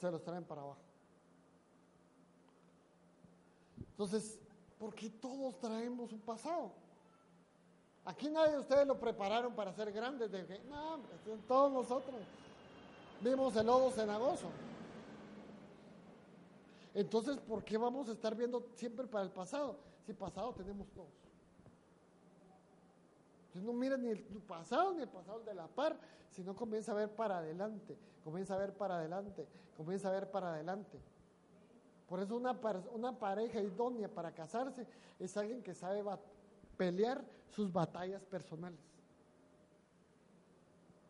se 0.00 0.10
los 0.10 0.22
traen 0.22 0.44
para 0.44 0.60
abajo. 0.62 0.80
Entonces, 3.78 4.40
¿por 4.78 4.94
qué 4.94 5.08
todos 5.08 5.58
traemos 5.60 6.12
un 6.12 6.20
pasado? 6.20 6.72
Aquí 8.04 8.28
nadie 8.28 8.52
de 8.52 8.58
ustedes 8.58 8.86
lo 8.86 8.98
prepararon 8.98 9.54
para 9.54 9.72
ser 9.72 9.90
grandes. 9.92 10.30
De 10.30 10.44
que, 10.46 10.58
no, 10.64 10.94
hombre, 10.94 11.12
todos 11.48 11.72
nosotros 11.72 12.16
vimos 13.20 13.56
el 13.56 13.66
lodo 13.66 13.90
cenagoso. 13.90 14.48
Entonces, 16.92 17.38
¿por 17.38 17.64
qué 17.64 17.78
vamos 17.78 18.08
a 18.08 18.12
estar 18.12 18.34
viendo 18.34 18.68
siempre 18.74 19.06
para 19.06 19.24
el 19.24 19.30
pasado? 19.30 19.78
Si 20.06 20.12
pasado 20.12 20.52
tenemos 20.52 20.86
todos. 20.88 21.23
No 23.54 23.72
miren 23.72 24.02
ni 24.02 24.08
el 24.08 24.22
pasado 24.46 24.94
ni 24.94 25.02
el 25.02 25.08
pasado 25.08 25.40
de 25.40 25.54
la 25.54 25.68
par, 25.68 25.96
sino 26.30 26.56
comienza 26.56 26.92
a 26.92 26.96
ver 26.96 27.14
para 27.14 27.38
adelante, 27.38 27.96
comienza 28.24 28.54
a 28.54 28.58
ver 28.58 28.76
para 28.76 28.96
adelante, 28.96 29.46
comienza 29.76 30.08
a 30.08 30.12
ver 30.12 30.30
para 30.30 30.52
adelante. 30.52 30.98
Por 32.08 32.20
eso 32.20 32.36
una, 32.36 32.58
una 32.92 33.18
pareja 33.18 33.60
idónea 33.60 34.08
para 34.08 34.32
casarse 34.32 34.86
es 35.18 35.36
alguien 35.36 35.62
que 35.62 35.74
sabe 35.74 36.02
pelear 36.76 37.24
sus 37.50 37.72
batallas 37.72 38.24
personales. 38.24 38.80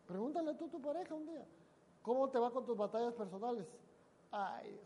Pregúntale 0.07 0.53
tú 0.53 0.65
a 0.65 0.69
tu 0.69 0.79
pareja 0.79 1.15
un 1.15 1.25
día, 1.25 1.45
¿cómo 2.03 2.29
te 2.29 2.37
va 2.37 2.51
con 2.51 2.65
tus 2.65 2.77
batallas 2.77 3.13
personales? 3.13 3.65
Ay, 4.31 4.69
Dios. 4.69 4.85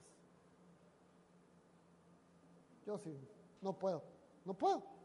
Yo 2.85 2.97
sí, 2.97 3.19
no 3.61 3.73
puedo, 3.73 4.01
no 4.45 4.53
puedo. 4.53 4.98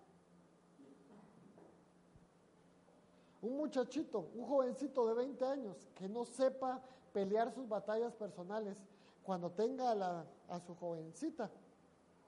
Un 3.44 3.58
muchachito, 3.58 4.30
un 4.34 4.46
jovencito 4.46 5.06
de 5.06 5.12
20 5.12 5.44
años 5.44 5.76
que 5.94 6.08
no 6.08 6.24
sepa 6.24 6.80
pelear 7.12 7.52
sus 7.52 7.68
batallas 7.68 8.14
personales, 8.14 8.74
cuando 9.22 9.50
tenga 9.50 9.90
a, 9.90 9.94
la, 9.94 10.24
a 10.48 10.60
su 10.60 10.74
jovencita 10.74 11.50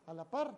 a 0.04 0.12
la 0.12 0.26
par, 0.26 0.54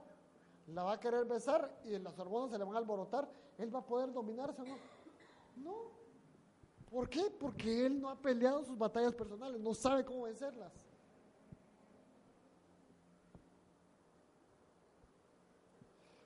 la 0.67 0.83
va 0.83 0.95
a 0.95 1.01
querer 1.01 1.25
besar 1.27 1.73
y 1.85 1.97
las 2.01 2.19
hormonas 2.19 2.51
se 2.51 2.59
le 2.59 2.65
van 2.65 2.75
a 2.75 2.79
alborotar, 2.79 3.29
él 3.57 3.73
va 3.73 3.79
a 3.79 3.87
poder 3.87 4.13
dominarse 4.13 4.63
no. 4.65 4.77
No. 5.63 5.77
¿Por 6.91 7.09
qué? 7.09 7.31
Porque 7.39 7.87
él 7.87 8.01
no 8.01 8.11
ha 8.11 8.17
peleado 8.17 8.65
sus 8.65 8.77
batallas 8.77 9.15
personales, 9.15 9.61
no 9.61 9.75
sabe 9.75 10.05
cómo 10.05 10.23
vencerlas. 10.23 10.73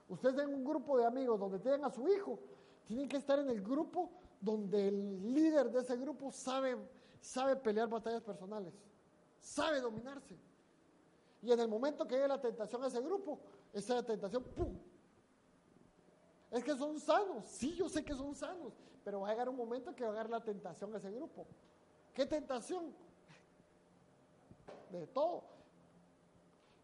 Ustedes 0.09 0.37
tienen 0.37 0.55
un 0.55 0.65
grupo 0.65 0.97
de 0.97 1.05
amigos 1.05 1.39
donde 1.39 1.59
tienen 1.59 1.85
a 1.85 1.91
su 1.91 2.09
hijo, 2.09 2.39
tienen 2.87 3.11
que 3.11 3.19
estar 3.19 3.39
en 3.39 3.51
el 3.51 3.61
grupo 3.63 4.22
donde 4.43 4.89
el 4.89 5.33
líder 5.33 5.71
de 5.71 5.81
ese 5.81 5.97
grupo 5.97 6.33
sabe, 6.33 6.77
sabe 7.21 7.55
pelear 7.57 7.89
batallas 7.89 8.23
personales, 8.23 8.75
sabe 9.41 9.81
dominarse. 9.81 10.37
Y 11.41 11.53
en 11.53 11.61
el 11.61 11.69
momento 11.69 12.07
que 12.07 12.17
llegue 12.17 12.29
la 12.29 12.41
tentación 12.41 12.83
a 12.83 12.89
ese 12.89 13.01
grupo, 13.01 13.39
esa 13.73 14.03
tentación, 14.05 14.43
¡pum! 14.43 14.77
Es 16.51 16.65
que 16.65 16.77
son 16.77 16.99
sanos, 17.01 17.47
sí, 17.47 17.75
yo 17.77 17.89
sé 17.89 18.05
que 18.05 18.15
son 18.15 18.35
sanos, 18.35 18.75
pero 19.05 19.21
va 19.21 19.29
a 19.29 19.31
llegar 19.31 19.49
un 19.49 19.57
momento 19.57 19.95
que 19.95 20.03
va 20.03 20.11
a 20.11 20.13
llegar 20.13 20.29
la 20.29 20.43
tentación 20.43 20.93
a 20.93 20.99
ese 20.99 21.11
grupo. 21.11 21.47
¿Qué 22.13 22.27
tentación? 22.27 22.93
De 24.91 25.07
todo. 25.07 25.45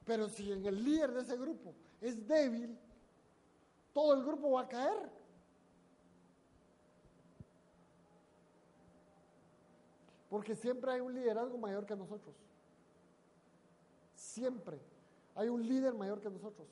Pero 0.07 0.29
si 0.29 0.53
en 0.53 0.65
el 0.65 0.83
líder 0.83 1.13
de 1.13 1.21
ese 1.21 1.37
grupo 1.37 1.75
es 2.01 2.27
débil, 2.27 2.79
todo 3.93 4.15
el 4.15 4.25
grupo 4.25 4.53
va 4.53 4.63
a 4.63 4.69
caer. 4.69 5.18
Porque 10.29 10.55
siempre 10.55 10.93
hay 10.93 11.01
un 11.01 11.15
liderazgo 11.15 11.57
mayor 11.57 11.87
que 11.87 11.97
nosotros. 11.97 12.35
Siempre 14.15 14.79
hay 15.35 15.49
un 15.49 15.67
líder 15.67 15.95
mayor 15.95 16.21
que 16.21 16.29
nosotros. 16.29 16.67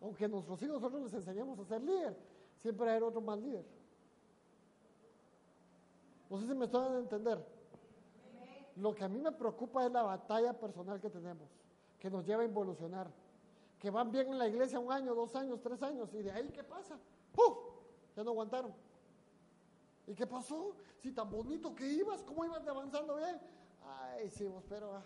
Aunque 0.00 0.28
nuestros 0.28 0.60
hijos 0.62 0.80
nosotros 0.80 1.02
les 1.02 1.14
enseñamos 1.14 1.58
a 1.58 1.64
ser 1.64 1.82
líder, 1.82 2.16
siempre 2.56 2.90
hay 2.90 3.02
otro 3.02 3.20
más 3.20 3.38
líder. 3.38 3.64
No 6.30 6.38
sé 6.38 6.46
si 6.46 6.54
me 6.54 6.66
están 6.66 6.92
a 6.92 6.98
entender. 6.98 7.44
Lo 8.76 8.94
que 8.94 9.04
a 9.04 9.08
mí 9.08 9.18
me 9.18 9.32
preocupa 9.32 9.84
es 9.84 9.92
la 9.92 10.02
batalla 10.02 10.52
personal 10.52 11.00
que 11.00 11.10
tenemos, 11.10 11.48
que 11.98 12.10
nos 12.10 12.24
lleva 12.24 12.42
a 12.42 12.46
involucionar. 12.46 13.10
Que 13.78 13.90
van 13.90 14.10
bien 14.10 14.28
en 14.28 14.38
la 14.38 14.48
iglesia 14.48 14.78
un 14.78 14.92
año, 14.92 15.14
dos 15.14 15.34
años, 15.36 15.60
tres 15.62 15.82
años, 15.82 16.12
y 16.12 16.22
de 16.22 16.32
ahí, 16.32 16.48
¿qué 16.50 16.64
pasa? 16.64 16.98
¡Puf! 17.32 17.58
Ya 18.16 18.24
no 18.24 18.30
aguantaron. 18.30 18.72
¿Y 20.08 20.14
qué 20.14 20.26
pasó? 20.26 20.74
Si 20.96 21.12
tan 21.12 21.30
bonito 21.30 21.74
que 21.74 21.86
ibas, 21.86 22.22
¿cómo 22.22 22.42
ibas 22.42 22.66
avanzando 22.66 23.16
bien? 23.16 23.38
Ay, 23.84 24.30
sí, 24.30 24.46
vos, 24.46 24.64
pero 24.66 25.02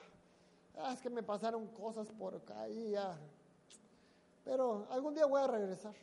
ah, 0.78 0.92
es 0.92 1.03
que 1.03 1.11
me 1.11 1.24
pasaron 1.24 1.66
cosas 1.68 2.09
por 2.12 2.36
acá. 2.36 2.66
Pero 4.44 4.86
algún 4.90 5.12
día 5.12 5.26
voy 5.26 5.42
a 5.42 5.48
regresar. 5.48 5.94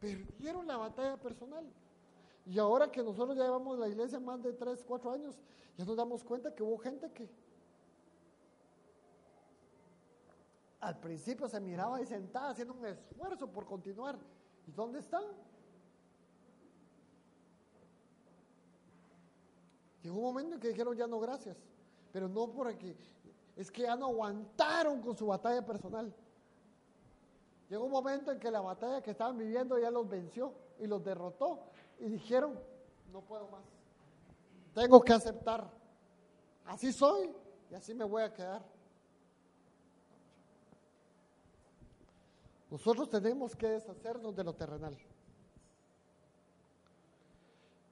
Perdieron 0.00 0.66
la 0.66 0.78
batalla 0.78 1.18
personal. 1.18 1.70
Y 2.46 2.58
ahora 2.58 2.90
que 2.90 3.02
nosotros 3.02 3.36
ya 3.36 3.44
llevamos 3.44 3.78
la 3.78 3.88
iglesia 3.88 4.18
más 4.18 4.42
de 4.42 4.54
3, 4.54 4.82
4 4.82 5.12
años, 5.12 5.38
ya 5.76 5.84
nos 5.84 5.96
damos 5.96 6.24
cuenta 6.24 6.54
que 6.54 6.62
hubo 6.62 6.78
gente 6.78 7.12
que 7.12 7.28
al 10.80 10.98
principio 10.98 11.46
se 11.46 11.60
miraba 11.60 11.98
ahí 11.98 12.06
sentada 12.06 12.50
haciendo 12.50 12.72
un 12.72 12.86
esfuerzo 12.86 13.46
por 13.46 13.66
continuar. 13.66 14.18
¿Y 14.66 14.72
dónde 14.72 15.00
están? 15.00 15.24
Llegó 20.02 20.16
un 20.16 20.22
momento 20.22 20.54
en 20.54 20.60
que 20.60 20.68
dijeron 20.68 20.96
ya 20.96 21.06
no 21.06 21.20
gracias, 21.20 21.56
pero 22.12 22.28
no 22.28 22.50
porque 22.50 22.96
es 23.56 23.70
que 23.70 23.82
ya 23.82 23.96
no 23.96 24.06
aguantaron 24.06 25.00
con 25.00 25.16
su 25.16 25.26
batalla 25.26 25.64
personal. 25.64 26.14
Llegó 27.68 27.84
un 27.84 27.92
momento 27.92 28.32
en 28.32 28.38
que 28.38 28.50
la 28.50 28.60
batalla 28.60 29.02
que 29.02 29.10
estaban 29.10 29.36
viviendo 29.36 29.78
ya 29.78 29.90
los 29.90 30.08
venció 30.08 30.54
y 30.78 30.86
los 30.86 31.04
derrotó 31.04 31.60
y 31.98 32.06
dijeron, 32.08 32.58
no 33.12 33.20
puedo 33.20 33.48
más. 33.48 33.64
Tengo 34.74 35.00
que 35.02 35.12
aceptar. 35.12 35.70
Así 36.64 36.92
soy 36.92 37.30
y 37.70 37.74
así 37.74 37.94
me 37.94 38.04
voy 38.04 38.22
a 38.22 38.32
quedar. 38.32 38.62
Nosotros 42.70 43.10
tenemos 43.10 43.54
que 43.54 43.66
deshacernos 43.66 44.34
de 44.34 44.44
lo 44.44 44.54
terrenal. 44.54 44.96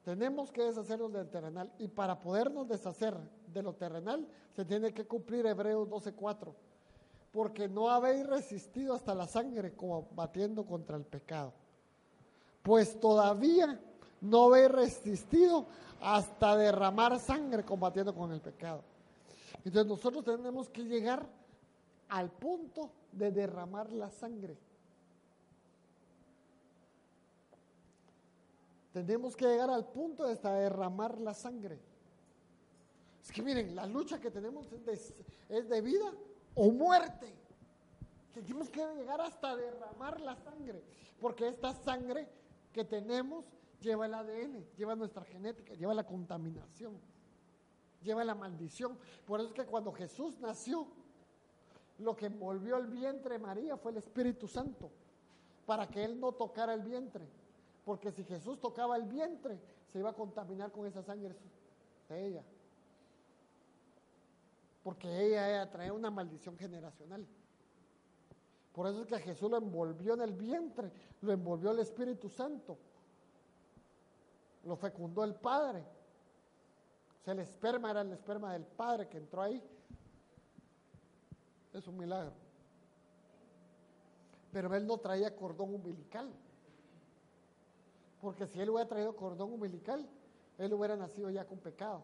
Tenemos 0.09 0.50
que 0.50 0.62
deshacernos 0.62 1.12
del 1.12 1.28
terrenal. 1.28 1.70
Y 1.78 1.86
para 1.86 2.18
podernos 2.18 2.66
deshacer 2.66 3.14
de 3.52 3.62
lo 3.62 3.74
terrenal, 3.74 4.26
se 4.56 4.64
tiene 4.64 4.94
que 4.94 5.06
cumplir 5.06 5.44
Hebreos 5.44 5.86
12:4. 5.86 6.54
Porque 7.30 7.68
no 7.68 7.90
habéis 7.90 8.26
resistido 8.26 8.94
hasta 8.94 9.14
la 9.14 9.26
sangre 9.26 9.74
combatiendo 9.74 10.64
contra 10.64 10.96
el 10.96 11.04
pecado. 11.04 11.52
Pues 12.62 12.98
todavía 12.98 13.78
no 14.22 14.44
habéis 14.44 14.70
resistido 14.70 15.66
hasta 16.00 16.56
derramar 16.56 17.20
sangre 17.20 17.62
combatiendo 17.62 18.14
con 18.14 18.32
el 18.32 18.40
pecado. 18.40 18.80
Entonces 19.62 19.86
nosotros 19.86 20.24
tenemos 20.24 20.70
que 20.70 20.84
llegar 20.84 21.26
al 22.09 22.30
punto 22.30 22.88
de 23.12 23.30
derramar 23.30 23.92
la 23.92 24.09
sangre. 24.09 24.56
Tenemos 29.07 29.36
que 29.36 29.46
llegar 29.46 29.70
al 29.70 29.86
punto 29.86 30.26
de 30.26 30.32
hasta 30.32 30.53
derramar 30.55 31.20
la 31.20 31.34
sangre. 31.34 31.78
Es 33.22 33.30
que 33.30 33.42
miren, 33.42 33.76
la 33.76 33.86
lucha 33.86 34.18
que 34.18 34.30
tenemos 34.30 34.66
es 34.72 35.68
de, 35.68 35.80
vida 35.80 36.12
o 36.55 36.70
muerte. 36.70 37.32
Tenemos 38.32 38.70
que 38.70 38.80
llegar 38.96 39.20
hasta 39.20 39.55
derramar 39.55 40.20
la 40.20 40.34
sangre, 40.36 40.82
porque 41.20 41.49
esta 41.49 41.74
sangre 41.74 42.28
que 42.72 42.84
tenemos 42.84 43.44
lleva 43.80 44.07
el 44.07 44.14
ADN, 44.14 44.64
lleva 44.76 44.96
nuestra 44.96 45.24
genética, 45.24 45.74
lleva 45.74 45.94
la 45.94 46.05
contaminación, 46.05 46.99
lleva 48.03 48.24
la 48.24 48.34
maldición. 48.34 48.99
Por 49.26 49.40
eso 49.40 49.51
es 49.51 49.55
que 49.55 49.66
cuando 49.66 49.92
Jesús 49.92 50.38
nació, 50.40 50.88
lo 51.99 52.16
que 52.16 52.26
envolvió 52.26 52.78
el 52.78 52.86
vientre 52.86 53.34
de 53.34 53.38
María 53.38 53.76
fue 53.76 53.92
el 53.92 53.99
Espíritu 53.99 54.49
Santo, 54.49 54.90
para 55.66 55.86
que 55.86 56.05
Él 56.05 56.18
no 56.18 56.32
tocara 56.32 56.74
el 56.74 56.82
vientre. 56.82 57.26
Porque 57.89 58.12
si 58.12 58.22
Jesús 58.22 58.61
tocaba 58.61 58.99
el 58.99 59.05
vientre, 59.05 59.59
se 59.91 59.99
iba 59.99 60.11
a 60.11 60.12
contaminar 60.12 60.70
con 60.70 60.84
esa 60.84 61.03
sangre 61.03 61.34
de 62.11 62.26
ella. 62.26 62.45
Porque 64.82 65.09
ella, 65.09 65.70
traía 65.70 65.95
una 65.95 66.11
maldición 66.11 66.55
generacional. 66.59 67.26
Por 68.74 68.89
eso 68.89 69.01
es 69.01 69.07
que 69.07 69.18
Jesús 69.20 69.51
lo 69.51 69.57
envolvió 69.57 70.12
en 70.12 70.20
el 70.20 70.34
vientre, 70.34 70.93
lo 71.22 71.32
envolvió 71.32 71.70
el 71.70 71.78
Espíritu 71.78 72.28
Santo. 72.28 72.76
lo 74.64 74.76
fecundó 74.76 75.24
el 75.24 75.34
Padre. 75.36 75.82
O 77.22 77.24
sea, 77.24 77.32
el 77.32 77.39
esperma 77.39 77.93
era 77.93 78.03
el 78.03 78.12
esperma 78.12 78.53
del 78.53 78.66
Padre 78.66 79.09
que 79.09 79.16
entró 79.16 79.41
ahí. 79.41 79.66
Es 81.72 81.86
un 81.86 81.97
milagro. 81.97 82.34
Pero 84.53 84.74
él 84.74 84.86
no 84.86 84.99
traía 84.99 85.34
cordón 85.34 85.74
umbilical. 85.74 86.30
Porque 88.20 88.46
si 88.46 88.60
él 88.60 88.70
hubiera 88.70 88.88
traído 88.88 89.14
cordón 89.14 89.52
umbilical, 89.52 90.08
él 90.58 90.72
hubiera 90.72 90.96
nacido 90.96 91.30
ya 91.30 91.46
con 91.46 91.58
pecado. 91.58 92.02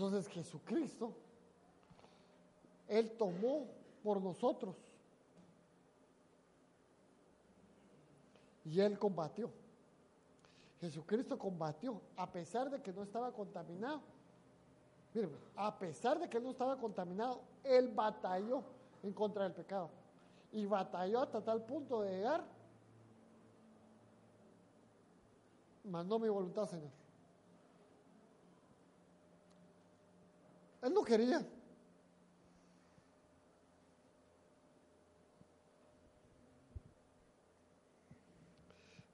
Entonces 0.00 0.32
Jesucristo, 0.32 1.12
Él 2.88 3.10
tomó 3.18 3.66
por 4.02 4.18
nosotros 4.18 4.74
y 8.64 8.80
Él 8.80 8.98
combatió. 8.98 9.50
Jesucristo 10.80 11.38
combatió, 11.38 12.00
a 12.16 12.32
pesar 12.32 12.70
de 12.70 12.80
que 12.80 12.94
no 12.94 13.02
estaba 13.02 13.30
contaminado. 13.30 14.00
Miren, 15.12 15.36
a 15.54 15.78
pesar 15.78 16.18
de 16.18 16.30
que 16.30 16.40
no 16.40 16.52
estaba 16.52 16.78
contaminado, 16.78 17.42
Él 17.62 17.88
batalló 17.88 18.62
en 19.02 19.12
contra 19.12 19.44
del 19.44 19.52
pecado. 19.52 19.90
Y 20.52 20.66
batalló 20.66 21.20
hasta 21.20 21.42
tal 21.42 21.64
punto 21.64 22.02
de 22.02 22.10
llegar. 22.10 22.44
Mandó 25.84 26.18
mi 26.18 26.28
voluntad, 26.28 26.66
Señor. 26.66 26.90
Él 30.82 30.94
no 30.94 31.02
quería. 31.02 31.46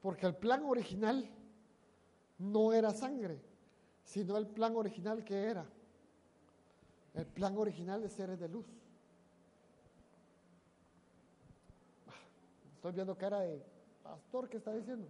Porque 0.01 0.27
el 0.27 0.37
plan 0.37 0.63
original 0.65 1.29
no 2.39 2.73
era 2.73 2.93
sangre, 2.93 3.41
sino 4.05 4.37
el 4.37 4.47
plan 4.47 4.77
original 4.77 5.25
que 5.25 5.35
era. 5.45 5.67
El 7.15 7.27
plan 7.27 7.57
original 7.57 8.03
de 8.03 8.09
seres 8.09 8.39
de 8.39 8.49
luz. 8.49 8.67
Estoy 12.87 12.95
viendo 12.95 13.19
cara 13.19 13.41
de 13.41 13.61
pastor 14.01 14.49
que 14.49 14.59
está 14.59 14.73
diciendo. 14.73 15.09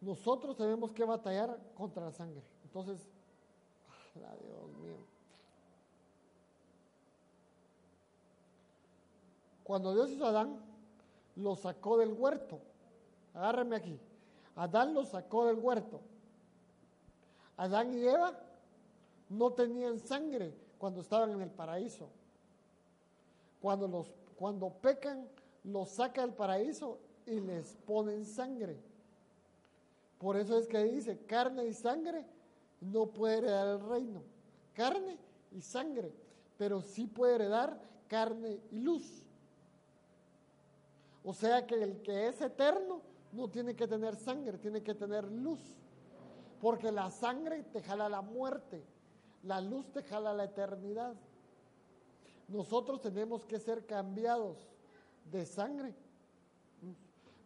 Nosotros 0.00 0.56
tenemos 0.56 0.90
que 0.90 1.04
batallar 1.04 1.56
contra 1.76 2.06
la 2.06 2.10
sangre. 2.10 2.42
Entonces, 2.64 3.08
ah, 4.24 4.34
Dios 4.42 4.76
mío. 4.80 4.96
Cuando 9.62 9.94
Dios 9.94 10.10
hizo 10.10 10.26
a 10.26 10.30
Adán, 10.30 10.60
lo 11.36 11.54
sacó 11.54 11.96
del 11.98 12.12
huerto. 12.12 12.58
Agárrame 13.34 13.76
aquí. 13.76 14.00
Adán 14.56 14.94
lo 14.94 15.04
sacó 15.04 15.46
del 15.46 15.60
huerto. 15.60 16.00
Adán 17.56 17.94
y 17.94 18.04
Eva 18.04 18.45
no 19.28 19.52
tenían 19.52 19.98
sangre 19.98 20.54
cuando 20.78 21.00
estaban 21.00 21.30
en 21.30 21.42
el 21.42 21.50
paraíso. 21.50 22.08
Cuando, 23.60 23.88
los, 23.88 24.12
cuando 24.36 24.70
pecan, 24.70 25.28
los 25.64 25.90
saca 25.90 26.20
del 26.20 26.34
paraíso 26.34 26.98
y 27.26 27.40
les 27.40 27.74
ponen 27.86 28.24
sangre. 28.24 28.78
Por 30.18 30.36
eso 30.36 30.58
es 30.58 30.66
que 30.66 30.82
dice, 30.84 31.18
carne 31.26 31.66
y 31.66 31.72
sangre 31.72 32.24
no 32.80 33.06
puede 33.06 33.38
heredar 33.38 33.68
el 33.68 33.88
reino. 33.88 34.22
Carne 34.72 35.18
y 35.52 35.60
sangre, 35.60 36.12
pero 36.56 36.80
sí 36.80 37.06
puede 37.06 37.36
heredar 37.36 37.80
carne 38.08 38.60
y 38.70 38.78
luz. 38.78 39.24
O 41.24 41.34
sea 41.34 41.66
que 41.66 41.74
el 41.74 42.02
que 42.02 42.28
es 42.28 42.40
eterno 42.40 43.02
no 43.32 43.48
tiene 43.48 43.74
que 43.74 43.88
tener 43.88 44.16
sangre, 44.16 44.58
tiene 44.58 44.82
que 44.82 44.94
tener 44.94 45.24
luz. 45.24 45.60
Porque 46.60 46.92
la 46.92 47.10
sangre 47.10 47.64
te 47.64 47.82
jala 47.82 48.08
la 48.08 48.22
muerte, 48.22 48.82
la 49.46 49.60
luz 49.60 49.90
te 49.92 50.02
jala 50.02 50.34
la 50.34 50.44
eternidad. 50.44 51.14
Nosotros 52.48 53.00
tenemos 53.00 53.44
que 53.44 53.58
ser 53.58 53.86
cambiados 53.86 54.56
de 55.30 55.46
sangre. 55.46 55.94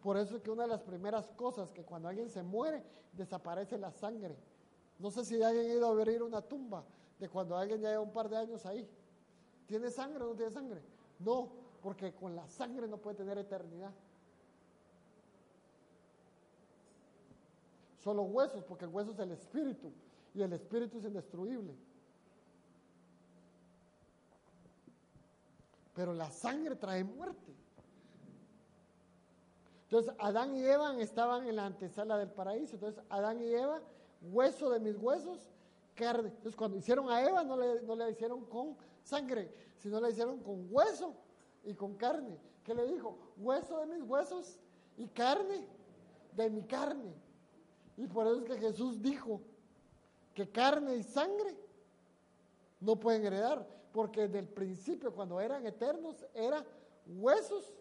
Por 0.01 0.17
eso 0.17 0.35
es 0.35 0.41
que 0.41 0.49
una 0.49 0.63
de 0.63 0.69
las 0.69 0.81
primeras 0.81 1.27
cosas 1.31 1.71
que 1.71 1.83
cuando 1.83 2.07
alguien 2.07 2.29
se 2.29 2.41
muere, 2.41 2.83
desaparece 3.13 3.77
la 3.77 3.91
sangre. 3.91 4.35
No 4.97 5.11
sé 5.11 5.23
si 5.25 5.41
alguien 5.41 5.69
ha 5.69 5.73
ido 5.73 5.87
a 5.87 5.91
abrir 5.91 6.23
una 6.23 6.41
tumba 6.41 6.83
de 7.19 7.29
cuando 7.29 7.55
alguien 7.55 7.81
ya 7.81 7.89
lleva 7.89 8.01
un 8.01 8.11
par 8.11 8.29
de 8.29 8.37
años 8.37 8.65
ahí. 8.65 8.87
¿Tiene 9.67 9.91
sangre 9.91 10.23
o 10.23 10.29
no 10.29 10.35
tiene 10.35 10.51
sangre? 10.51 10.81
No, 11.19 11.49
porque 11.81 12.13
con 12.13 12.35
la 12.35 12.47
sangre 12.47 12.87
no 12.87 12.97
puede 12.97 13.17
tener 13.17 13.37
eternidad. 13.37 13.91
Solo 17.99 18.23
huesos, 18.23 18.63
porque 18.63 18.85
el 18.85 18.91
hueso 18.91 19.11
es 19.11 19.19
el 19.19 19.31
espíritu 19.31 19.91
y 20.33 20.41
el 20.41 20.53
espíritu 20.53 20.97
es 20.97 21.05
indestruible. 21.05 21.75
Pero 25.93 26.13
la 26.13 26.29
sangre 26.29 26.75
trae 26.75 27.03
muerte. 27.03 27.53
Entonces 29.83 30.13
Adán 30.19 30.55
y 30.55 30.63
Eva 30.63 30.97
estaban 31.01 31.47
en 31.47 31.57
la 31.57 31.65
antesala 31.65 32.17
del 32.17 32.29
paraíso. 32.29 32.75
Entonces 32.75 33.03
Adán 33.09 33.41
y 33.41 33.53
Eva, 33.53 33.81
hueso 34.21 34.69
de 34.69 34.79
mis 34.79 34.95
huesos, 34.97 35.39
carne. 35.95 36.29
Entonces 36.29 36.55
cuando 36.55 36.77
hicieron 36.77 37.09
a 37.09 37.21
Eva 37.21 37.43
no 37.43 37.57
le, 37.57 37.81
no 37.81 37.95
le 37.95 38.09
hicieron 38.11 38.45
con 38.45 38.77
sangre, 39.03 39.53
sino 39.77 39.99
le 39.99 40.11
hicieron 40.11 40.39
con 40.39 40.67
hueso 40.69 41.13
y 41.63 41.73
con 41.73 41.95
carne. 41.95 42.37
¿Qué 42.63 42.73
le 42.73 42.85
dijo? 42.85 43.17
Hueso 43.37 43.79
de 43.79 43.87
mis 43.87 44.01
huesos 44.03 44.59
y 44.97 45.07
carne 45.07 45.67
de 46.33 46.49
mi 46.49 46.63
carne. 46.63 47.13
Y 47.97 48.07
por 48.07 48.27
eso 48.27 48.41
es 48.41 48.45
que 48.45 48.57
Jesús 48.57 49.01
dijo 49.01 49.41
que 50.33 50.49
carne 50.49 50.95
y 50.95 51.03
sangre 51.03 51.55
no 52.79 52.95
pueden 52.95 53.25
heredar, 53.25 53.67
porque 53.93 54.21
desde 54.21 54.39
el 54.39 54.47
principio, 54.47 55.13
cuando 55.13 55.39
eran 55.39 55.65
eternos, 55.65 56.25
era 56.33 56.65
huesos 57.07 57.73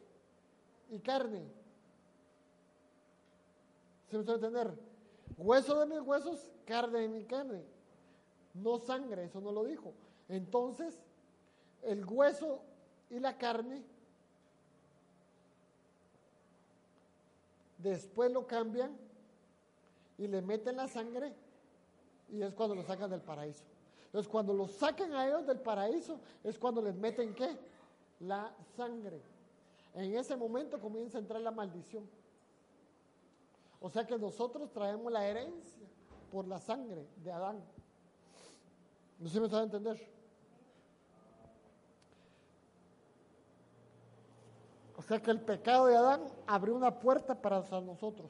y 0.91 0.99
carne. 0.99 1.43
¿Se 4.09 4.19
me 4.19 4.25
suele 4.25 4.47
entender? 4.47 4.75
Hueso 5.37 5.79
de 5.79 5.87
mis 5.87 6.01
huesos, 6.01 6.51
carne 6.65 7.01
de 7.01 7.09
mi 7.09 7.25
carne. 7.25 7.65
No 8.55 8.79
sangre, 8.79 9.25
eso 9.25 9.41
no 9.41 9.53
lo 9.53 9.65
dijo. 9.65 9.95
Entonces, 10.29 11.01
el 11.83 12.05
hueso 12.05 12.63
y 13.09 13.21
la 13.21 13.39
carne, 13.39 13.85
después 17.79 18.33
lo 18.33 18.47
cambian 18.47 18.97
y 20.19 20.27
le 20.27 20.43
meten 20.43 20.77
la 20.77 20.89
sangre 20.89 21.35
y 22.29 22.43
es 22.43 22.53
cuando 22.53 22.75
lo 22.75 22.83
sacan 22.83 23.11
del 23.11 23.23
paraíso. 23.23 23.65
Entonces, 24.11 24.29
cuando 24.29 24.53
lo 24.53 24.67
sacan 24.67 25.15
a 25.15 25.25
ellos 25.25 25.47
del 25.47 25.61
paraíso, 25.61 26.19
es 26.43 26.59
cuando 26.59 26.83
les 26.83 26.97
meten 26.97 27.33
qué? 27.33 27.57
La 28.19 28.53
sangre. 28.77 29.23
En 29.95 30.17
ese 30.17 30.35
momento 30.35 30.81
comienza 30.81 31.17
a 31.17 31.21
entrar 31.21 31.41
la 31.41 31.53
maldición. 31.53 32.11
O 33.81 33.89
sea 33.89 34.05
que 34.05 34.19
nosotros 34.19 34.73
traemos 34.73 35.13
la 35.13 35.29
herencia 35.29 35.87
por 36.33 36.49
la 36.49 36.59
sangre 36.59 37.07
de 37.23 37.31
Adán. 37.31 37.63
No 39.21 39.29
sé 39.29 39.35
si 39.35 39.41
me 39.41 39.49
sabe 39.49 39.65
entender. 39.65 40.09
O 44.97 45.03
sea 45.03 45.23
que 45.23 45.31
el 45.31 45.41
pecado 45.41 45.87
de 45.87 45.97
Adán 45.97 46.25
abrió 46.49 46.75
una 46.75 46.99
puerta 46.99 47.41
para 47.41 47.61
nosotros. 47.81 48.29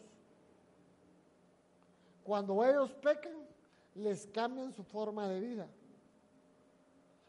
Cuando 2.22 2.62
ellos 2.64 2.92
pecan, 2.92 3.32
les 3.94 4.26
cambian 4.28 4.72
su 4.72 4.82
forma 4.82 5.28
de 5.28 5.40
vida. 5.40 5.68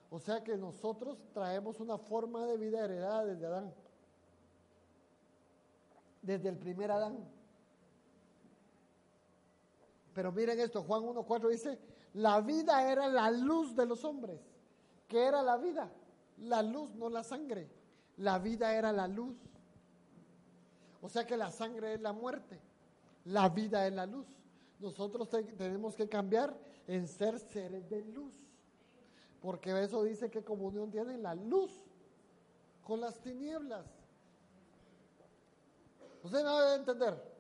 O 0.10 0.20
sea 0.20 0.44
que 0.44 0.58
nosotros 0.58 1.18
traemos 1.34 1.80
una 1.80 1.98
forma 1.98 2.46
de 2.46 2.58
vida 2.58 2.84
heredada 2.84 3.26
desde 3.26 3.46
Adán. 3.46 3.74
Desde 6.22 6.50
el 6.50 6.58
primer 6.58 6.92
Adán. 6.92 7.18
Pero 10.14 10.32
miren 10.32 10.60
esto, 10.60 10.84
Juan 10.84 11.04
1.4 11.04 11.50
dice, 11.50 11.80
la 12.14 12.42
vida 12.42 12.92
era 12.92 13.08
la 13.08 13.32
luz 13.32 13.76
de 13.76 13.86
los 13.86 14.04
hombres. 14.04 14.40
¿Qué 15.08 15.26
era 15.26 15.42
la 15.42 15.58
vida? 15.58 15.90
La 16.40 16.62
luz, 16.62 16.94
no 16.96 17.10
la 17.10 17.24
sangre. 17.24 17.70
La 18.18 18.38
vida 18.40 18.76
era 18.76 18.92
la 18.92 19.08
luz. 19.08 19.38
O 21.02 21.10
sea 21.10 21.26
que 21.26 21.38
la 21.38 21.52
sangre 21.52 21.94
es 21.94 22.02
la 22.02 22.12
muerte. 22.12 22.60
La 23.26 23.50
vida 23.50 23.88
es 23.88 23.94
la 23.94 24.06
luz. 24.06 24.28
Nosotros 24.82 25.30
tenemos 25.30 25.96
que 25.96 26.10
cambiar 26.10 26.58
en 26.88 27.08
ser 27.08 27.40
seres 27.40 27.88
de 27.88 28.02
luz. 28.02 28.34
Porque 29.40 29.72
eso 29.84 30.04
dice 30.04 30.30
que 30.30 30.44
comunión 30.44 30.92
tiene 30.92 31.18
la 31.18 31.36
luz 31.36 31.72
con 32.84 33.00
las 33.00 33.20
tinieblas. 33.22 33.86
Usted 36.24 36.44
no 36.44 36.60
debe 36.60 36.76
entender. 36.76 37.32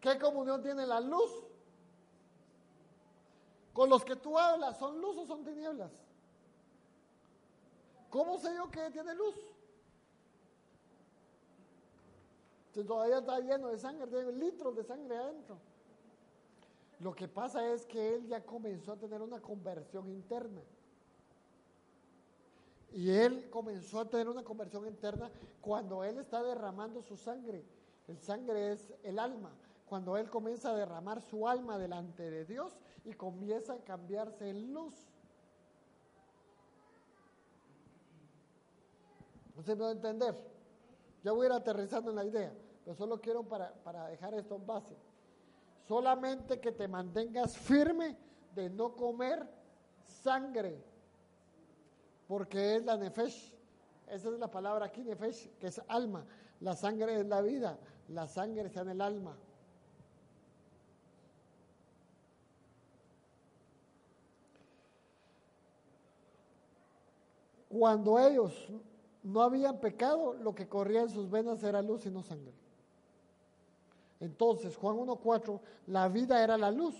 ¿Qué 0.00 0.18
comunión 0.18 0.62
tiene 0.62 0.86
la 0.86 1.00
luz 1.00 1.30
con 3.72 3.90
los 3.90 4.04
que 4.04 4.16
tú 4.16 4.36
hablas, 4.38 4.76
¿son 4.78 5.00
luz 5.00 5.16
o 5.18 5.26
son 5.26 5.44
tinieblas? 5.44 5.92
¿Cómo 8.10 8.38
sé 8.38 8.54
yo 8.54 8.70
que 8.70 8.90
tiene 8.90 9.14
luz? 9.14 9.36
Si 12.72 12.82
todavía 12.84 13.18
está 13.18 13.38
lleno 13.40 13.68
de 13.68 13.78
sangre, 13.78 14.06
tiene 14.06 14.32
litros 14.32 14.74
de 14.74 14.84
sangre 14.84 15.16
adentro. 15.16 15.58
Lo 17.00 17.14
que 17.14 17.28
pasa 17.28 17.72
es 17.72 17.86
que 17.86 18.14
él 18.14 18.26
ya 18.26 18.44
comenzó 18.44 18.92
a 18.92 18.96
tener 18.96 19.22
una 19.22 19.40
conversión 19.40 20.08
interna. 20.08 20.60
Y 22.92 23.10
él 23.10 23.48
comenzó 23.50 24.00
a 24.00 24.08
tener 24.08 24.28
una 24.28 24.42
conversión 24.42 24.86
interna 24.86 25.30
cuando 25.60 26.02
él 26.02 26.18
está 26.18 26.42
derramando 26.42 27.02
su 27.02 27.16
sangre. 27.16 27.64
El 28.08 28.18
sangre 28.18 28.72
es 28.72 28.92
el 29.04 29.18
alma. 29.18 29.52
Cuando 29.86 30.16
él 30.16 30.28
comienza 30.28 30.70
a 30.70 30.76
derramar 30.76 31.20
su 31.20 31.46
alma 31.46 31.78
delante 31.78 32.30
de 32.30 32.44
Dios 32.44 32.78
y 33.04 33.12
comienza 33.12 33.74
a 33.74 33.78
cambiarse 33.78 34.48
en 34.48 34.72
luz. 34.72 34.94
No 39.54 39.62
se 39.62 39.74
me 39.74 39.82
va 39.82 39.88
a 39.88 39.92
entender. 39.92 40.34
Ya 41.22 41.32
voy 41.32 41.46
a 41.46 41.50
ir 41.50 41.52
aterrizando 41.52 42.10
en 42.10 42.16
la 42.16 42.24
idea, 42.24 42.52
pero 42.84 42.96
solo 42.96 43.20
quiero 43.20 43.42
para, 43.42 43.72
para 43.82 44.06
dejar 44.08 44.34
esto 44.34 44.56
en 44.56 44.66
base. 44.66 44.96
Solamente 45.88 46.60
que 46.60 46.70
te 46.70 46.86
mantengas 46.86 47.56
firme 47.56 48.14
de 48.54 48.68
no 48.68 48.94
comer 48.94 49.48
sangre 50.04 50.84
porque 52.26 52.76
es 52.76 52.84
la 52.84 52.98
nefesh. 52.98 53.56
Esa 54.06 54.28
es 54.28 54.38
la 54.38 54.50
palabra 54.50 54.84
aquí, 54.84 55.02
nefesh, 55.02 55.48
que 55.58 55.68
es 55.68 55.80
alma. 55.88 56.26
La 56.60 56.76
sangre 56.76 57.18
es 57.20 57.26
la 57.26 57.40
vida, 57.40 57.78
la 58.08 58.26
sangre 58.26 58.66
está 58.66 58.82
en 58.82 58.90
el 58.90 59.00
alma. 59.00 59.34
Cuando 67.70 68.18
ellos 68.18 68.68
no 69.22 69.40
habían 69.40 69.78
pecado, 69.78 70.34
lo 70.34 70.54
que 70.54 70.68
corría 70.68 71.02
en 71.02 71.10
sus 71.10 71.30
venas 71.30 71.62
era 71.62 71.80
luz 71.80 72.04
y 72.04 72.10
no 72.10 72.22
sangre. 72.22 72.67
Entonces, 74.20 74.76
Juan 74.76 74.96
1.4, 74.96 75.60
la 75.86 76.08
vida 76.08 76.42
era 76.42 76.58
la 76.58 76.70
luz. 76.70 76.96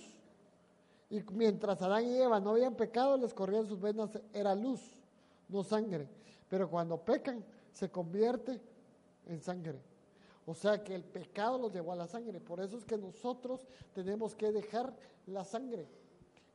Y 1.10 1.22
mientras 1.32 1.80
Adán 1.82 2.06
y 2.06 2.18
Eva 2.18 2.38
no 2.38 2.50
habían 2.50 2.74
pecado, 2.74 3.16
les 3.16 3.34
corría 3.34 3.60
en 3.60 3.66
sus 3.66 3.80
venas 3.80 4.18
era 4.32 4.54
luz 4.54 4.98
no 5.48 5.62
sangre. 5.64 6.06
Pero 6.48 6.70
cuando 6.70 6.98
pecan, 6.98 7.44
se 7.72 7.90
convierte 7.90 8.60
en 9.26 9.40
sangre. 9.40 9.80
O 10.46 10.54
sea 10.54 10.82
que 10.82 10.94
el 10.94 11.04
pecado 11.04 11.58
los 11.58 11.72
llevó 11.72 11.92
a 11.92 11.96
la 11.96 12.06
sangre. 12.06 12.40
Por 12.40 12.60
eso 12.60 12.78
es 12.78 12.84
que 12.84 12.96
nosotros 12.96 13.66
tenemos 13.94 14.34
que 14.34 14.50
dejar 14.50 14.94
la 15.26 15.44
sangre 15.44 15.86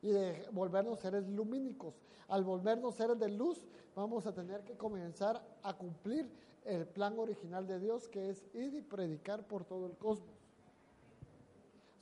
y 0.01 0.09
de 0.09 0.47
volvernos 0.51 0.99
seres 0.99 1.27
lumínicos. 1.27 1.93
Al 2.27 2.43
volvernos 2.43 2.95
seres 2.95 3.19
de 3.19 3.29
luz, 3.29 3.63
vamos 3.95 4.25
a 4.25 4.33
tener 4.33 4.63
que 4.63 4.75
comenzar 4.75 5.43
a 5.61 5.73
cumplir 5.73 6.29
el 6.65 6.87
plan 6.87 7.19
original 7.19 7.67
de 7.67 7.79
Dios, 7.79 8.07
que 8.07 8.29
es 8.29 8.43
ir 8.53 8.73
y 8.73 8.81
predicar 8.81 9.45
por 9.45 9.65
todo 9.65 9.85
el 9.85 9.95
cosmos. 9.97 10.42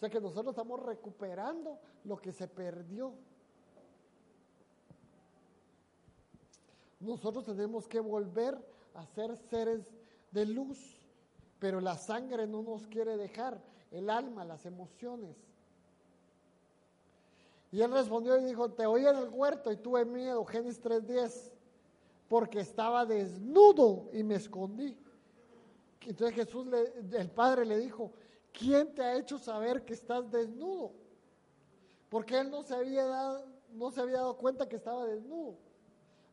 Sea 0.02 0.10
que 0.10 0.20
nosotros 0.20 0.52
estamos 0.52 0.84
recuperando 0.84 1.80
lo 2.04 2.18
que 2.18 2.34
se 2.34 2.48
perdió 2.48 3.14
Nosotros 7.02 7.44
tenemos 7.46 7.88
que 7.88 8.00
volver 8.00 8.56
a 8.94 9.06
ser 9.08 9.36
seres 9.50 9.82
de 10.30 10.46
luz, 10.46 10.78
pero 11.60 11.82
la 11.82 11.98
sangre 11.98 12.46
no 12.46 12.62
nos 12.62 12.86
quiere 12.86 13.18
dejar, 13.18 13.60
el 13.90 14.10
alma, 14.10 14.46
las 14.46 14.66
emociones. 14.68 15.36
Y 17.72 17.82
él 17.82 17.92
respondió 17.92 18.38
y 18.38 18.46
dijo, 18.46 18.70
te 18.70 18.86
oí 18.86 19.06
en 19.06 19.16
el 19.16 19.30
huerto 19.30 19.72
y 19.72 19.78
tuve 19.78 20.06
miedo, 20.06 20.46
Génesis 20.46 20.84
3.10, 20.84 21.52
porque 22.30 22.60
estaba 22.60 23.06
desnudo 23.06 24.10
y 24.14 24.24
me 24.24 24.36
escondí. 24.36 24.96
Entonces 26.02 26.36
Jesús, 26.36 26.68
el 27.14 27.32
Padre 27.32 27.66
le 27.66 27.80
dijo, 27.80 28.12
¿quién 28.52 28.94
te 28.94 29.02
ha 29.02 29.18
hecho 29.18 29.38
saber 29.38 29.84
que 29.86 29.94
estás 29.94 30.30
desnudo? 30.32 30.94
Porque 32.10 32.40
él 32.40 32.50
no 32.50 32.64
se 32.64 32.76
había 32.76 33.06
dado, 33.06 33.46
no 33.72 33.92
se 33.92 34.02
había 34.02 34.18
dado 34.18 34.38
cuenta 34.38 34.68
que 34.68 34.76
estaba 34.76 35.06
desnudo 35.06 35.58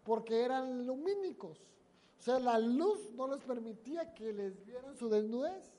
porque 0.08 0.42
eran 0.42 0.86
lumínicos. 0.86 1.58
O 2.18 2.22
sea, 2.22 2.38
la 2.38 2.58
luz 2.58 3.12
no 3.12 3.28
les 3.28 3.42
permitía 3.42 4.14
que 4.14 4.32
les 4.32 4.64
vieran 4.64 4.96
su 4.96 5.10
desnudez. 5.10 5.70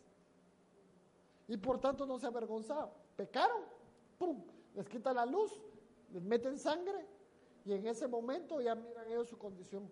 Y 1.48 1.58
por 1.58 1.82
tanto 1.82 2.06
no 2.06 2.20
se 2.20 2.28
avergonzaban. 2.28 2.92
Pecaron, 3.16 3.64
¡pum! 4.20 4.44
Les 4.76 4.88
quita 4.88 5.12
la 5.14 5.26
luz, 5.26 5.60
les 6.14 6.22
meten 6.22 6.60
sangre 6.60 7.08
y 7.66 7.74
en 7.74 7.88
ese 7.88 8.08
momento 8.08 8.62
ya 8.62 8.76
miran 8.76 9.08
ellos 9.08 9.30
su 9.30 9.38
condición. 9.40 9.90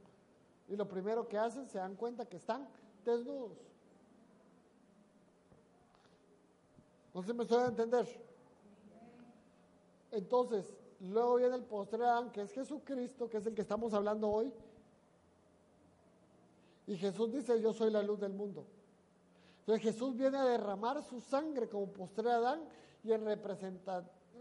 Y 0.67 0.75
lo 0.75 0.87
primero 0.87 1.27
que 1.27 1.39
hacen, 1.39 1.67
se 1.67 1.79
dan 1.79 1.95
cuenta 1.95 2.23
que 2.23 2.37
están 2.37 2.69
desnudos. 3.03 3.57
No 7.17 7.23
se 7.23 7.33
me 7.33 7.45
suele 7.45 7.65
entender. 7.65 8.07
Entonces, 10.11 10.77
Luego 10.99 11.35
viene 11.35 11.55
el 11.55 11.63
postre 11.63 12.03
Adán, 12.03 12.31
que 12.31 12.41
es 12.41 12.51
Jesucristo, 12.51 13.29
que 13.29 13.37
es 13.37 13.45
el 13.45 13.53
que 13.53 13.61
estamos 13.61 13.93
hablando 13.93 14.29
hoy. 14.29 14.51
Y 16.87 16.95
Jesús 16.97 17.31
dice, 17.31 17.61
yo 17.61 17.71
soy 17.73 17.91
la 17.91 18.01
luz 18.01 18.19
del 18.19 18.33
mundo. 18.33 18.65
Entonces 19.59 19.83
Jesús 19.83 20.15
viene 20.15 20.37
a 20.37 20.45
derramar 20.45 21.03
su 21.03 21.19
sangre 21.21 21.67
como 21.69 21.87
postre 21.87 22.31
Adán 22.31 22.61
y 23.03 23.09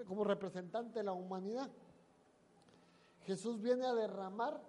como 0.05 0.25
representante 0.25 1.01
de 1.01 1.05
la 1.05 1.13
humanidad. 1.13 1.69
Jesús 3.25 3.61
viene 3.61 3.85
a 3.85 3.93
derramar 3.93 4.61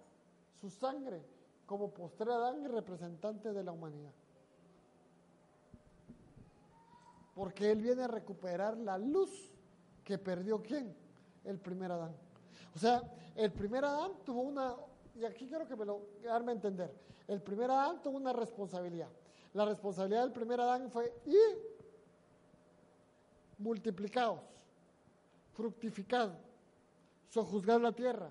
su 0.60 0.70
sangre 0.70 1.24
como 1.66 1.92
postre 1.92 2.34
Adán 2.34 2.64
y 2.64 2.68
representante 2.68 3.54
de 3.54 3.64
la 3.64 3.72
humanidad. 3.72 4.12
Porque 7.38 7.70
Él 7.70 7.84
viene 7.84 8.02
a 8.02 8.08
recuperar 8.08 8.76
la 8.78 8.98
luz 8.98 9.54
que 10.04 10.18
perdió 10.18 10.60
quién? 10.62 10.94
el 11.48 11.60
primer 11.60 11.92
Adán. 11.92 12.16
O 12.76 12.80
sea, 12.80 13.02
el 13.36 13.52
primer 13.52 13.86
Adán 13.86 14.12
tuvo 14.26 14.42
una, 14.42 14.76
y 15.16 15.24
aquí 15.24 15.48
quiero 15.48 15.68
que 15.68 15.76
me 15.76 15.86
lo 15.86 16.02
darme 16.24 16.52
a 16.52 16.56
entender, 16.56 16.94
el 17.28 17.42
primer 17.42 17.72
Adán 17.72 18.02
tuvo 18.02 18.18
una 18.18 18.34
responsabilidad. 18.34 19.08
La 19.54 19.66
responsabilidad 19.66 20.24
del 20.24 20.34
primer 20.34 20.60
Adán 20.60 20.90
fue 20.92 21.14
ir 21.26 21.78
multiplicados, 23.60 24.40
fructificados, 25.54 26.36
sojuzgar 27.30 27.80
la 27.80 27.92
tierra, 27.92 28.30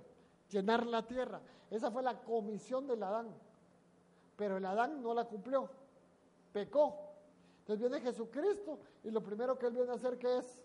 llenar 0.50 0.84
la 0.84 1.07
tierra. 1.07 1.40
Esa 1.70 1.90
fue 1.90 2.02
la 2.02 2.20
comisión 2.20 2.86
del 2.88 3.02
Adán. 3.02 3.28
Pero 4.36 4.59
el 4.59 4.66
Adán 4.66 5.02
no 5.02 5.14
la 5.14 5.24
cumplió, 5.24 5.70
pecó. 6.52 7.05
Entonces 7.66 7.90
viene 7.90 8.00
Jesucristo 8.00 8.78
y 9.02 9.10
lo 9.10 9.20
primero 9.24 9.58
que 9.58 9.66
él 9.66 9.72
viene 9.72 9.90
a 9.90 9.94
hacer 9.94 10.16
que 10.18 10.38
es 10.38 10.62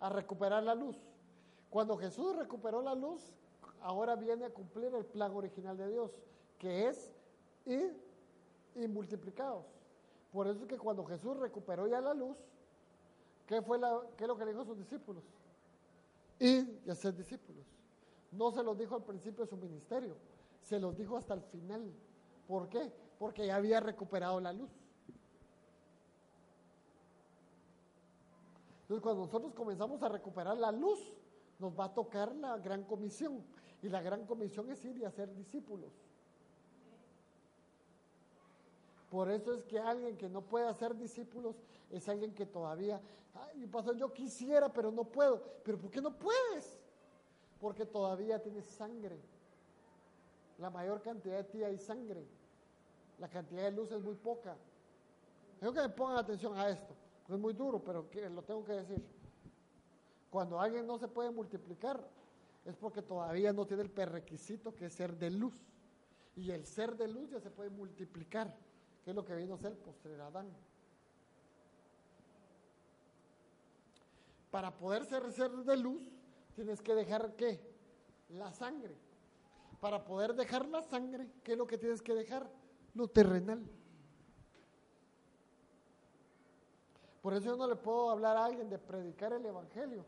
a 0.00 0.08
recuperar 0.08 0.62
la 0.62 0.74
luz. 0.74 0.96
Cuando 1.68 1.98
Jesús 1.98 2.34
recuperó 2.36 2.80
la 2.80 2.94
luz, 2.94 3.34
ahora 3.82 4.16
viene 4.16 4.46
a 4.46 4.50
cumplir 4.50 4.94
el 4.94 5.04
plan 5.04 5.30
original 5.36 5.76
de 5.76 5.90
Dios, 5.90 6.10
que 6.58 6.88
es 6.88 7.12
ir 7.66 7.94
y 8.76 8.88
multiplicados. 8.88 9.66
Por 10.32 10.46
eso 10.46 10.62
es 10.62 10.68
que 10.68 10.78
cuando 10.78 11.04
Jesús 11.04 11.36
recuperó 11.36 11.86
ya 11.86 12.00
la 12.00 12.14
luz, 12.14 12.38
¿qué, 13.46 13.60
fue 13.60 13.78
la, 13.78 14.00
qué 14.16 14.24
es 14.24 14.28
lo 14.28 14.38
que 14.38 14.46
le 14.46 14.52
dijo 14.52 14.62
a 14.62 14.66
sus 14.66 14.78
discípulos? 14.78 15.22
Ir 16.38 16.80
y 16.86 16.90
hacer 16.90 17.14
discípulos. 17.14 17.66
No 18.32 18.52
se 18.52 18.62
los 18.62 18.78
dijo 18.78 18.94
al 18.94 19.04
principio 19.04 19.44
de 19.44 19.50
su 19.50 19.58
ministerio, 19.58 20.16
se 20.62 20.80
los 20.80 20.96
dijo 20.96 21.18
hasta 21.18 21.34
el 21.34 21.42
final. 21.42 21.92
¿Por 22.46 22.70
qué? 22.70 22.90
Porque 23.18 23.46
ya 23.46 23.56
había 23.56 23.80
recuperado 23.80 24.40
la 24.40 24.54
luz. 24.54 24.70
Entonces, 28.88 29.02
cuando 29.02 29.26
nosotros 29.26 29.52
comenzamos 29.52 30.02
a 30.02 30.08
recuperar 30.08 30.56
la 30.56 30.72
luz, 30.72 30.98
nos 31.58 31.78
va 31.78 31.84
a 31.84 31.92
tocar 31.92 32.34
la 32.34 32.56
gran 32.56 32.84
comisión. 32.84 33.44
Y 33.82 33.90
la 33.90 34.00
gran 34.00 34.24
comisión 34.24 34.70
es 34.70 34.82
ir 34.82 34.96
y 34.96 35.04
hacer 35.04 35.34
discípulos. 35.34 35.92
Por 39.10 39.30
eso 39.30 39.52
es 39.52 39.62
que 39.64 39.78
alguien 39.78 40.16
que 40.16 40.30
no 40.30 40.40
puede 40.40 40.66
hacer 40.66 40.96
discípulos 40.96 41.56
es 41.90 42.08
alguien 42.08 42.34
que 42.34 42.46
todavía, 42.46 42.98
ay, 43.34 43.66
pastor, 43.66 43.94
yo 43.94 44.10
quisiera, 44.10 44.72
pero 44.72 44.90
no 44.90 45.04
puedo. 45.04 45.42
¿Pero 45.62 45.78
por 45.78 45.90
qué 45.90 46.00
no 46.00 46.16
puedes? 46.16 46.78
Porque 47.60 47.84
todavía 47.84 48.40
tienes 48.40 48.64
sangre. 48.64 49.20
La 50.56 50.70
mayor 50.70 51.02
cantidad 51.02 51.36
de 51.36 51.44
ti 51.44 51.62
hay 51.62 51.76
sangre. 51.76 52.26
La 53.18 53.28
cantidad 53.28 53.64
de 53.64 53.72
luz 53.72 53.92
es 53.92 54.00
muy 54.00 54.14
poca. 54.14 54.56
Tengo 55.60 55.74
que 55.74 55.80
me 55.80 55.90
pongan 55.90 56.16
atención 56.16 56.56
a 56.56 56.70
esto. 56.70 56.94
Es 57.28 57.38
muy 57.38 57.52
duro, 57.52 57.82
pero 57.84 58.08
que, 58.08 58.28
lo 58.30 58.42
tengo 58.42 58.64
que 58.64 58.72
decir. 58.72 59.04
Cuando 60.30 60.60
alguien 60.60 60.86
no 60.86 60.98
se 60.98 61.08
puede 61.08 61.30
multiplicar, 61.30 62.02
es 62.64 62.76
porque 62.76 63.02
todavía 63.02 63.52
no 63.52 63.66
tiene 63.66 63.82
el 63.82 63.90
prerequisito 63.90 64.74
que 64.74 64.86
es 64.86 64.94
ser 64.94 65.16
de 65.16 65.30
luz. 65.30 65.54
Y 66.36 66.50
el 66.50 66.64
ser 66.66 66.96
de 66.96 67.08
luz 67.08 67.30
ya 67.30 67.40
se 67.40 67.50
puede 67.50 67.70
multiplicar, 67.70 68.54
que 69.04 69.10
es 69.10 69.16
lo 69.16 69.24
que 69.24 69.34
vino 69.34 69.54
a 69.54 69.58
ser 69.58 69.76
postrer 69.78 70.20
Adán. 70.20 70.48
Para 74.50 74.76
poder 74.76 75.04
ser 75.04 75.30
ser 75.32 75.50
de 75.50 75.76
luz, 75.76 76.10
tienes 76.54 76.80
que 76.80 76.94
dejar 76.94 77.34
qué? 77.36 77.60
La 78.30 78.52
sangre. 78.52 78.96
Para 79.80 80.04
poder 80.04 80.34
dejar 80.34 80.66
la 80.68 80.82
sangre, 80.82 81.30
¿qué 81.42 81.52
es 81.52 81.58
lo 81.58 81.66
que 81.66 81.76
tienes 81.76 82.00
que 82.00 82.14
dejar? 82.14 82.50
Lo 82.94 83.08
terrenal. 83.08 83.68
Por 87.22 87.34
eso 87.34 87.46
yo 87.46 87.56
no 87.56 87.66
le 87.66 87.76
puedo 87.76 88.10
hablar 88.10 88.36
a 88.36 88.44
alguien 88.44 88.68
de 88.68 88.78
predicar 88.78 89.32
el 89.32 89.44
Evangelio. 89.44 90.04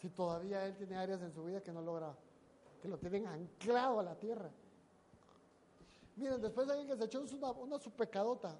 Si 0.00 0.08
todavía 0.10 0.66
él 0.66 0.76
tiene 0.76 0.96
áreas 0.96 1.22
en 1.22 1.32
su 1.32 1.44
vida 1.44 1.62
que 1.62 1.72
no 1.72 1.82
logra, 1.82 2.14
que 2.80 2.88
lo 2.88 2.98
tienen 2.98 3.26
anclado 3.26 4.00
a 4.00 4.02
la 4.02 4.14
tierra. 4.16 4.50
Miren, 6.16 6.40
después 6.40 6.66
de 6.66 6.74
alguien 6.74 6.90
que 6.90 6.96
se 6.96 7.04
echó 7.04 7.22
una, 7.36 7.50
una 7.52 7.78
su 7.78 7.90
pecadota, 7.90 8.56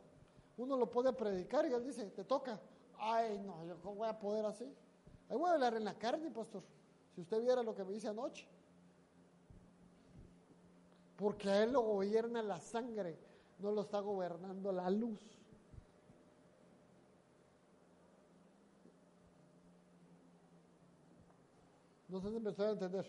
uno 0.57 0.77
lo 0.77 0.91
puede 0.91 1.13
predicar 1.13 1.67
y 1.67 1.73
él 1.73 1.85
dice, 1.85 2.11
te 2.11 2.25
toca. 2.25 2.61
Ay, 2.99 3.39
no, 3.39 3.65
yo 3.65 3.77
voy 3.77 4.09
a 4.09 4.19
poder 4.19 4.47
así. 4.47 4.65
Ahí 5.29 5.37
voy 5.37 5.51
a 5.51 5.55
hablar 5.55 5.75
en 5.75 5.85
la 5.85 5.95
carne, 5.95 6.31
pastor. 6.31 6.63
Si 7.15 7.21
usted 7.21 7.41
viera 7.41 7.63
lo 7.63 7.75
que 7.75 7.85
me 7.85 7.93
dice 7.93 8.09
anoche. 8.09 8.47
Porque 11.17 11.49
a 11.49 11.63
él 11.63 11.73
lo 11.73 11.83
gobierna 11.83 12.43
la 12.43 12.61
sangre, 12.61 13.19
no 13.59 13.71
lo 13.71 13.83
está 13.83 14.01
gobernando 14.01 14.73
la 14.73 14.91
luz. 14.91 15.21
No 22.15 22.21
sé 22.21 22.31
si 22.31 22.39
me 22.39 22.51
estoy 22.51 22.67
a 22.67 22.71
entender. 22.71 23.05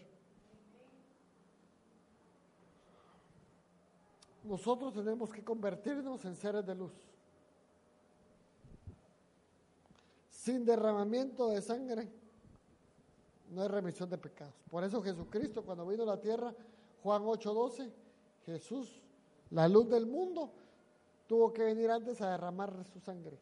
Nosotros 4.44 4.96
tenemos 4.96 5.32
que 5.32 5.44
convertirnos 5.44 6.26
en 6.26 6.36
seres 6.36 6.66
de 6.66 6.74
luz. 6.74 6.92
Sin 10.32 10.66
derramamiento 10.66 11.50
de 11.50 11.62
sangre 11.62 12.12
no 13.52 13.62
hay 13.62 13.68
remisión 13.68 14.10
de 14.10 14.18
pecados. 14.18 14.56
Por 14.72 14.84
eso 14.84 15.04
Jesucristo 15.04 15.64
cuando 15.64 15.86
vino 15.86 16.02
a 16.02 16.08
la 16.08 16.20
tierra, 16.20 16.56
Juan 17.04 17.22
8:12, 17.26 17.94
Jesús, 18.48 19.04
la 19.52 19.68
luz 19.68 19.88
del 19.88 20.08
mundo, 20.08 20.52
tuvo 21.28 21.54
que 21.54 21.64
venir 21.64 21.92
antes 21.92 22.20
a 22.22 22.32
derramar 22.32 22.84
su 22.92 23.00
sangre. 23.00 23.38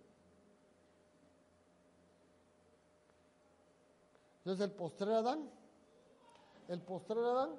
Entonces 4.43 4.65
el 4.65 4.71
postrer 4.73 5.13
Adán, 5.13 5.49
el 6.67 6.81
postrer 6.81 7.23
Adán 7.23 7.51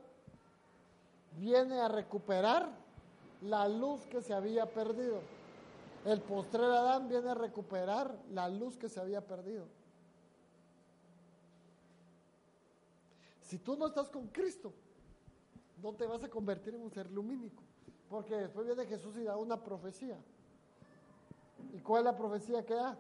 viene 1.39 1.81
a 1.81 1.89
recuperar 1.89 2.71
la 3.41 3.67
luz 3.69 4.07
que 4.07 4.21
se 4.21 4.35
había 4.35 4.67
perdido. 4.67 5.21
El 6.05 6.21
postrer 6.21 6.71
Adán 6.71 7.09
viene 7.09 7.31
a 7.31 7.35
recuperar 7.35 8.15
la 8.33 8.51
luz 8.51 8.77
que 8.77 8.91
se 8.91 9.01
había 9.01 9.23
perdido. 9.23 9.67
Si 13.41 13.59
tú 13.59 13.77
no 13.77 13.87
estás 13.87 14.11
con 14.11 14.27
Cristo, 14.29 14.71
no 15.83 15.95
te 15.95 16.07
vas 16.07 16.23
a 16.23 16.29
convertir 16.29 16.75
en 16.75 16.83
un 16.83 16.91
ser 16.91 17.11
lumínico. 17.11 17.63
Porque 18.11 18.37
después 18.37 18.67
viene 18.67 18.85
Jesús 18.85 19.17
y 19.17 19.25
da 19.25 19.39
una 19.39 19.63
profecía. 19.63 20.19
¿Y 21.73 21.81
cuál 21.81 22.01
es 22.01 22.05
la 22.13 22.17
profecía 22.17 22.65
que 22.65 22.75
da? 22.75 22.99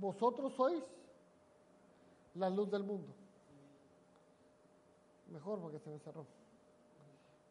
Vosotros 0.00 0.52
sois 0.54 0.82
la 2.34 2.48
luz 2.48 2.70
del 2.70 2.84
mundo. 2.84 3.12
Mejor 5.30 5.60
porque 5.60 5.78
se 5.78 5.90
me 5.90 5.98
cerró. 5.98 6.24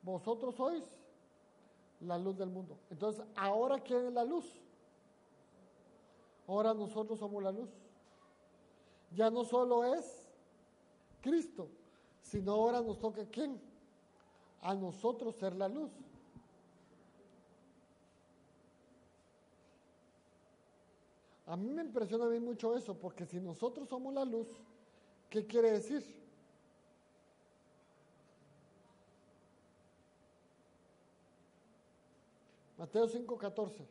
Vosotros 0.01 0.55
sois 0.55 0.83
la 2.01 2.17
luz 2.17 2.37
del 2.37 2.49
mundo. 2.49 2.77
Entonces, 2.89 3.25
¿ahora 3.35 3.79
quién 3.79 4.07
es 4.07 4.13
la 4.13 4.23
luz? 4.23 4.45
Ahora 6.47 6.73
nosotros 6.73 7.19
somos 7.19 7.43
la 7.43 7.51
luz. 7.51 7.69
Ya 9.11 9.29
no 9.29 9.43
solo 9.43 9.83
es 9.83 10.29
Cristo, 11.21 11.67
sino 12.21 12.53
ahora 12.53 12.81
nos 12.81 12.99
toca 12.99 13.25
quién? 13.25 13.59
A 14.61 14.73
nosotros 14.73 15.35
ser 15.35 15.55
la 15.55 15.67
luz. 15.67 15.91
A 21.47 21.55
mí 21.55 21.71
me 21.71 21.81
impresiona 21.81 22.25
a 22.25 22.29
mí 22.29 22.39
mucho 22.39 22.75
eso, 22.75 22.93
porque 22.99 23.25
si 23.25 23.39
nosotros 23.39 23.87
somos 23.87 24.13
la 24.13 24.25
luz, 24.25 24.47
¿qué 25.29 25.47
quiere 25.47 25.71
decir? 25.71 26.03
Mateo 32.77 33.07
5:14. 33.07 33.87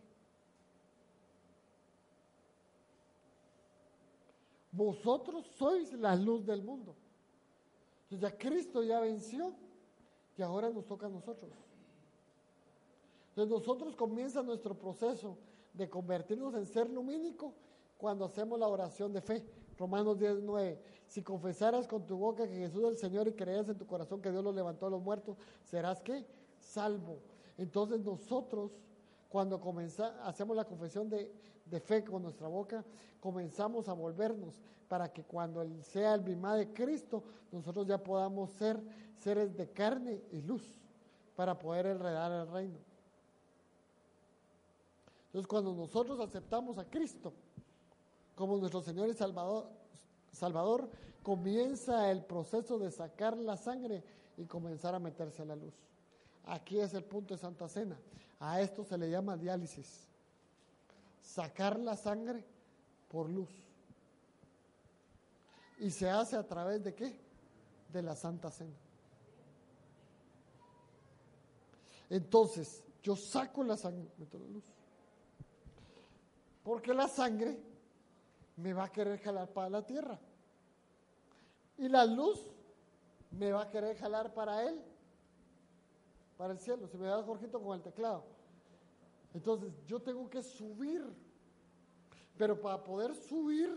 Vosotros 4.71 5.47
sois 5.57 5.95
la 5.95 6.15
luz 6.15 6.45
del 6.45 6.63
mundo. 6.63 6.95
Entonces 8.03 8.31
ya 8.31 8.39
Cristo 8.39 8.83
ya 8.83 9.01
venció 9.01 9.55
y 10.37 10.43
ahora 10.43 10.69
nos 10.69 10.85
toca 10.85 11.07
a 11.07 11.09
nosotros. 11.09 11.51
Entonces 13.31 13.51
nosotros 13.51 13.97
comienza 13.97 14.43
nuestro 14.43 14.75
proceso 14.75 15.39
de 15.77 15.89
convertirnos 15.89 16.55
en 16.55 16.67
ser 16.67 16.89
lumínico 16.91 17.53
cuando 17.99 18.25
hacemos 18.25 18.59
la 18.59 18.69
oración 18.69 19.13
de 19.13 19.21
fe. 19.21 19.45
Romanos 19.79 20.19
19. 20.19 20.81
Si 21.07 21.23
confesaras 21.23 21.87
con 21.87 22.07
tu 22.07 22.17
boca 22.17 22.47
que 22.47 22.57
Jesús 22.57 22.83
es 22.85 22.91
el 22.91 22.97
Señor 22.97 23.29
y 23.29 23.33
creas 23.33 23.69
en 23.69 23.77
tu 23.77 23.87
corazón 23.87 24.21
que 24.21 24.31
Dios 24.31 24.43
lo 24.43 24.53
levantó 24.53 24.87
a 24.87 24.91
los 24.91 25.03
muertos, 25.03 25.37
serás 25.65 26.01
que 26.01 26.27
salvo. 26.59 27.19
Entonces 27.59 28.01
nosotros, 28.01 28.73
cuando 29.29 29.61
hacemos 30.25 30.57
la 30.57 30.65
confesión 30.65 31.09
de, 31.09 31.33
de, 31.65 31.81
fe 31.81 32.05
con 32.05 32.23
nuestra 32.23 32.49
boca, 32.49 32.85
comenzamos 33.21 33.89
a 33.89 33.93
volvernos 33.93 34.61
para 34.89 35.13
que 35.13 35.25
cuando 35.25 35.65
sea 35.83 36.15
el 36.15 36.23
bimá 36.23 36.57
de 36.57 36.73
Cristo, 36.73 37.23
nosotros 37.53 37.87
ya 37.87 38.03
podamos 38.03 38.51
ser 38.53 38.81
seres 39.17 39.57
de 39.57 39.69
carne 39.71 40.23
y 40.33 40.43
luz 40.43 40.81
para 41.35 41.59
poder 41.59 41.87
enredar 41.87 42.33
el 42.33 42.49
reino. 42.51 42.79
Entonces, 45.37 45.51
cuando 45.51 45.75
nosotros 45.75 46.19
aceptamos 46.19 46.79
a 46.79 46.87
Cristo 46.87 47.31
como 48.35 48.57
nuestro 48.57 48.81
Señor 48.81 49.11
y 49.11 49.13
Salvador, 49.13 49.69
Salvador, 50.33 50.89
comienza 51.23 52.11
el 52.11 52.25
proceso 52.25 52.79
de 52.79 52.91
sacar 52.91 53.37
la 53.37 53.59
sangre 53.59 54.03
y 54.39 54.47
comenzar 54.47 54.95
a 54.95 54.99
meterse 54.99 55.43
a 55.43 55.45
la 55.45 55.55
luz. 55.55 55.75
Aquí 56.47 56.81
es 56.81 56.95
el 56.95 57.05
punto 57.05 57.35
de 57.35 57.41
Santa 57.41 57.69
Cena. 57.69 57.99
A 58.41 58.63
esto 58.63 58.83
se 58.83 58.97
le 58.97 59.11
llama 59.11 59.37
diálisis. 59.37 60.09
Sacar 61.21 61.79
la 61.79 61.97
sangre 61.99 62.43
por 63.11 63.29
luz. 63.29 63.51
Y 65.81 65.91
se 65.91 66.09
hace 66.09 66.37
a 66.37 66.47
través 66.47 66.83
de 66.83 66.95
qué? 66.95 67.15
De 67.93 68.01
la 68.01 68.17
Santa 68.17 68.51
Cena. 68.51 68.73
Entonces, 72.09 72.83
yo 73.03 73.15
saco 73.17 73.63
la 73.63 73.77
sangre, 73.77 74.09
meto 74.17 74.39
la 74.39 74.47
luz. 74.47 74.65
Porque 76.67 76.93
la 76.93 77.07
sangre 77.07 77.57
me 78.57 78.73
va 78.73 78.87
a 78.87 78.89
querer 78.91 79.21
jalar 79.21 79.53
para 79.53 79.71
la 79.71 79.87
tierra. 79.87 80.19
Y 81.79 81.89
la 81.89 82.05
luz 82.05 82.41
me 83.31 83.53
va 83.53 83.63
a 83.63 83.71
querer 83.71 83.97
jalar 83.97 84.35
para 84.35 84.65
él, 84.65 84.83
para 86.37 86.55
el 86.55 86.59
cielo. 86.59 86.89
Si 86.89 86.99
me 86.99 87.07
das 87.07 87.25
Jorgito 87.25 87.63
con 87.63 87.77
el 87.77 87.83
teclado. 87.83 88.25
Entonces 89.33 89.73
yo 89.87 90.03
tengo 90.03 90.29
que 90.29 90.43
subir. 90.43 91.05
Pero 92.37 92.61
para 92.61 92.83
poder 92.83 93.15
subir, 93.15 93.71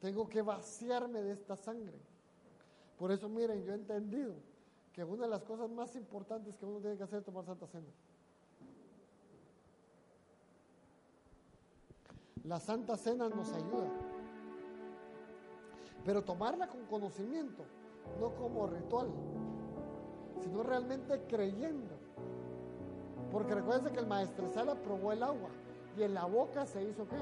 tengo 0.00 0.28
que 0.28 0.42
vaciarme 0.42 1.22
de 1.22 1.30
esta 1.30 1.54
sangre. 1.54 2.00
Por 2.98 3.12
eso, 3.12 3.28
miren, 3.28 3.62
yo 3.62 3.70
he 3.70 3.76
entendido 3.76 4.34
que 4.92 5.04
una 5.04 5.26
de 5.26 5.30
las 5.30 5.44
cosas 5.44 5.70
más 5.70 5.94
importantes 5.94 6.56
que 6.56 6.66
uno 6.66 6.80
tiene 6.80 6.96
que 6.96 7.04
hacer 7.04 7.20
es 7.20 7.24
tomar 7.24 7.44
Santa 7.44 7.68
Cena. 7.68 7.86
La 12.44 12.58
Santa 12.58 12.96
Cena 12.96 13.28
nos 13.28 13.52
ayuda. 13.52 13.88
Pero 16.04 16.22
tomarla 16.22 16.66
con 16.66 16.84
conocimiento, 16.86 17.62
no 18.20 18.34
como 18.34 18.66
ritual, 18.66 19.08
sino 20.40 20.64
realmente 20.64 21.22
creyendo. 21.28 21.94
Porque 23.30 23.54
recuerden 23.54 23.92
que 23.92 24.00
el 24.00 24.08
maestresala 24.08 24.74
probó 24.74 25.12
el 25.12 25.22
agua 25.22 25.50
y 25.96 26.02
en 26.02 26.14
la 26.14 26.24
boca 26.24 26.66
se 26.66 26.82
hizo 26.82 27.06
qué? 27.08 27.16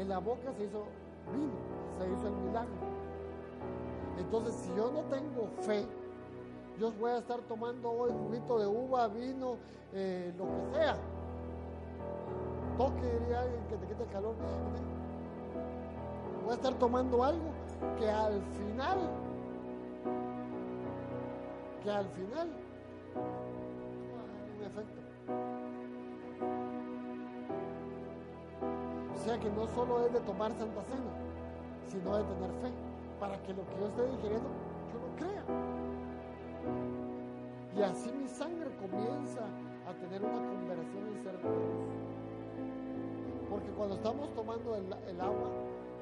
En 0.00 0.08
la 0.08 0.18
boca 0.18 0.50
se 0.54 0.64
hizo 0.64 0.86
vino, 1.32 1.52
se 1.98 2.10
hizo 2.10 2.28
el 2.28 2.34
milagro. 2.46 2.74
Entonces, 4.16 4.54
si 4.54 4.74
yo 4.74 4.90
no 4.90 5.02
tengo 5.02 5.48
fe, 5.60 5.86
yo 6.80 6.90
voy 6.92 7.10
a 7.10 7.18
estar 7.18 7.40
tomando 7.42 7.90
hoy 7.90 8.10
juguito 8.10 8.58
de 8.58 8.66
uva, 8.66 9.06
vino, 9.08 9.58
eh, 9.92 10.32
lo 10.38 10.44
que 10.46 10.78
sea 10.78 10.98
toque, 12.76 13.18
diría 13.20 13.40
alguien 13.40 13.64
que 13.68 13.76
te 13.76 13.86
quite 13.86 14.02
el 14.02 14.08
calor. 14.10 14.34
Voy 16.42 16.50
a 16.50 16.54
estar 16.54 16.74
tomando 16.74 17.24
algo 17.24 17.50
que 17.98 18.10
al 18.10 18.42
final, 18.42 18.98
que 21.82 21.90
al 21.90 22.08
final, 22.08 22.48
un 24.58 24.64
efecto. 24.64 25.00
O 29.14 29.18
sea 29.26 29.38
que 29.38 29.50
no 29.50 29.66
solo 29.68 30.06
es 30.06 30.12
de 30.12 30.20
tomar 30.20 30.52
Santa 30.52 30.82
Cena, 30.82 31.12
sino 31.86 32.16
de 32.16 32.24
tener 32.24 32.50
fe, 32.60 32.72
para 33.18 33.40
que 33.42 33.54
lo 33.54 33.64
que 33.66 33.78
yo 33.80 33.86
esté 33.86 34.06
digiriendo, 34.06 34.48
yo 34.92 34.98
lo 35.00 35.16
crea. 35.16 35.44
Y 37.76 37.82
así 37.82 38.12
mi 38.12 38.28
sangre 38.28 38.70
comienza 38.76 39.40
a 39.88 39.92
tener 39.94 40.22
una 40.22 40.46
conversión 40.46 41.06
en 41.08 41.22
ser 41.22 41.38
Porque 43.54 43.70
cuando 43.70 43.94
estamos 43.94 44.34
tomando 44.34 44.74
el, 44.74 45.20
agua, 45.20 45.48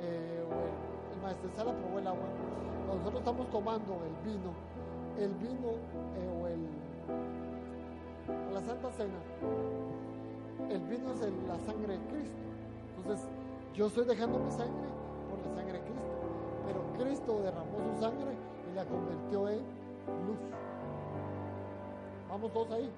eh, 0.00 0.40
el, 0.40 1.14
el 1.14 1.22
maestresala 1.22 1.76
probó 1.76 1.98
el 1.98 2.07
agua, 2.07 2.24
cuando 2.86 3.05
nosotros 3.05 3.20
estamos 3.20 3.50
tomando 3.50 3.92
el 4.09 4.16
vino, 4.24 4.53
el 5.18 5.34
vino 5.34 5.68
eh, 6.16 6.40
o 6.40 6.46
el 6.48 6.61
la 8.55 8.61
Santa 8.62 8.90
Cena, 8.92 9.20
el 10.70 10.80
vino 10.80 11.12
es 11.12 11.20
la 11.20 11.59
sangre 11.59 11.98
de 11.98 12.07
Cristo. 12.07 12.40
Entonces, 12.96 13.28
yo 13.74 13.86
estoy 13.88 14.07
dejando 14.07 14.38
mi 14.38 14.50
sangre 14.50 14.88
por 15.28 15.38
la 15.46 15.55
sangre 15.55 15.74
de 15.74 15.84
Cristo. 15.84 16.03
Pero 16.66 17.05
Cristo 17.05 17.42
derramó 17.42 17.76
su 17.92 18.00
sangre 18.00 18.34
y 18.70 18.74
la 18.74 18.86
convirtió 18.86 19.50
en 19.50 19.59
luz. 19.59 20.40
Vamos 22.30 22.50
todos 22.50 22.70
ahí. 22.70 22.90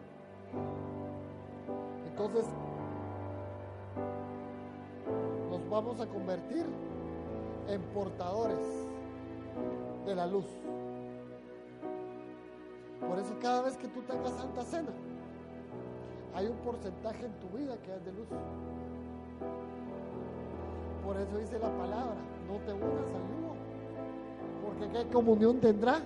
Entonces, 2.06 2.46
vamos 5.74 5.98
a 5.98 6.06
convertir 6.06 6.64
en 7.66 7.82
portadores 7.92 8.60
de 10.06 10.14
la 10.14 10.24
luz. 10.24 10.46
Por 13.00 13.18
eso 13.18 13.34
cada 13.40 13.62
vez 13.62 13.76
que 13.76 13.88
tú 13.88 14.00
tengas 14.02 14.30
Santa 14.34 14.62
Cena, 14.62 14.92
hay 16.32 16.46
un 16.46 16.56
porcentaje 16.58 17.26
en 17.26 17.32
tu 17.40 17.48
vida 17.58 17.76
que 17.82 17.92
es 17.92 18.04
de 18.04 18.12
luz. 18.12 18.28
Por 21.04 21.16
eso 21.16 21.38
dice 21.38 21.58
la 21.58 21.76
palabra, 21.76 22.14
no 22.46 22.54
te 22.64 22.72
unas 22.72 23.12
al 23.12 23.26
yugo, 23.32 23.54
porque 24.64 24.88
qué 24.92 25.12
comunión 25.12 25.58
tendrá. 25.58 25.98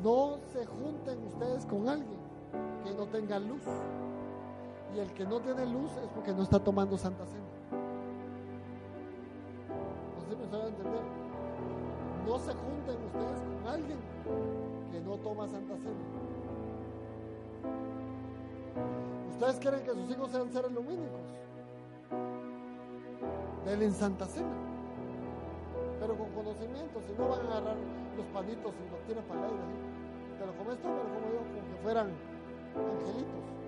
No 0.00 0.38
se 0.52 0.64
junten 0.64 1.26
ustedes 1.26 1.66
con 1.66 1.88
alguien 1.88 2.20
que 2.84 2.92
no 2.94 3.06
tenga 3.06 3.40
luz. 3.40 3.64
Y 4.94 4.98
el 4.98 5.12
que 5.12 5.24
no 5.24 5.40
tiene 5.40 5.66
luz 5.66 5.90
es 5.96 6.08
porque 6.14 6.32
no 6.32 6.42
está 6.42 6.58
tomando 6.58 6.98
Santa 6.98 7.24
Cena. 7.26 7.42
No 10.14 10.20
sé 10.20 10.30
si 10.30 10.36
me 10.36 10.68
entender. 10.68 11.02
No 12.26 12.38
se 12.38 12.52
junten 12.52 12.96
ustedes 13.06 13.40
con 13.40 13.68
alguien 13.68 13.98
que 14.90 15.00
no 15.00 15.16
toma 15.16 15.48
Santa 15.48 15.76
Cena. 15.78 15.96
Ustedes 19.30 19.56
quieren 19.56 19.82
que 19.82 19.90
sus 19.92 20.10
hijos 20.10 20.30
sean 20.30 20.52
seres 20.52 20.72
lumínicos 20.72 21.42
denle 23.64 23.86
en 23.86 23.92
Santa 23.92 24.26
Cena. 24.26 24.48
Pero 26.00 26.16
con 26.16 26.30
conocimiento, 26.30 27.00
si 27.06 27.12
no 27.14 27.28
van 27.28 27.46
a 27.46 27.50
agarrar 27.50 27.76
los 28.16 28.26
panitos 28.26 28.72
y 28.74 28.90
los 28.90 29.00
tiran 29.06 29.24
para 29.24 29.40
el 29.40 29.46
aire. 29.46 29.62
Te 30.38 30.46
lo 30.46 30.52
comes 30.56 30.76
tú, 30.78 30.88
pero 30.88 31.08
como 31.14 31.26
yo, 31.30 31.38
como 31.38 31.68
que 31.68 31.82
fueran 31.82 32.10
angelitos. 32.74 33.61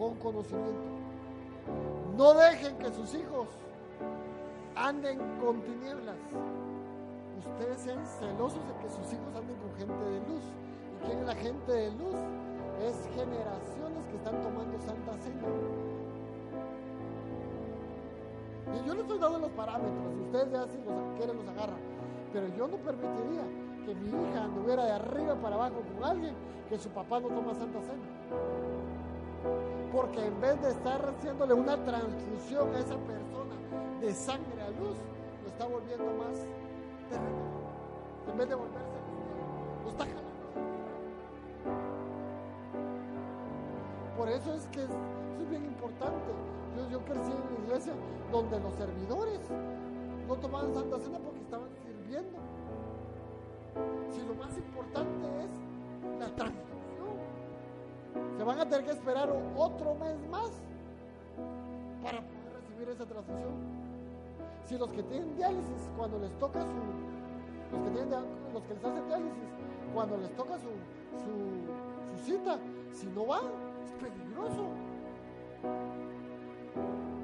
Con 0.00 0.14
conocimiento. 0.14 0.80
No 2.16 2.32
dejen 2.32 2.74
que 2.78 2.90
sus 2.90 3.14
hijos 3.14 3.48
anden 4.74 5.18
con 5.44 5.60
tinieblas. 5.60 6.16
Ustedes 7.38 7.80
sean 7.82 8.06
celosos 8.06 8.66
de 8.66 8.74
que 8.80 8.88
sus 8.88 9.12
hijos 9.12 9.36
anden 9.36 9.56
con 9.60 9.74
gente 9.76 10.04
de 10.04 10.20
luz. 10.20 10.42
¿Y 10.96 11.04
quién 11.04 11.18
es 11.18 11.26
la 11.26 11.34
gente 11.34 11.70
de 11.70 11.90
luz? 11.90 12.16
Es 12.80 12.96
generaciones 13.14 14.06
que 14.06 14.16
están 14.16 14.40
tomando 14.40 14.80
Santa 14.80 15.18
Cena. 15.18 15.42
Y 18.72 18.86
yo 18.86 18.94
le 18.94 19.02
estoy 19.02 19.18
dando 19.18 19.38
los 19.38 19.50
parámetros, 19.50 20.14
ustedes 20.24 20.50
ya 20.50 20.66
si 20.66 20.78
los 20.78 21.18
quieren 21.18 21.36
los 21.36 21.48
agarran. 21.48 21.80
Pero 22.32 22.48
yo 22.56 22.68
no 22.68 22.78
permitiría 22.78 23.44
que 23.84 23.94
mi 23.96 24.08
hija 24.08 24.44
anduviera 24.44 24.86
de 24.86 24.92
arriba 24.92 25.34
para 25.34 25.56
abajo 25.56 25.82
con 25.92 26.04
alguien 26.08 26.34
que 26.70 26.78
su 26.78 26.88
papá 26.88 27.20
no 27.20 27.28
toma 27.28 27.52
Santa 27.54 27.82
Cena. 27.82 29.79
Porque 29.92 30.24
en 30.24 30.40
vez 30.40 30.60
de 30.62 30.70
estar 30.70 31.04
haciéndole 31.04 31.54
una 31.54 31.76
transfusión 31.84 32.74
a 32.74 32.78
esa 32.78 32.96
persona 32.96 33.54
de 34.00 34.14
sangre 34.14 34.62
a 34.62 34.70
luz, 34.70 34.96
lo 35.42 35.48
está 35.48 35.66
volviendo 35.66 36.04
más 36.04 36.38
terreno. 37.08 37.50
En 38.30 38.38
vez 38.38 38.48
de 38.48 38.54
volverse, 38.54 38.98
lo 39.82 39.90
está 39.90 40.04
jalando. 40.04 40.30
Por 44.16 44.28
eso 44.28 44.54
es 44.54 44.66
que 44.68 44.84
eso 44.84 44.94
es 45.40 45.50
bien 45.50 45.64
importante. 45.64 46.30
Yo, 46.76 46.88
yo 46.90 47.04
crecí 47.04 47.32
en 47.32 47.56
una 47.56 47.66
iglesia 47.66 47.92
donde 48.30 48.60
los 48.60 48.74
servidores 48.74 49.40
no 50.28 50.36
tomaban 50.36 50.72
Santa 50.72 51.00
Cena 51.00 51.18
porque 51.18 51.40
estaban 51.40 51.68
sirviendo. 51.82 52.38
Si 54.12 54.20
lo 54.20 54.34
más 54.34 54.56
importante 54.56 55.26
es 55.44 55.50
la 56.20 56.26
transfusión, 56.36 56.69
se 58.40 58.44
van 58.44 58.58
a 58.58 58.64
tener 58.64 58.86
que 58.86 58.92
esperar 58.92 59.28
otro 59.54 59.94
mes 59.96 60.16
más 60.30 60.48
para 62.02 62.22
poder 62.22 62.54
recibir 62.54 62.88
esa 62.88 63.04
transfusión. 63.04 63.52
Si 64.64 64.78
los 64.78 64.90
que 64.92 65.02
tienen 65.02 65.36
diálisis, 65.36 65.90
cuando 65.94 66.18
les 66.18 66.32
toca 66.38 66.60
su, 66.62 67.76
los 67.76 67.84
que, 67.84 67.90
tienen, 67.90 68.10
los 68.54 68.62
que 68.62 68.72
les 68.72 68.82
hacen 68.82 69.06
diálisis, 69.08 69.44
cuando 69.92 70.16
les 70.16 70.34
toca 70.36 70.54
su, 70.54 70.70
su, 71.20 72.16
su 72.16 72.24
cita, 72.24 72.58
si 72.94 73.08
no 73.08 73.26
van, 73.26 73.44
es 73.84 73.92
peligroso. 74.00 74.68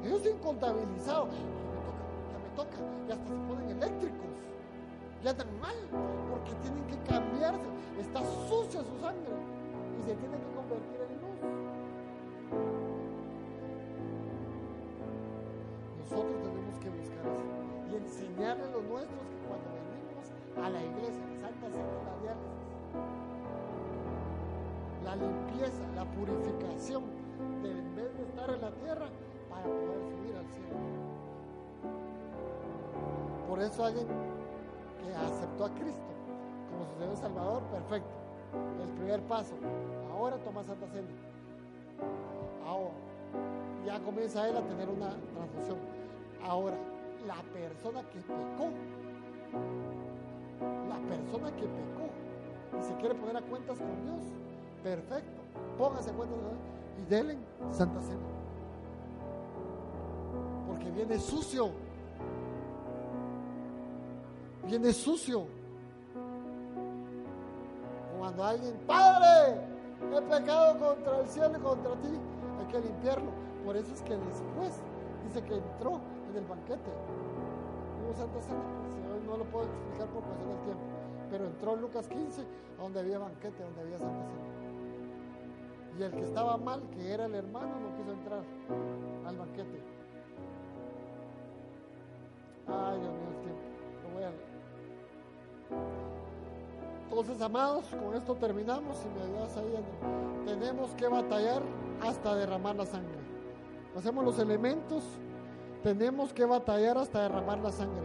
Ellos 0.04 0.20
sin 0.20 0.36
contabilizado. 0.36 1.28
Ya 1.30 2.38
me 2.44 2.50
toca, 2.56 2.76
ya 2.76 2.76
me 2.76 2.76
toca. 2.76 2.76
Y 3.08 3.12
hasta 3.12 3.26
se 3.26 3.40
ponen 3.48 3.70
eléctricos. 3.70 4.32
Ya 5.24 5.30
andan 5.30 5.60
mal. 5.60 5.76
Porque 6.28 6.52
tienen 6.60 6.84
que 6.88 6.98
cambiarse. 7.10 7.64
Está 7.98 8.20
sucia 8.50 8.84
su 8.84 9.00
sangre. 9.00 9.32
Y 9.98 10.02
se 10.02 10.14
tiene 10.14 10.36
que 10.36 10.46
convertir 10.54 11.00
en 11.00 11.05
la 25.94 26.04
purificación, 26.04 27.04
de 27.62 27.70
en 27.70 27.96
vez 27.96 28.14
de 28.16 28.22
estar 28.24 28.50
en 28.50 28.60
la 28.60 28.70
tierra, 28.72 29.06
para 29.48 29.62
poder 29.64 30.02
subir 30.04 30.36
al 30.36 30.46
cielo. 30.52 30.76
Por 33.48 33.60
eso 33.60 33.84
alguien 33.84 34.06
que 34.06 35.14
aceptó 35.14 35.64
a 35.64 35.70
Cristo 35.70 36.06
como 36.70 36.84
su 36.84 36.98
Señor 36.98 37.16
Salvador, 37.16 37.62
perfecto. 37.64 38.10
El 38.82 38.88
primer 38.90 39.20
paso. 39.22 39.54
Ahora 40.12 40.36
toma 40.44 40.62
Santa 40.62 40.86
Cena. 40.88 41.08
Ahora 42.66 42.92
ya 43.86 43.98
comienza 44.00 44.48
él 44.48 44.56
a 44.56 44.62
tener 44.62 44.88
una 44.88 45.10
transfusión. 45.32 45.78
Ahora, 46.44 46.76
la 47.26 47.42
persona 47.52 48.02
que 48.10 48.18
pecó, 48.18 48.70
la 50.88 50.98
persona 51.08 51.50
que 51.56 51.62
pecó 51.62 52.78
y 52.78 52.82
se 52.82 52.94
quiere 52.96 53.14
poner 53.14 53.38
a 53.38 53.42
cuentas 53.42 53.78
con 53.78 54.02
Dios, 54.04 54.22
perfecto. 54.82 55.35
Póngase 55.78 56.10
a 56.10 56.12
cuentas 56.14 56.38
con 56.38 56.48
Dios 56.48 56.60
y 56.98 57.10
denle 57.10 57.38
Santa 57.70 58.00
Cena 58.00 58.36
porque 60.76 60.90
viene 60.90 61.18
sucio. 61.18 61.70
Viene 64.66 64.92
sucio. 64.92 65.46
Cuando 68.18 68.44
alguien, 68.44 68.74
Padre, 68.86 69.60
he 70.12 70.22
pecado 70.22 70.78
contra 70.78 71.20
el 71.20 71.26
cielo 71.28 71.56
y 71.56 71.60
contra 71.60 71.92
ti, 71.96 72.08
hay 72.58 72.66
que 72.66 72.80
limpiarlo. 72.80 73.30
Por 73.64 73.76
eso 73.76 73.92
es 73.94 74.02
que 74.02 74.16
después 74.16 74.80
dice 75.24 75.42
que 75.44 75.54
entró 75.54 76.00
en 76.30 76.36
el 76.36 76.44
banquete. 76.44 76.90
Hubo 78.02 78.14
Santa 78.14 78.40
Cena, 78.42 78.60
pues, 78.82 79.24
no 79.24 79.36
lo 79.36 79.44
puedo 79.44 79.66
explicar 79.66 80.08
por 80.08 80.22
cuestión 80.24 80.48
del 80.48 80.60
tiempo. 80.64 80.82
Pero 81.30 81.46
entró 81.46 81.74
en 81.74 81.80
Lucas 81.80 82.08
15, 82.08 82.42
a 82.78 82.82
donde 82.82 83.00
había 83.00 83.18
banquete, 83.18 83.62
donde 83.62 83.80
había 83.80 83.98
Santa 83.98 84.24
Cena. 84.26 84.55
Y 85.98 86.02
el 86.02 86.12
que 86.12 86.22
estaba 86.22 86.56
mal, 86.56 86.82
que 86.90 87.12
era 87.12 87.26
el 87.26 87.34
hermano, 87.34 87.68
no 87.80 87.96
quiso 87.96 88.12
entrar 88.12 88.42
al 89.26 89.36
banquete. 89.36 89.80
Ay, 92.68 93.00
Dios 93.00 93.12
mío, 93.12 93.30
es 93.30 93.38
que 93.38 93.48
lo 94.02 94.14
voy 94.14 94.24
a 94.24 94.32
Entonces, 97.04 97.40
amados, 97.40 97.84
con 97.86 98.14
esto 98.14 98.34
terminamos. 98.34 98.96
Si 98.98 99.08
me 99.08 99.22
ayudas 99.22 99.56
ahí, 99.56 99.74
tenemos 100.44 100.90
que 100.94 101.08
batallar 101.08 101.62
hasta 102.02 102.34
derramar 102.34 102.76
la 102.76 102.84
sangre. 102.84 103.18
Hacemos 103.96 104.24
los 104.24 104.38
elementos 104.38 105.02
tenemos 105.86 106.32
que 106.32 106.44
batallar 106.44 106.98
hasta 106.98 107.22
derramar 107.22 107.58
la 107.58 107.70
sangre 107.70 108.02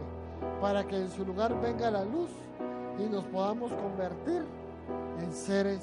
para 0.60 0.86
que 0.86 0.94
en 0.94 1.10
su 1.10 1.24
lugar 1.24 1.60
venga 1.60 1.90
la 1.90 2.04
luz 2.04 2.30
y 2.96 3.08
nos 3.10 3.24
podamos 3.24 3.72
convertir 3.72 4.44
en 5.20 5.32
seres 5.32 5.80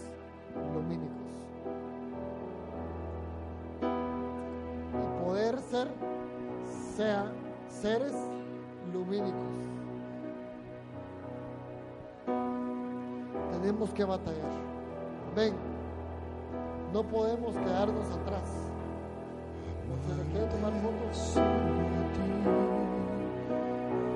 lumínicos. 0.74 1.29
Poder 5.40 5.60
ser 5.72 5.88
sea 6.98 7.32
seres 7.70 8.14
lumínicos. 8.92 9.32
Tenemos 13.54 13.94
que 13.94 14.04
batallar. 14.04 14.52
Ven, 15.36 15.54
no 16.92 17.04
podemos 17.04 17.56
quedarnos 17.56 18.06
atrás. 18.18 18.50
Porque 19.88 20.22
le 20.22 20.30
quiero 20.30 20.46
tomar 20.48 20.74
fotos. 20.82 21.36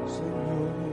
Margarita, 0.01 0.92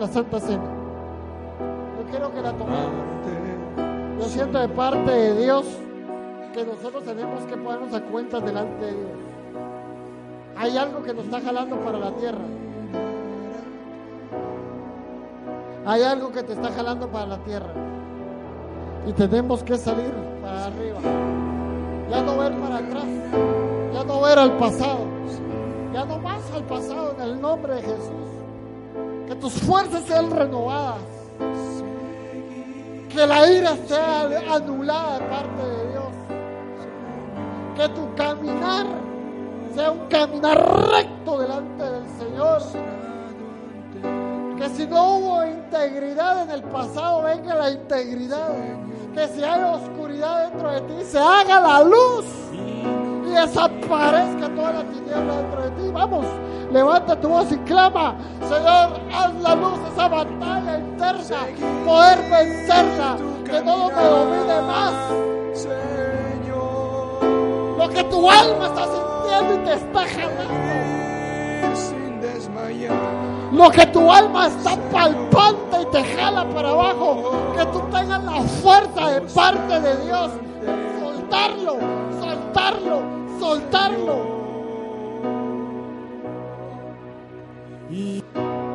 la 0.00 0.06
Santa 0.06 0.40
Cena. 0.40 0.64
Yo 1.98 2.10
quiero 2.10 2.32
que 2.32 2.40
la 2.40 2.52
tomemos. 2.52 2.90
Yo 4.18 4.24
siento 4.24 4.58
de 4.58 4.68
parte 4.68 5.10
de 5.10 5.42
Dios 5.42 5.66
que 6.54 6.64
nosotros 6.64 7.04
tenemos 7.04 7.42
que 7.44 7.56
ponernos 7.56 7.92
a 7.92 8.00
cuentas 8.00 8.42
delante 8.42 8.86
de 8.86 8.92
Dios. 8.92 9.10
Hay 10.56 10.76
algo 10.76 11.02
que 11.02 11.12
nos 11.12 11.24
está 11.26 11.40
jalando 11.42 11.76
para 11.80 11.98
la 11.98 12.12
tierra. 12.12 12.44
Hay 15.84 16.02
algo 16.02 16.32
que 16.32 16.42
te 16.44 16.54
está 16.54 16.70
jalando 16.70 17.08
para 17.08 17.26
la 17.26 17.38
tierra. 17.38 17.72
Y 19.06 19.12
tenemos 19.12 19.62
que 19.62 19.76
salir 19.76 20.14
para 20.42 20.66
arriba. 20.66 20.98
Ya 22.10 22.22
no 22.22 22.38
ver 22.38 22.54
para 22.54 22.76
atrás. 22.78 23.04
Ya 23.92 24.04
no 24.04 24.20
ver 24.22 24.38
al 24.38 24.52
pasado. 24.56 25.04
Ya 25.92 26.04
no 26.06 26.18
más 26.18 26.42
al 26.54 26.64
pasado 26.64 27.14
en 27.18 27.22
el 27.22 27.40
nombre 27.40 27.74
de 27.74 27.82
Jesús. 27.82 28.39
Que 29.30 29.36
tus 29.36 29.52
fuerzas 29.52 30.02
sean 30.08 30.28
renovadas. 30.28 30.98
Que 33.10 33.24
la 33.24 33.48
ira 33.48 33.76
sea 33.86 34.22
anulada 34.56 35.20
de 35.20 35.26
parte 35.26 35.62
de 35.68 35.92
Dios. 35.92 36.12
Que 37.76 37.88
tu 37.90 38.14
caminar 38.16 38.86
sea 39.72 39.92
un 39.92 40.08
caminar 40.08 40.90
recto 40.90 41.38
delante 41.38 41.84
del 41.84 42.08
Señor. 42.18 42.62
Que 44.58 44.68
si 44.70 44.84
no 44.88 45.18
hubo 45.18 45.46
integridad 45.46 46.42
en 46.42 46.50
el 46.50 46.64
pasado, 46.64 47.22
venga 47.22 47.54
la 47.54 47.70
integridad. 47.70 48.48
Que 49.14 49.28
si 49.28 49.44
hay 49.44 49.62
oscuridad 49.62 50.50
dentro 50.50 50.72
de 50.72 50.80
ti, 50.80 51.04
se 51.04 51.20
haga 51.20 51.60
la 51.60 51.84
luz 51.84 52.39
desaparezca 53.30 54.48
toda 54.54 54.72
la 54.72 54.84
tiniebla 54.84 55.36
dentro 55.36 55.62
de 55.62 55.70
ti. 55.70 55.90
Vamos, 55.92 56.26
levanta 56.72 57.20
tu 57.20 57.28
voz 57.28 57.50
y 57.52 57.56
clama, 57.58 58.16
Señor, 58.42 59.00
haz 59.12 59.34
la 59.42 59.54
luz 59.54 59.78
esa 59.92 60.08
batalla 60.08 60.78
interna, 60.78 61.36
poder 61.84 62.18
vencerla, 62.30 63.16
que 63.44 63.60
todo 63.60 63.88
me 63.88 64.04
domine 64.04 64.62
más. 64.62 64.94
Lo 67.78 67.88
que 67.88 68.04
tu 68.04 68.30
alma 68.30 68.66
está 68.66 68.84
sintiendo 68.84 69.54
y 69.54 69.58
te 69.64 69.72
está 69.74 70.06
jalando. 70.06 70.70
Lo 73.52 73.70
que 73.70 73.86
tu 73.86 74.12
alma 74.12 74.46
está 74.46 74.76
palpando 74.92 75.82
y 75.82 75.86
te 75.86 76.04
jala 76.14 76.48
para 76.50 76.70
abajo. 76.70 77.32
Que 77.56 77.66
tú 77.66 77.80
tengas 77.90 78.22
la 78.24 78.42
fuerza 78.42 79.10
de 79.10 79.20
parte 79.22 79.80
de 79.80 80.04
Dios. 80.04 80.30
Soltarlo, 81.00 81.76
soltarlo, 82.20 83.02
soltarlo. 83.40 84.40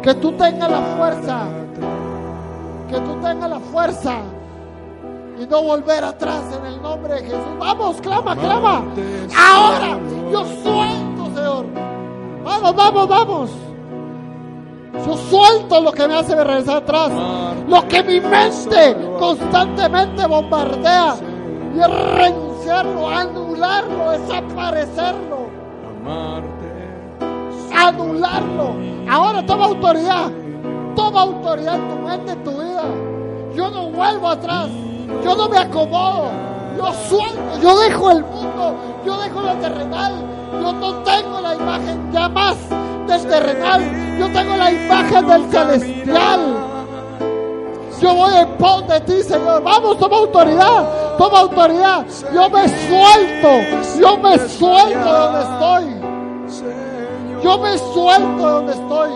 Que 0.02 0.14
tú 0.16 0.32
tengas 0.34 0.70
la 0.70 0.82
fuerza. 0.98 1.48
Que 2.90 3.00
tú 3.00 3.16
tengas 3.22 3.50
la 3.50 3.60
fuerza. 3.60 4.18
Y 5.40 5.46
no 5.48 5.62
volver 5.64 6.04
atrás 6.04 6.44
en 6.58 6.66
el 6.66 6.82
nombre 6.82 7.16
de 7.16 7.22
Jesús. 7.22 7.58
Vamos, 7.60 8.02
clama, 8.02 8.36
clama. 8.36 8.84
Ahora 9.38 9.98
yo 10.32 10.46
suelto, 10.64 11.36
Señor. 11.36 11.66
Vamos, 12.44 12.76
vamos, 12.76 13.08
vamos. 13.08 13.50
Yo 15.06 15.18
suelto 15.18 15.82
lo 15.82 15.92
que 15.92 16.08
me 16.08 16.16
hace 16.16 16.36
regresar 16.36 16.78
atrás. 16.78 17.12
Lo 17.68 17.88
que 17.88 18.04
mi 18.04 18.20
mente 18.20 18.96
constantemente 19.20 20.26
bombardea. 20.26 21.16
Y 21.76 21.80
anularlo, 22.72 24.12
desaparecerlo. 24.12 25.50
Anularlo. 27.76 28.76
Ahora 29.10 29.46
toma 29.46 29.66
autoridad. 29.66 30.32
Toma 30.96 31.22
autoridad 31.22 31.76
en 31.76 31.90
tu 31.90 31.96
mente, 32.08 32.32
en 32.32 32.44
tu 32.44 32.52
vida. 32.52 32.84
Yo 33.54 33.70
no 33.70 33.90
vuelvo 33.90 34.30
atrás. 34.30 34.70
Yo 35.24 35.36
no 35.36 35.50
me 35.50 35.58
acomodo. 35.58 36.32
Yo 36.78 36.94
suelto. 37.08 37.60
Yo 37.62 37.80
dejo 37.80 38.12
el 38.12 38.24
mundo. 38.24 38.76
Yo 39.06 39.18
dejo 39.18 39.42
lo 39.42 39.54
terrenal. 39.56 40.14
Yo 40.54 40.74
no 40.74 40.94
tengo 41.04 41.42
la 41.42 41.56
imagen 41.56 42.12
ya 42.12 42.30
más 42.30 42.58
del 43.08 43.28
terrenal. 43.28 43.82
Yo 44.20 44.32
tengo 44.32 44.56
la 44.56 44.72
imagen 44.72 45.28
del 45.28 45.52
celestial. 45.52 46.75
Yo 48.06 48.14
voy 48.14 48.36
en 48.36 48.48
pos 48.60 48.88
de 48.88 49.02
ti, 49.02 49.24
Señor. 49.24 49.64
Vamos, 49.64 49.98
toma 49.98 50.18
autoridad. 50.18 51.18
Toma 51.18 51.40
autoridad. 51.40 52.06
Yo 52.32 52.50
me 52.52 52.70
suelto. 52.70 54.00
Yo 54.00 54.18
me 54.20 54.38
suelto 54.48 55.12
de 55.12 55.20
donde 55.20 55.42
estoy. 55.42 55.86
Yo 57.44 57.58
me 57.58 57.78
suelto 57.80 58.46
de 58.46 58.52
donde 58.52 58.74
estoy. 58.74 59.10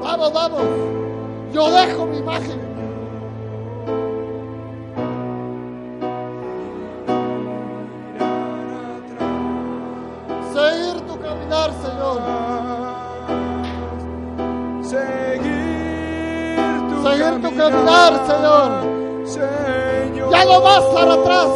Vamos, 0.00 0.32
vamos. 0.32 0.62
Yo 1.52 1.70
dejo 1.72 2.06
mi 2.06 2.18
imagen. 2.18 2.60
Seguir 10.54 11.00
tu 11.00 11.18
caminar, 11.18 11.72
Señor. 11.82 12.49
Seguir 14.90 16.80
tu 16.88 16.96
Seguir 17.04 17.34
tu 17.42 17.50
caminar, 17.56 18.12
Señor. 18.26 18.70
Señor. 19.24 20.30
Ya 20.32 20.44
no 20.44 20.60
más 20.62 20.84
para 20.92 21.12
atrás. 21.14 21.48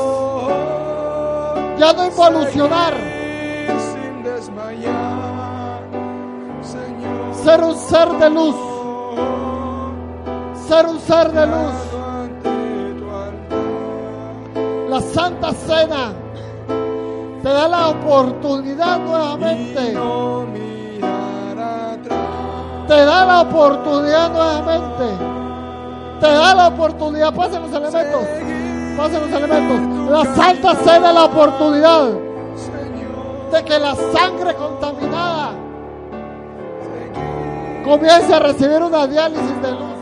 Ya 1.81 1.93
no 1.95 2.05
involucionar. 2.07 2.95
Seguir 2.95 3.81
Sin 3.91 4.23
desmayar, 4.23 5.83
Señor. 6.63 7.35
Ser 7.43 7.61
un 7.65 7.77
ser 7.77 8.09
de 8.21 8.31
luz. 8.31 8.57
Ser 10.69 10.87
un 10.87 11.01
ser 11.01 11.33
de 11.33 11.47
luz. 11.49 11.75
La 14.91 15.01
Santa 15.01 15.53
Cena 15.55 16.13
te 17.43 17.49
da 17.49 17.67
la 17.67 17.89
oportunidad 17.89 19.01
nuevamente. 19.01 19.95
Te 22.87 22.95
da 22.95 23.25
la 23.25 23.41
oportunidad 23.43 24.31
nuevamente. 24.31 25.05
Te 26.21 26.27
da 26.27 26.55
la 26.55 26.69
oportunidad. 26.69 27.35
Pasen 27.35 27.63
los 27.63 27.73
elementos. 27.73 28.25
Pasen 28.97 29.21
los 29.23 29.33
elementos. 29.33 30.11
La 30.11 30.35
Santa 30.35 30.75
Cena 30.77 31.13
la 31.13 31.25
oportunidad 31.25 32.11
de 33.53 33.65
que 33.65 33.79
la 33.79 33.95
sangre 33.95 34.55
contaminada 34.55 35.53
comience 37.85 38.35
a 38.35 38.39
recibir 38.39 38.83
una 38.83 39.07
diálisis 39.07 39.63
de 39.63 39.71
luz. 39.71 39.95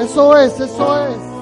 Eso 0.00 0.36
es, 0.36 0.60
eso 0.60 1.06
es. 1.08 1.35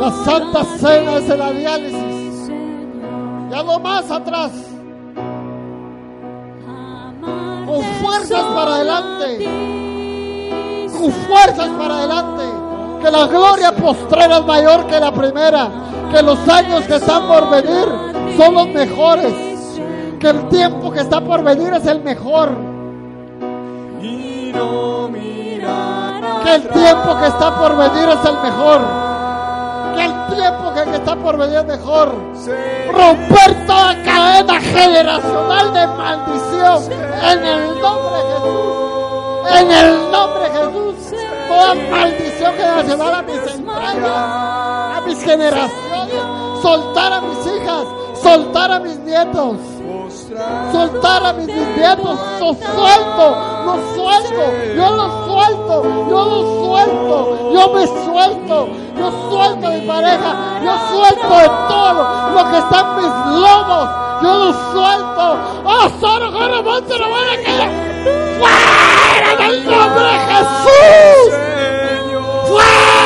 La 0.00 0.10
Santa 0.24 0.64
Cena 0.78 1.18
es 1.18 1.28
la 1.28 1.52
diálisis. 1.52 2.48
Ya 3.50 3.62
no 3.62 3.78
más 3.78 4.10
atrás. 4.10 4.50
Con 7.66 7.82
fuerzas 8.00 8.42
para 8.54 8.76
adelante. 8.76 10.88
Con 10.98 11.12
fuerzas 11.12 11.68
para 11.78 11.98
adelante. 11.98 12.44
Que 13.02 13.10
la 13.10 13.26
gloria 13.26 13.72
postrera 13.72 14.38
es 14.38 14.46
mayor 14.46 14.86
que 14.86 14.98
la 14.98 15.12
primera. 15.12 15.68
Que 16.10 16.22
los 16.22 16.48
años 16.48 16.86
que 16.86 16.96
están 16.96 17.28
por 17.28 17.50
venir 17.50 18.10
son 18.36 18.54
los 18.54 18.68
mejores, 18.68 19.32
que 20.18 20.28
el 20.28 20.48
tiempo 20.48 20.90
que 20.90 21.00
está 21.00 21.20
por 21.20 21.44
venir 21.44 21.72
es 21.74 21.86
el 21.86 22.02
mejor, 22.02 22.50
que 26.42 26.54
el 26.54 26.68
tiempo 26.68 27.18
que 27.18 27.26
está 27.26 27.58
por 27.58 27.76
venir 27.76 28.08
es 28.08 28.24
el 28.28 28.38
mejor, 28.42 28.80
que 29.94 30.04
el 30.04 30.36
tiempo 30.36 30.74
que, 30.74 30.96
está 30.96 31.16
por 31.16 31.36
venir 31.36 31.58
es 31.58 31.64
mejor. 31.64 32.14
Romper 32.92 33.66
toda 33.66 34.02
cadena 34.02 34.60
generacional 34.60 35.72
de 35.72 35.86
maldición 35.86 36.92
en 37.22 37.44
el 37.44 37.80
nombre 37.80 38.16
de 38.16 38.32
Jesús. 38.32 38.70
En 39.58 39.70
el 39.72 40.10
nombre 40.10 40.42
de 40.44 40.50
Jesús. 40.50 41.20
Toda 41.48 41.74
maldición 41.74 42.52
generacional 42.54 43.14
a 43.14 43.22
mis 43.22 43.54
entrañas, 43.54 44.06
a 44.06 45.02
mis 45.06 45.24
generaciones. 45.24 46.60
Soltar 46.62 47.12
a 47.12 47.20
mis 47.22 47.46
hijas, 47.46 47.84
soltar 48.22 48.72
a 48.72 48.80
mis 48.80 48.98
nietos. 48.98 49.56
Soltar 50.72 51.26
a 51.26 51.32
mis 51.32 51.46
nietos, 51.46 52.18
los 52.40 52.56
suelto, 52.56 53.36
los 53.64 53.80
suelto, 53.94 54.42
yo 54.76 54.90
los 54.96 55.12
suelto, 55.26 55.74
yo 56.08 56.24
los 56.24 56.44
suelto, 56.66 57.52
yo 57.52 57.62
me 57.74 57.86
suelto, 57.86 58.68
yo 58.96 59.30
suelto 59.30 59.66
a 59.66 59.70
mi 59.70 59.80
pareja, 59.86 60.60
yo 60.62 60.72
suelto 60.90 61.36
de 61.36 61.48
todo 61.68 62.00
lo 62.34 62.50
que 62.50 62.58
está 62.58 62.80
en 62.80 62.96
mis 62.96 63.40
lomos, 63.40 63.88
yo 64.22 64.32
los 64.38 64.56
suelto. 64.72 65.24
¡Oh, 65.64 65.88
solo 66.00 66.32
corre, 66.32 66.62
monte, 66.62 66.98
no 66.98 67.10
van 67.10 67.28
a 67.28 67.42
caer! 67.44 67.70
¡Fuera 68.38 69.46
en 69.46 69.64
nombre 69.66 70.04
de 70.04 70.18
Jesús! 70.30 71.34
¡Fuera! 72.48 72.99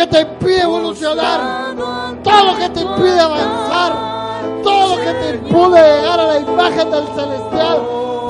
Que 0.00 0.06
te 0.06 0.20
impide 0.22 0.62
evolucionar. 0.62 1.74
todo 2.24 2.44
lo 2.44 2.56
que 2.56 2.68
te 2.70 2.80
impide 2.80 3.20
avanzar, 3.20 3.92
todo 4.62 4.96
lo 4.96 5.02
que 5.02 5.12
te 5.12 5.28
impide 5.30 6.00
llegar 6.00 6.20
a 6.20 6.26
la 6.26 6.38
imagen 6.38 6.90
del 6.90 7.06
celestial, 7.08 7.82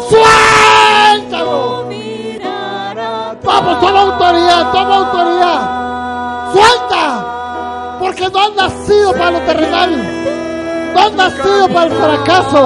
suéltalo. 0.08 1.84
Vamos, 3.44 3.80
toma 3.80 4.00
autoridad, 4.00 4.72
toma 4.72 4.96
autoridad. 4.96 6.52
Suelta, 6.52 7.98
porque 8.00 8.28
no 8.28 8.38
has 8.40 8.54
nacido 8.56 9.12
para 9.12 9.30
lo 9.30 9.38
terrenal, 9.40 10.92
no 10.92 11.00
has 11.00 11.12
nacido 11.12 11.68
para 11.68 11.86
el 11.86 11.92
fracaso, 11.92 12.62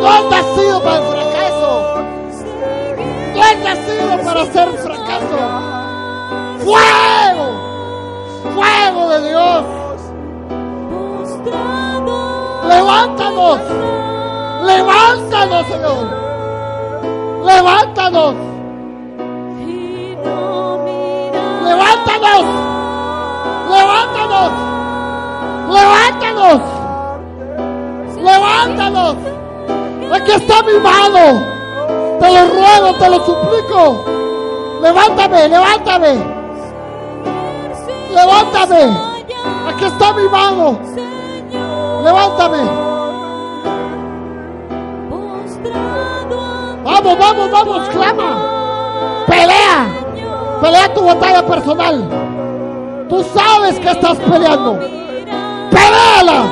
no 0.00 0.08
has 0.08 0.24
nacido 0.30 0.82
para 0.84 0.96
el 0.98 1.02
fracaso, 1.02 2.04
no 3.34 3.42
has 3.42 3.58
nacido 3.58 4.24
para 4.24 4.46
ser 4.52 4.68
fracaso. 4.78 5.77
Fuego, 6.68 7.46
fuego 8.54 9.08
de 9.08 9.28
Dios. 9.30 9.64
Levántanos. 12.68 13.60
Levántanos, 14.66 15.66
Señor. 15.66 16.06
Levántanos. 17.42 18.34
Levántanos. 21.64 22.44
Levántanos. 23.70 24.52
Levántanos. 25.70 26.60
Levántanos. 28.22 29.16
Aquí 30.12 30.32
está 30.32 30.62
mi 30.64 30.74
mano. 30.80 31.42
Te 32.20 32.30
lo 32.30 32.44
ruego, 32.46 32.94
te 32.98 33.08
lo 33.08 33.24
suplico. 33.24 34.04
Levántame, 34.82 35.48
levántame. 35.48 36.37
Levántame. 38.10 38.96
Aquí 39.68 39.84
está 39.84 40.12
mi 40.14 40.28
mano. 40.28 40.78
Levántame. 42.02 42.58
Vamos, 46.84 47.18
vamos, 47.18 47.50
vamos, 47.50 47.88
clama. 47.90 49.24
Pelea. 49.26 49.86
Pelea 50.60 50.94
tu 50.94 51.04
batalla 51.04 51.46
personal. 51.46 53.06
Tú 53.08 53.24
sabes 53.34 53.78
que 53.78 53.90
estás 53.90 54.16
peleando. 54.18 54.78
Peleala. 55.70 56.44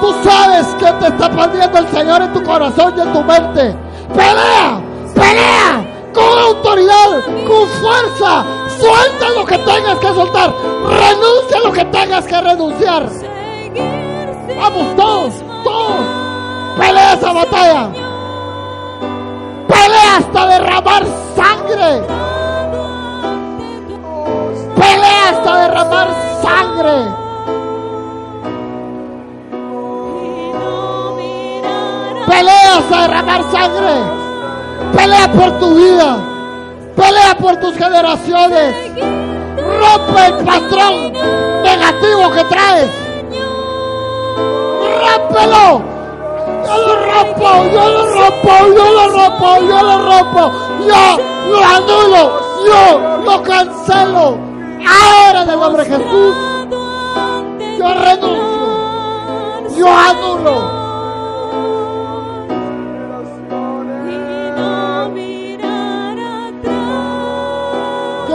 Tú 0.00 0.12
sabes 0.24 0.66
que 0.74 0.92
te 0.92 1.06
está 1.06 1.30
poniendo 1.30 1.78
el 1.78 1.88
Señor 1.88 2.22
en 2.22 2.32
tu 2.32 2.42
corazón 2.42 2.94
y 2.96 3.00
en 3.00 3.12
tu 3.12 3.22
mente. 3.22 3.76
Pelea. 4.14 4.80
Pelea. 5.14 5.86
Con 6.12 6.38
autoridad, 6.38 7.22
con 7.46 7.66
fuerza. 7.80 8.44
Suelta 8.82 9.28
lo 9.36 9.46
que 9.46 9.58
tengas 9.58 9.98
que 10.00 10.08
soltar. 10.08 10.52
Renuncia 10.84 11.60
lo 11.64 11.72
que 11.72 11.84
tengas 11.84 12.26
que 12.26 12.40
renunciar. 12.40 13.08
Vamos 14.56 14.96
todos, 14.96 15.34
todos. 15.62 16.00
Pelea 16.76 17.12
esa 17.12 17.32
batalla. 17.32 17.90
Pelea 19.68 20.16
hasta 20.18 20.46
derramar 20.48 21.04
sangre. 21.36 22.02
Pelea 24.74 25.28
hasta 25.30 25.56
derramar 25.58 26.08
sangre. 26.42 27.22
Pelea 32.26 32.78
hasta 32.78 33.02
derramar 33.02 33.42
sangre. 33.52 33.94
Pelea 34.92 35.32
por 35.32 35.58
tu 35.60 35.74
vida. 35.76 36.31
Pelea 36.96 37.36
por 37.40 37.56
tus 37.56 37.76
generaciones. 37.76 38.74
Rompe 39.56 40.26
el 40.26 40.44
patrón 40.44 41.12
negativo 41.62 42.32
que 42.32 42.44
traes. 42.44 42.90
Rómpelo. 45.00 45.82
Yo 46.64 46.76
lo 46.78 46.94
rompo, 47.12 47.50
yo 47.72 47.88
lo 47.88 48.06
rompo, 48.06 48.52
yo 48.76 48.84
lo 48.92 49.08
rompo, 49.08 49.48
yo 49.60 49.82
lo 49.82 49.96
rompo. 49.98 50.52
Yo 50.86 51.04
lo 51.50 51.64
anulo, 51.64 52.22
yo 52.66 52.82
lo 53.24 53.42
cancelo. 53.42 54.38
Ahora 54.84 55.42
en 55.42 55.50
el 55.50 55.60
nombre 55.60 55.84
de 55.84 55.96
Jesús, 55.96 56.34
yo 57.78 57.94
renuncio, 57.94 59.76
yo 59.76 59.88
anulo. 59.88 60.81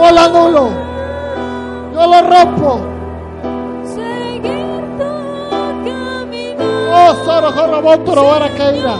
Yo 0.08 0.14
lo 0.14 0.20
anulo, 0.22 0.70
yo 1.92 2.06
lo 2.06 2.22
rompo. 2.22 2.80
Oh, 6.90 7.14
corro 7.52 7.82
montoro, 7.82 8.20
ahora 8.22 8.48
irá. 8.74 8.96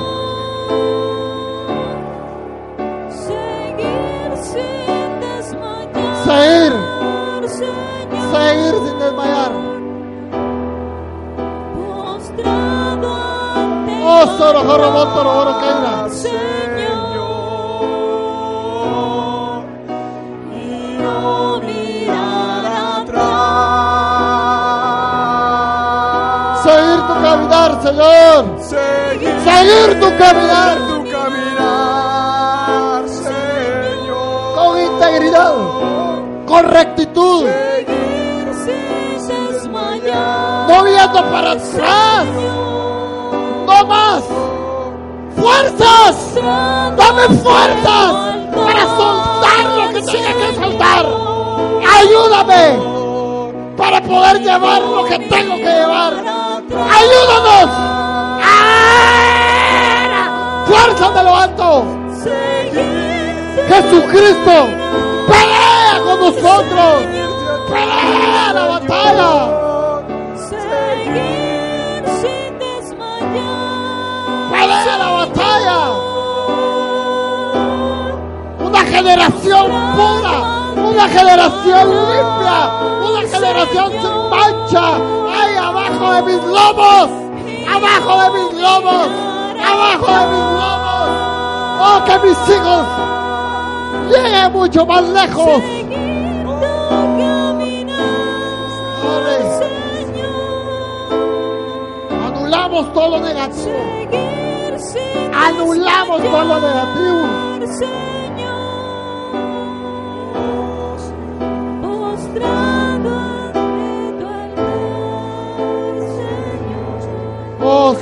Seguir, 6.27 6.73
seguir. 8.29 8.75
Sin 8.85 8.99
desmayar. 8.99 9.53
Oh, 14.05 14.27
corro 14.67 14.91
montoro, 14.91 15.31
ahora 15.31 15.55
que 15.59 16.58
Señor. 27.89 28.45
Seguir, 28.61 29.35
Seguir 29.45 30.01
tu 30.01 30.09
caminar 30.19 30.77
tu 30.77 31.11
caminar, 31.11 33.03
Señor. 33.09 34.55
con 34.55 34.79
integridad, 34.79 35.55
con 36.47 36.65
rectitud, 36.69 37.47
Seguir 37.47 38.53
sin 39.25 39.53
desmayar. 39.53 40.69
no 40.69 40.85
viendo 40.85 41.21
para 41.31 41.51
atrás. 41.53 42.27
No 43.67 43.87
más. 43.87 44.25
Fuerzas. 45.37 46.17
Dame 46.35 47.25
fuerzas 47.39 48.13
para 48.55 48.83
soltar 48.99 49.65
lo 49.77 49.85
que 49.95 50.03
tenga 50.03 50.33
que 50.35 50.49
soltar. 50.57 51.05
Ayúdame 51.99 52.65
para 53.77 53.99
poder 54.03 54.37
llevar 54.43 54.83
lo 54.83 55.05
que 55.05 55.19
tengo 55.21 55.55
que 55.57 55.63
llevar. 55.65 56.38
Ayúdanos. 56.71 57.71
Ahora. 58.55 60.23
Fuerza 60.67 61.11
me 61.11 61.23
lo 61.23 61.37
alto. 61.37 61.85
Jesucristo 63.69 64.57
pelea 65.27 66.01
con 66.05 66.21
nosotros. 66.21 66.95
Pelea 67.69 68.53
la 68.53 68.65
batalla. 68.67 69.31
Pelea 74.51 74.97
la 74.99 75.09
batalla. 75.11 76.09
generación 78.99 79.67
pura, 79.95 80.35
una 80.77 81.09
generación 81.09 81.89
limpia, 81.89 82.71
una 83.01 83.23
generación 83.29 83.93
sin 83.93 84.31
mancha. 84.31 85.18
¡Ay, 86.09 86.09
abajo 86.09 86.15
de 86.15 86.23
mis 86.23 86.43
lomos! 86.45 87.09
¡Abajo 87.69 88.13
de 88.23 88.29
mis 88.39 88.53
lomos! 88.61 89.09
¡Abajo 89.63 90.07
de 90.07 90.25
mis 90.33 90.47
lomos! 90.59 91.09
¡Oh, 91.81 91.99
que 92.07 92.15
mis 92.27 92.41
hijos 92.49 92.85
lleguen 94.11 94.49
mucho 94.53 94.81
más 94.87 95.05
lejos! 95.09 95.63
Anulamos 102.27 102.93
todo 102.95 103.09
lo 103.11 103.19
negativo. 103.21 103.79
Anulamos 105.35 106.23
todo 106.23 106.45
lo 106.45 106.61
negativo. 106.61 107.23
Señor. 107.79 108.09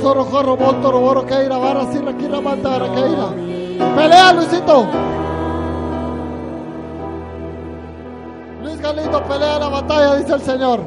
Soro, 0.07 0.23
jorro, 0.23 0.55
monto, 0.55 0.89
roboro, 0.89 1.25
keira, 1.25 1.57
barra, 1.57 1.91
sirra, 1.91 2.13
kira, 2.13 2.39
manta, 2.39 2.69
barra, 2.69 2.87
keira. 2.95 3.27
Pelea, 3.93 4.31
Luisito. 4.31 4.87
Luis 8.63 8.79
Galindo, 8.79 9.21
pelea 9.25 9.59
la 9.59 9.67
batalla, 9.67 10.15
dice 10.15 10.33
el 10.35 10.41
Señor. 10.41 10.79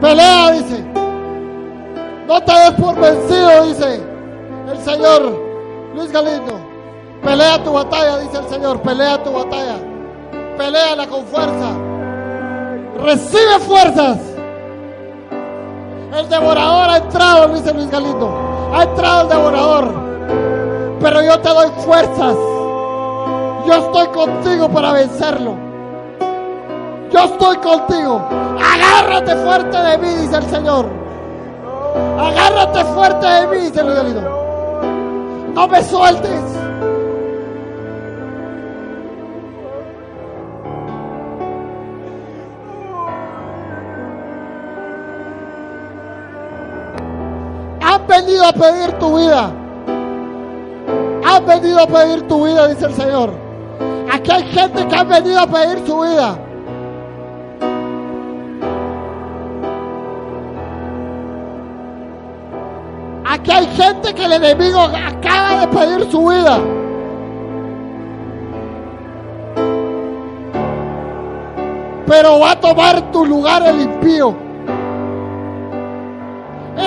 Pelea, 0.00 0.52
dice. 0.52 0.84
No 2.28 2.40
te 2.40 2.52
des 2.52 2.70
por 2.80 2.94
vencido, 3.00 3.64
dice 3.64 4.00
el 4.70 4.78
Señor. 4.78 5.22
Luis 5.96 6.12
Galindo, 6.12 6.52
pelea 7.24 7.64
tu 7.64 7.72
batalla, 7.72 8.18
dice 8.18 8.38
el 8.38 8.48
Señor. 8.48 8.80
Pelea 8.80 9.20
tu 9.24 9.32
batalla. 9.32 9.78
Peléala 10.56 11.04
con 11.08 11.24
fuerza. 11.24 11.72
Recibe 13.02 13.58
fuerzas. 13.66 14.37
El 16.12 16.28
devorador 16.28 16.90
ha 16.90 16.96
entrado, 16.96 17.48
dice 17.48 17.72
Luis 17.74 17.90
Galindo. 17.90 18.30
Ha 18.74 18.82
entrado 18.82 19.22
el 19.22 19.28
devorador. 19.28 19.94
Pero 21.00 21.22
yo 21.22 21.38
te 21.40 21.48
doy 21.48 21.70
fuerzas. 21.84 22.36
Yo 23.66 23.74
estoy 23.74 24.06
contigo 24.08 24.68
para 24.68 24.92
vencerlo. 24.92 25.54
Yo 27.12 27.24
estoy 27.24 27.56
contigo. 27.58 28.22
Agárrate 28.58 29.36
fuerte 29.36 29.76
de 29.76 29.98
mí, 29.98 30.08
dice 30.22 30.36
el 30.36 30.50
Señor. 30.50 30.86
Agárrate 32.18 32.84
fuerte 32.84 33.26
de 33.26 33.46
mí, 33.48 33.56
dice 33.66 33.82
Luis 33.82 33.96
Galindo. 33.96 34.20
No 35.54 35.68
me 35.68 35.82
sueltes. 35.82 36.57
Venido 48.28 48.44
a 48.44 48.52
pedir 48.52 48.92
tu 48.98 49.16
vida. 49.16 49.50
Han 51.24 51.46
venido 51.46 51.80
a 51.80 51.86
pedir 51.86 52.28
tu 52.28 52.44
vida, 52.44 52.68
dice 52.68 52.86
el 52.86 52.94
Señor. 52.94 53.30
Aquí 54.12 54.30
hay 54.30 54.42
gente 54.44 54.86
que 54.86 54.96
ha 54.96 55.04
venido 55.04 55.40
a 55.40 55.46
pedir 55.46 55.86
su 55.86 56.00
vida. 56.00 56.38
Aquí 63.24 63.50
hay 63.50 63.66
gente 63.66 64.14
que 64.14 64.24
el 64.24 64.32
enemigo 64.32 64.80
acaba 64.80 65.60
de 65.60 65.68
pedir 65.68 66.10
su 66.10 66.26
vida. 66.26 66.58
Pero 72.06 72.40
va 72.40 72.52
a 72.52 72.60
tomar 72.60 73.10
tu 73.10 73.24
lugar 73.24 73.62
el 73.66 73.82
impío. 73.82 74.47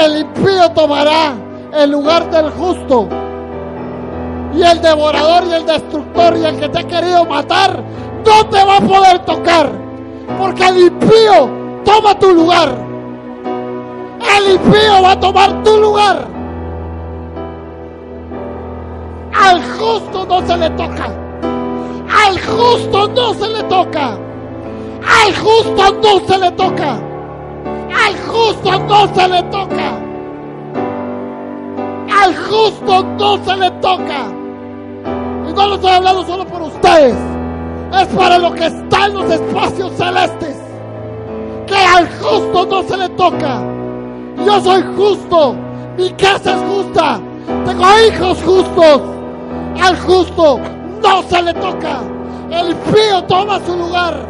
El 0.01 0.17
impío 0.17 0.67
tomará 0.71 1.35
el 1.75 1.91
lugar 1.91 2.27
del 2.31 2.49
justo. 2.49 3.07
Y 4.51 4.63
el 4.63 4.81
devorador 4.81 5.43
y 5.47 5.53
el 5.53 5.65
destructor 5.67 6.37
y 6.37 6.43
el 6.43 6.59
que 6.59 6.69
te 6.69 6.79
ha 6.79 6.83
querido 6.87 7.23
matar 7.23 7.83
no 8.25 8.45
te 8.47 8.65
va 8.65 8.77
a 8.77 8.81
poder 8.81 9.19
tocar. 9.25 9.69
Porque 10.39 10.65
el 10.65 10.87
impío 10.87 11.49
toma 11.85 12.17
tu 12.17 12.33
lugar. 12.33 12.69
El 14.37 14.53
impío 14.55 15.03
va 15.03 15.11
a 15.11 15.19
tomar 15.19 15.61
tu 15.61 15.77
lugar. 15.77 16.27
Al 19.39 19.63
justo 19.77 20.25
no 20.25 20.47
se 20.47 20.57
le 20.57 20.69
toca. 20.71 21.09
Al 22.25 22.41
justo 22.41 23.07
no 23.07 23.33
se 23.35 23.47
le 23.49 23.63
toca. 23.65 24.17
Al 25.23 25.35
justo 25.35 25.93
no 26.01 26.27
se 26.27 26.37
le 26.39 26.51
toca. 26.53 27.10
Al 28.05 28.17
justo 28.27 28.79
no 28.79 29.13
se 29.13 29.27
le 29.27 29.43
toca. 29.43 29.91
Al 32.21 32.35
justo 32.35 33.03
no 33.19 33.43
se 33.43 33.57
le 33.57 33.71
toca. 33.71 34.25
Y 35.47 35.53
no 35.53 35.67
lo 35.67 35.75
estoy 35.75 35.91
hablando 35.91 36.25
solo 36.25 36.45
por 36.45 36.61
ustedes. 36.63 37.15
Es 37.99 38.07
para 38.07 38.37
lo 38.37 38.53
que 38.53 38.65
está 38.65 39.05
en 39.05 39.13
los 39.13 39.31
espacios 39.31 39.91
celestes. 39.97 40.57
Que 41.67 41.75
al 41.75 42.07
justo 42.19 42.65
no 42.65 42.83
se 42.83 42.97
le 42.97 43.09
toca. 43.09 43.61
Yo 44.45 44.61
soy 44.61 44.83
justo. 44.95 45.55
Mi 45.97 46.09
casa 46.11 46.55
es 46.55 46.61
justa. 46.69 47.19
Tengo 47.65 47.85
hijos 48.07 48.41
justos. 48.43 49.01
Al 49.81 49.99
justo 49.99 50.59
no 51.03 51.23
se 51.23 51.41
le 51.43 51.53
toca. 51.53 52.01
El 52.49 52.75
pío 52.75 53.23
toma 53.27 53.59
su 53.65 53.75
lugar. 53.75 54.25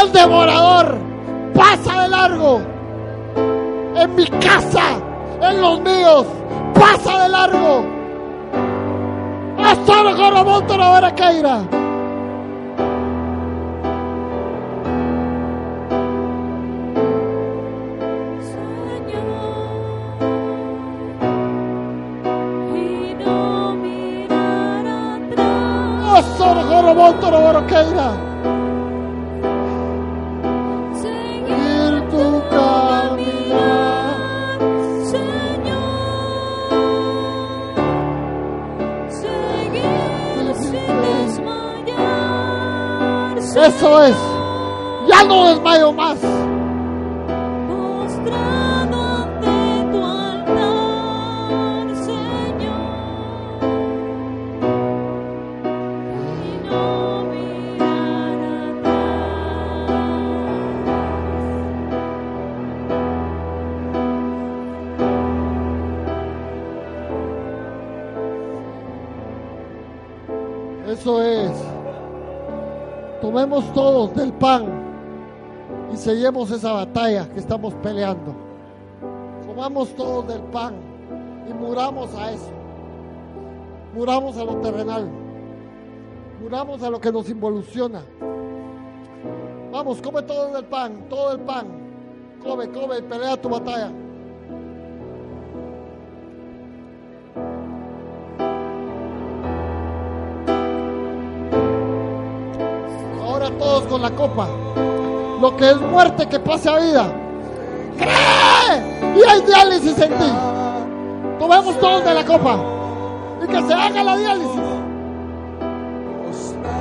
El 0.00 0.12
devorador 0.12 1.15
pasa 1.56 2.02
de 2.02 2.08
largo. 2.08 2.60
En 3.96 4.14
mi 4.14 4.26
casa, 4.26 4.98
en 5.40 5.60
los 5.60 5.80
míos, 5.80 6.26
pasa 6.74 7.22
de 7.22 7.28
largo. 7.30 7.84
Hasta 9.58 10.02
lo 10.02 10.16
corro 10.16 10.44
monto 10.44 10.76
la 10.76 10.90
hora 10.92 11.14
que 11.14 11.38
irá. 11.38 11.60
y 22.74 23.14
no 23.24 23.74
mirar 23.76 24.86
atrás. 24.86 26.18
Hasta 26.18 26.54
lo 26.54 26.68
corro 26.68 26.94
monto 26.94 27.30
la 27.30 27.38
hora 27.38 27.66
que 27.66 27.90
irá. 27.90 28.35
Es. 43.86 44.16
Ya 45.08 45.22
no 45.22 45.48
desmayo 45.48 45.92
más. 45.92 46.18
Todos 73.46 74.12
del 74.16 74.32
pan 74.32 74.66
y 75.92 75.96
seguimos 75.96 76.50
esa 76.50 76.72
batalla 76.72 77.28
que 77.28 77.38
estamos 77.38 77.74
peleando. 77.74 78.34
Tomamos 79.46 79.94
todos 79.94 80.26
del 80.26 80.40
pan 80.42 80.74
y 81.48 81.54
muramos 81.54 82.12
a 82.16 82.32
eso. 82.32 82.50
Muramos 83.94 84.36
a 84.36 84.44
lo 84.44 84.56
terrenal. 84.56 85.08
Muramos 86.42 86.82
a 86.82 86.90
lo 86.90 87.00
que 87.00 87.12
nos 87.12 87.30
involuciona. 87.30 88.02
Vamos, 89.70 90.02
come 90.02 90.22
todo 90.22 90.52
del 90.52 90.64
pan, 90.64 91.08
todo 91.08 91.32
el 91.32 91.40
pan. 91.40 91.68
Come, 92.42 92.68
come 92.70 92.98
y 92.98 93.02
pelea 93.02 93.40
tu 93.40 93.48
batalla. 93.48 93.92
Todos 103.58 103.84
con 103.84 104.02
la 104.02 104.10
copa. 104.10 104.46
Lo 105.40 105.56
que 105.56 105.70
es 105.70 105.80
muerte 105.80 106.26
que 106.26 106.40
pase 106.40 106.68
a 106.68 106.76
vida. 106.76 107.06
¡Cree! 107.98 109.16
Y 109.16 109.28
hay 109.28 109.40
diálisis 109.42 109.98
en 109.98 110.10
ti. 110.10 110.32
Tomemos 111.38 111.78
todos 111.78 112.04
de 112.04 112.14
la 112.14 112.24
copa. 112.24 112.58
Y 113.42 113.46
que 113.46 113.62
se 113.62 113.74
haga 113.74 114.02
la 114.02 114.16
diálisis. 114.16 114.60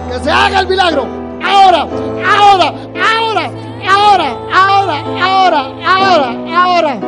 Que 0.10 0.19
se 0.23 0.31
haga 0.31 0.60
el 0.60 0.68
milagro. 0.68 1.06
Ahora, 1.43 1.81
ahora, 1.81 2.73
ahora, 2.95 3.52
ahora, 3.89 4.38
ahora, 4.53 5.03
ahora, 5.23 5.84
ahora, 5.93 6.35
ahora, 6.56 6.99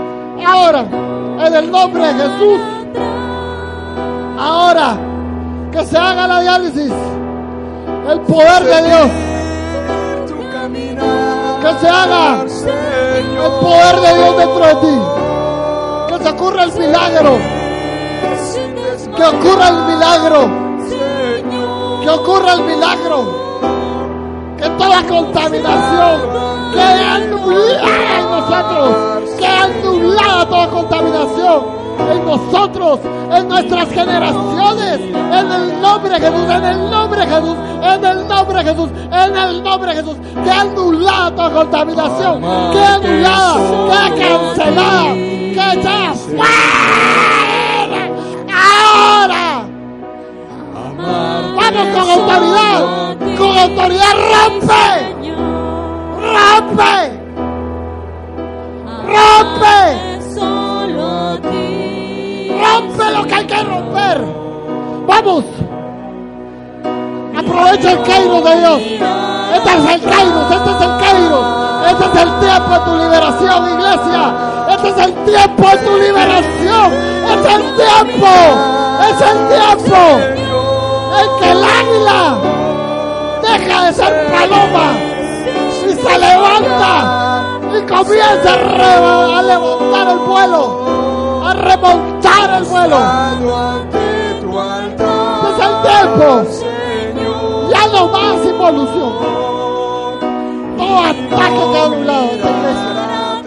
ahora. 0.46 0.86
En 1.48 1.56
el 1.56 1.72
nombre 1.72 2.04
de 2.06 2.14
Jesús. 2.14 2.60
Ahora. 4.38 4.98
Que 5.72 5.86
se 5.86 5.98
haga 5.98 6.28
la 6.28 6.42
diálisis. 6.42 6.94
El 8.10 8.22
poder 8.22 8.64
de 8.64 8.88
Dios. 8.88 9.37
Que 10.78 11.80
se 11.80 11.90
haga 11.90 12.44
el 12.44 13.52
poder 13.62 13.96
de 14.00 14.14
Dios 14.18 14.38
dentro 14.38 14.66
de 14.66 14.76
ti. 14.76 14.96
Que 16.08 16.24
se 16.24 16.30
ocurra 16.30 16.64
el 16.64 16.74
milagro. 16.74 17.38
Que 19.16 19.24
ocurra 19.24 19.68
el 19.70 19.76
milagro. 19.86 20.50
Que 22.02 22.10
ocurra 22.10 22.54
el 22.54 22.64
milagro. 22.64 23.18
Que 24.58 24.70
toda 24.70 25.04
contaminación 25.04 26.22
quede 26.74 27.04
anulada 27.04 28.20
en 28.20 28.32
nosotros. 28.32 28.96
Quede 29.38 29.58
anulada 29.58 30.46
toda 30.48 30.68
contaminación 30.70 31.87
en 32.00 32.26
nosotros, 32.26 33.00
en 33.32 33.48
nuestras 33.48 33.90
generaciones. 33.90 35.00
En 35.00 35.52
el 35.52 35.82
nombre 35.82 36.20
de 36.20 36.20
Jesús, 36.20 36.50
en 36.50 36.64
el 36.66 36.90
nombre 36.90 37.26
de 37.26 37.28
Jesús, 37.28 37.58
en 37.82 38.06
el 38.06 38.28
nombre 38.28 38.64
de 38.64 38.72
Jesús, 38.72 38.90
en 39.12 39.38
el 39.38 39.64
nombre 39.64 39.94
de 39.94 40.02
Jesús. 40.02 40.18
Quede 40.44 40.52
anulada 40.52 41.36
toda 41.36 41.50
contaminación. 41.52 42.42
Quede 42.72 42.86
anulada, 42.86 44.16
quede 44.16 44.30
cancelada. 44.30 45.14
Que 45.14 45.82
ya 45.84 46.14
fuera. 46.14 46.48
Ahora. 48.54 49.68
Vamos 51.56 51.88
con 51.96 52.10
autoridad. 52.12 52.80
Con 53.38 53.58
autoridad 53.58 54.14
rompe. 54.34 54.86
Rompe. 56.34 56.94
Rompe. 59.08 59.78
Solo 60.34 61.04
a 61.04 61.38
ti. 61.42 61.67
Lo 63.14 63.26
que 63.26 63.34
hay 63.36 63.46
que 63.46 63.64
romper. 63.64 64.22
Vamos. 65.08 65.44
Aprovecha 67.38 67.92
el 67.92 68.02
Kairos 68.04 68.44
de 68.44 68.56
Dios. 68.58 68.82
Este 69.56 69.70
es 69.70 69.94
el 69.94 70.02
Kairos, 70.02 70.52
este 70.52 70.70
es 70.70 70.82
el 70.82 70.98
Kairos. 71.00 71.46
Este 71.90 72.06
es 72.06 72.24
el 72.24 72.40
tiempo 72.40 72.70
de 72.74 72.80
tu 72.80 72.98
liberación, 72.98 73.70
iglesia. 73.74 74.34
Este 74.70 74.90
es 74.90 74.98
el 74.98 75.14
tiempo 75.26 75.70
de 75.70 75.78
tu 75.78 75.98
liberación. 75.98 76.94
Es 77.28 77.46
el 77.54 77.62
tiempo. 77.76 78.34
Es 79.10 79.22
el 79.22 79.38
tiempo 79.48 80.02
en 81.20 81.40
que 81.40 81.52
el 81.52 81.64
águila 81.64 82.38
deja 83.42 83.86
de 83.86 83.94
ser 83.94 84.28
paloma 84.28 84.88
y 85.86 85.94
se 85.94 86.20
levanta 86.20 87.46
y 87.74 87.82
comienza 87.82 88.54
a 88.54 89.42
levantar 89.42 90.08
el 90.10 90.18
vuelo, 90.20 90.87
a 91.48 91.54
remontar 91.54 92.50
el 92.58 92.64
vuelo. 92.66 92.98
es 95.48 95.60
el 95.66 95.74
tiempo. 95.82 96.28
Ya 97.72 97.88
no 97.88 98.08
más 98.10 98.46
involución. 98.46 99.14
Todo 100.78 100.98
ataque 101.00 101.64
que 101.72 101.80
ha 101.80 101.86
anulado 101.86 102.26
esta 102.32 102.50
iglesia. 102.50 102.92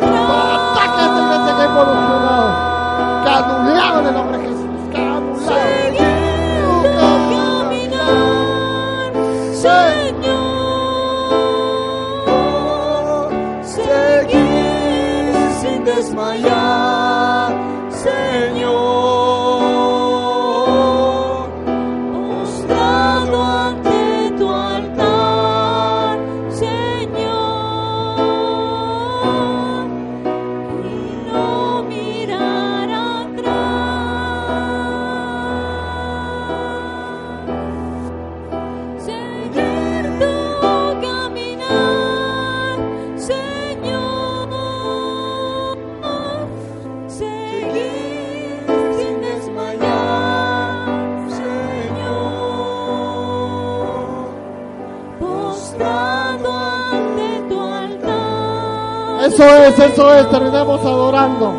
Todo 0.01 0.43
ataque 0.56 0.98
a 0.98 1.05
esta 1.05 1.20
iglesia 1.20 1.52
que 1.56 1.62
ha 1.62 1.66
involucionado. 1.66 2.48
Que 3.22 3.28
ha 3.31 3.39
anulado 3.39 4.01
en 4.01 4.06
el 4.06 4.14
nombre 4.14 4.39
de 4.39 4.44
Jesús. 4.44 4.70
Que 4.93 4.98
ha 4.98 5.16
anulado. 5.16 5.80
Eso 59.32 59.44
es, 59.44 59.78
eso 59.78 60.15
es. 60.15 60.28
Terminemos 60.28 60.81
adorando. 60.81 61.52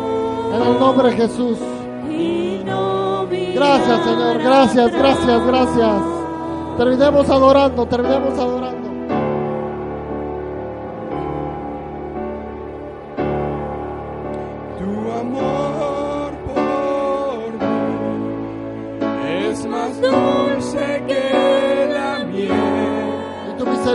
En 0.54 0.62
el 0.62 0.78
nombre 0.78 1.08
de 1.10 1.16
Jesús. 1.16 1.58
y 2.10 2.62
Gracias, 3.54 4.04
Señor. 4.04 4.38
Gracias, 4.42 4.92
gracias, 4.92 5.46
gracias. 5.46 6.02
Terminemos 6.76 7.30
adorando, 7.30 7.86
terminemos 7.86 8.38
adorando. 8.38 8.82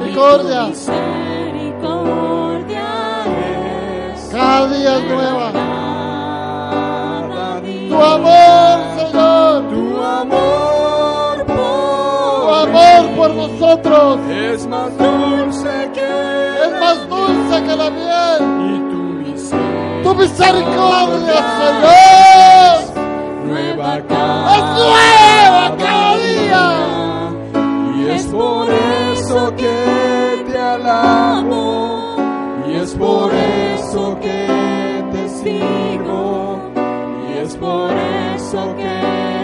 Tu 0.02 1.07
es 13.98 14.68
más 14.68 14.96
dulce 14.96 15.92
que 15.94 16.10
es 16.66 16.80
más 16.80 17.10
dulce 17.10 17.64
que 17.64 17.76
la 17.76 17.90
miel. 17.90 18.42
y 18.62 18.80
tu 18.92 19.02
misericordia 19.26 20.04
Tu 20.04 20.16
misericordia, 20.16 21.40
Señor, 21.60 23.06
nueva 23.48 23.98
es 23.98 24.04
cada 24.04 24.74
nueva 24.78 25.76
cada 25.78 26.18
día. 26.18 26.66
y 27.98 28.10
es 28.12 28.26
por 28.28 28.68
eso 29.14 29.56
que 29.56 30.46
te 30.52 30.58
alabo. 30.60 32.18
y 32.68 32.76
es 32.76 32.94
por 32.94 33.32
eso 33.34 34.18
que 34.22 35.04
te 35.12 35.30
sigo. 35.30 36.60
y 37.28 37.38
es 37.40 37.56
por 37.56 37.92
eso 38.36 38.76
que 38.78 39.37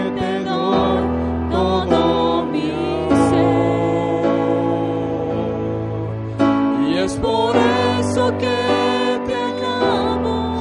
eso 8.24 8.38
que 8.38 9.20
te 9.26 9.34
alabo 9.34 10.54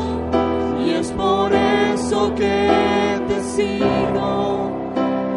y 0.86 0.90
es 0.92 1.12
por 1.12 1.54
eso 1.54 2.36
que 2.36 3.22
te 3.28 3.42
sigo 3.42 4.70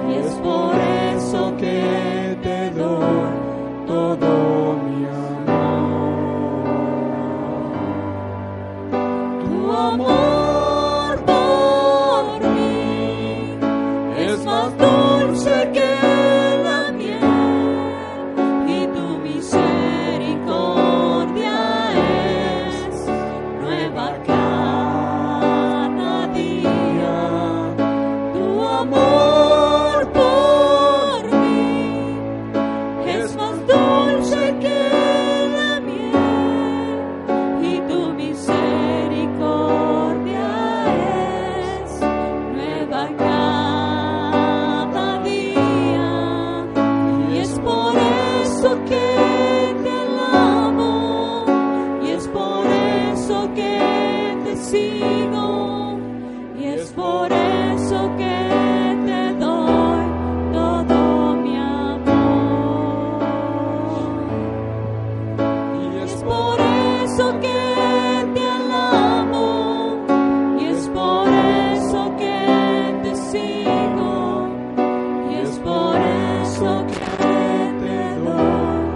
y 0.09 0.15
es 0.15 0.33
por 0.35 0.75
eso 1.15 1.57
que 1.57 2.37
te 2.43 2.71
doy 2.71 3.36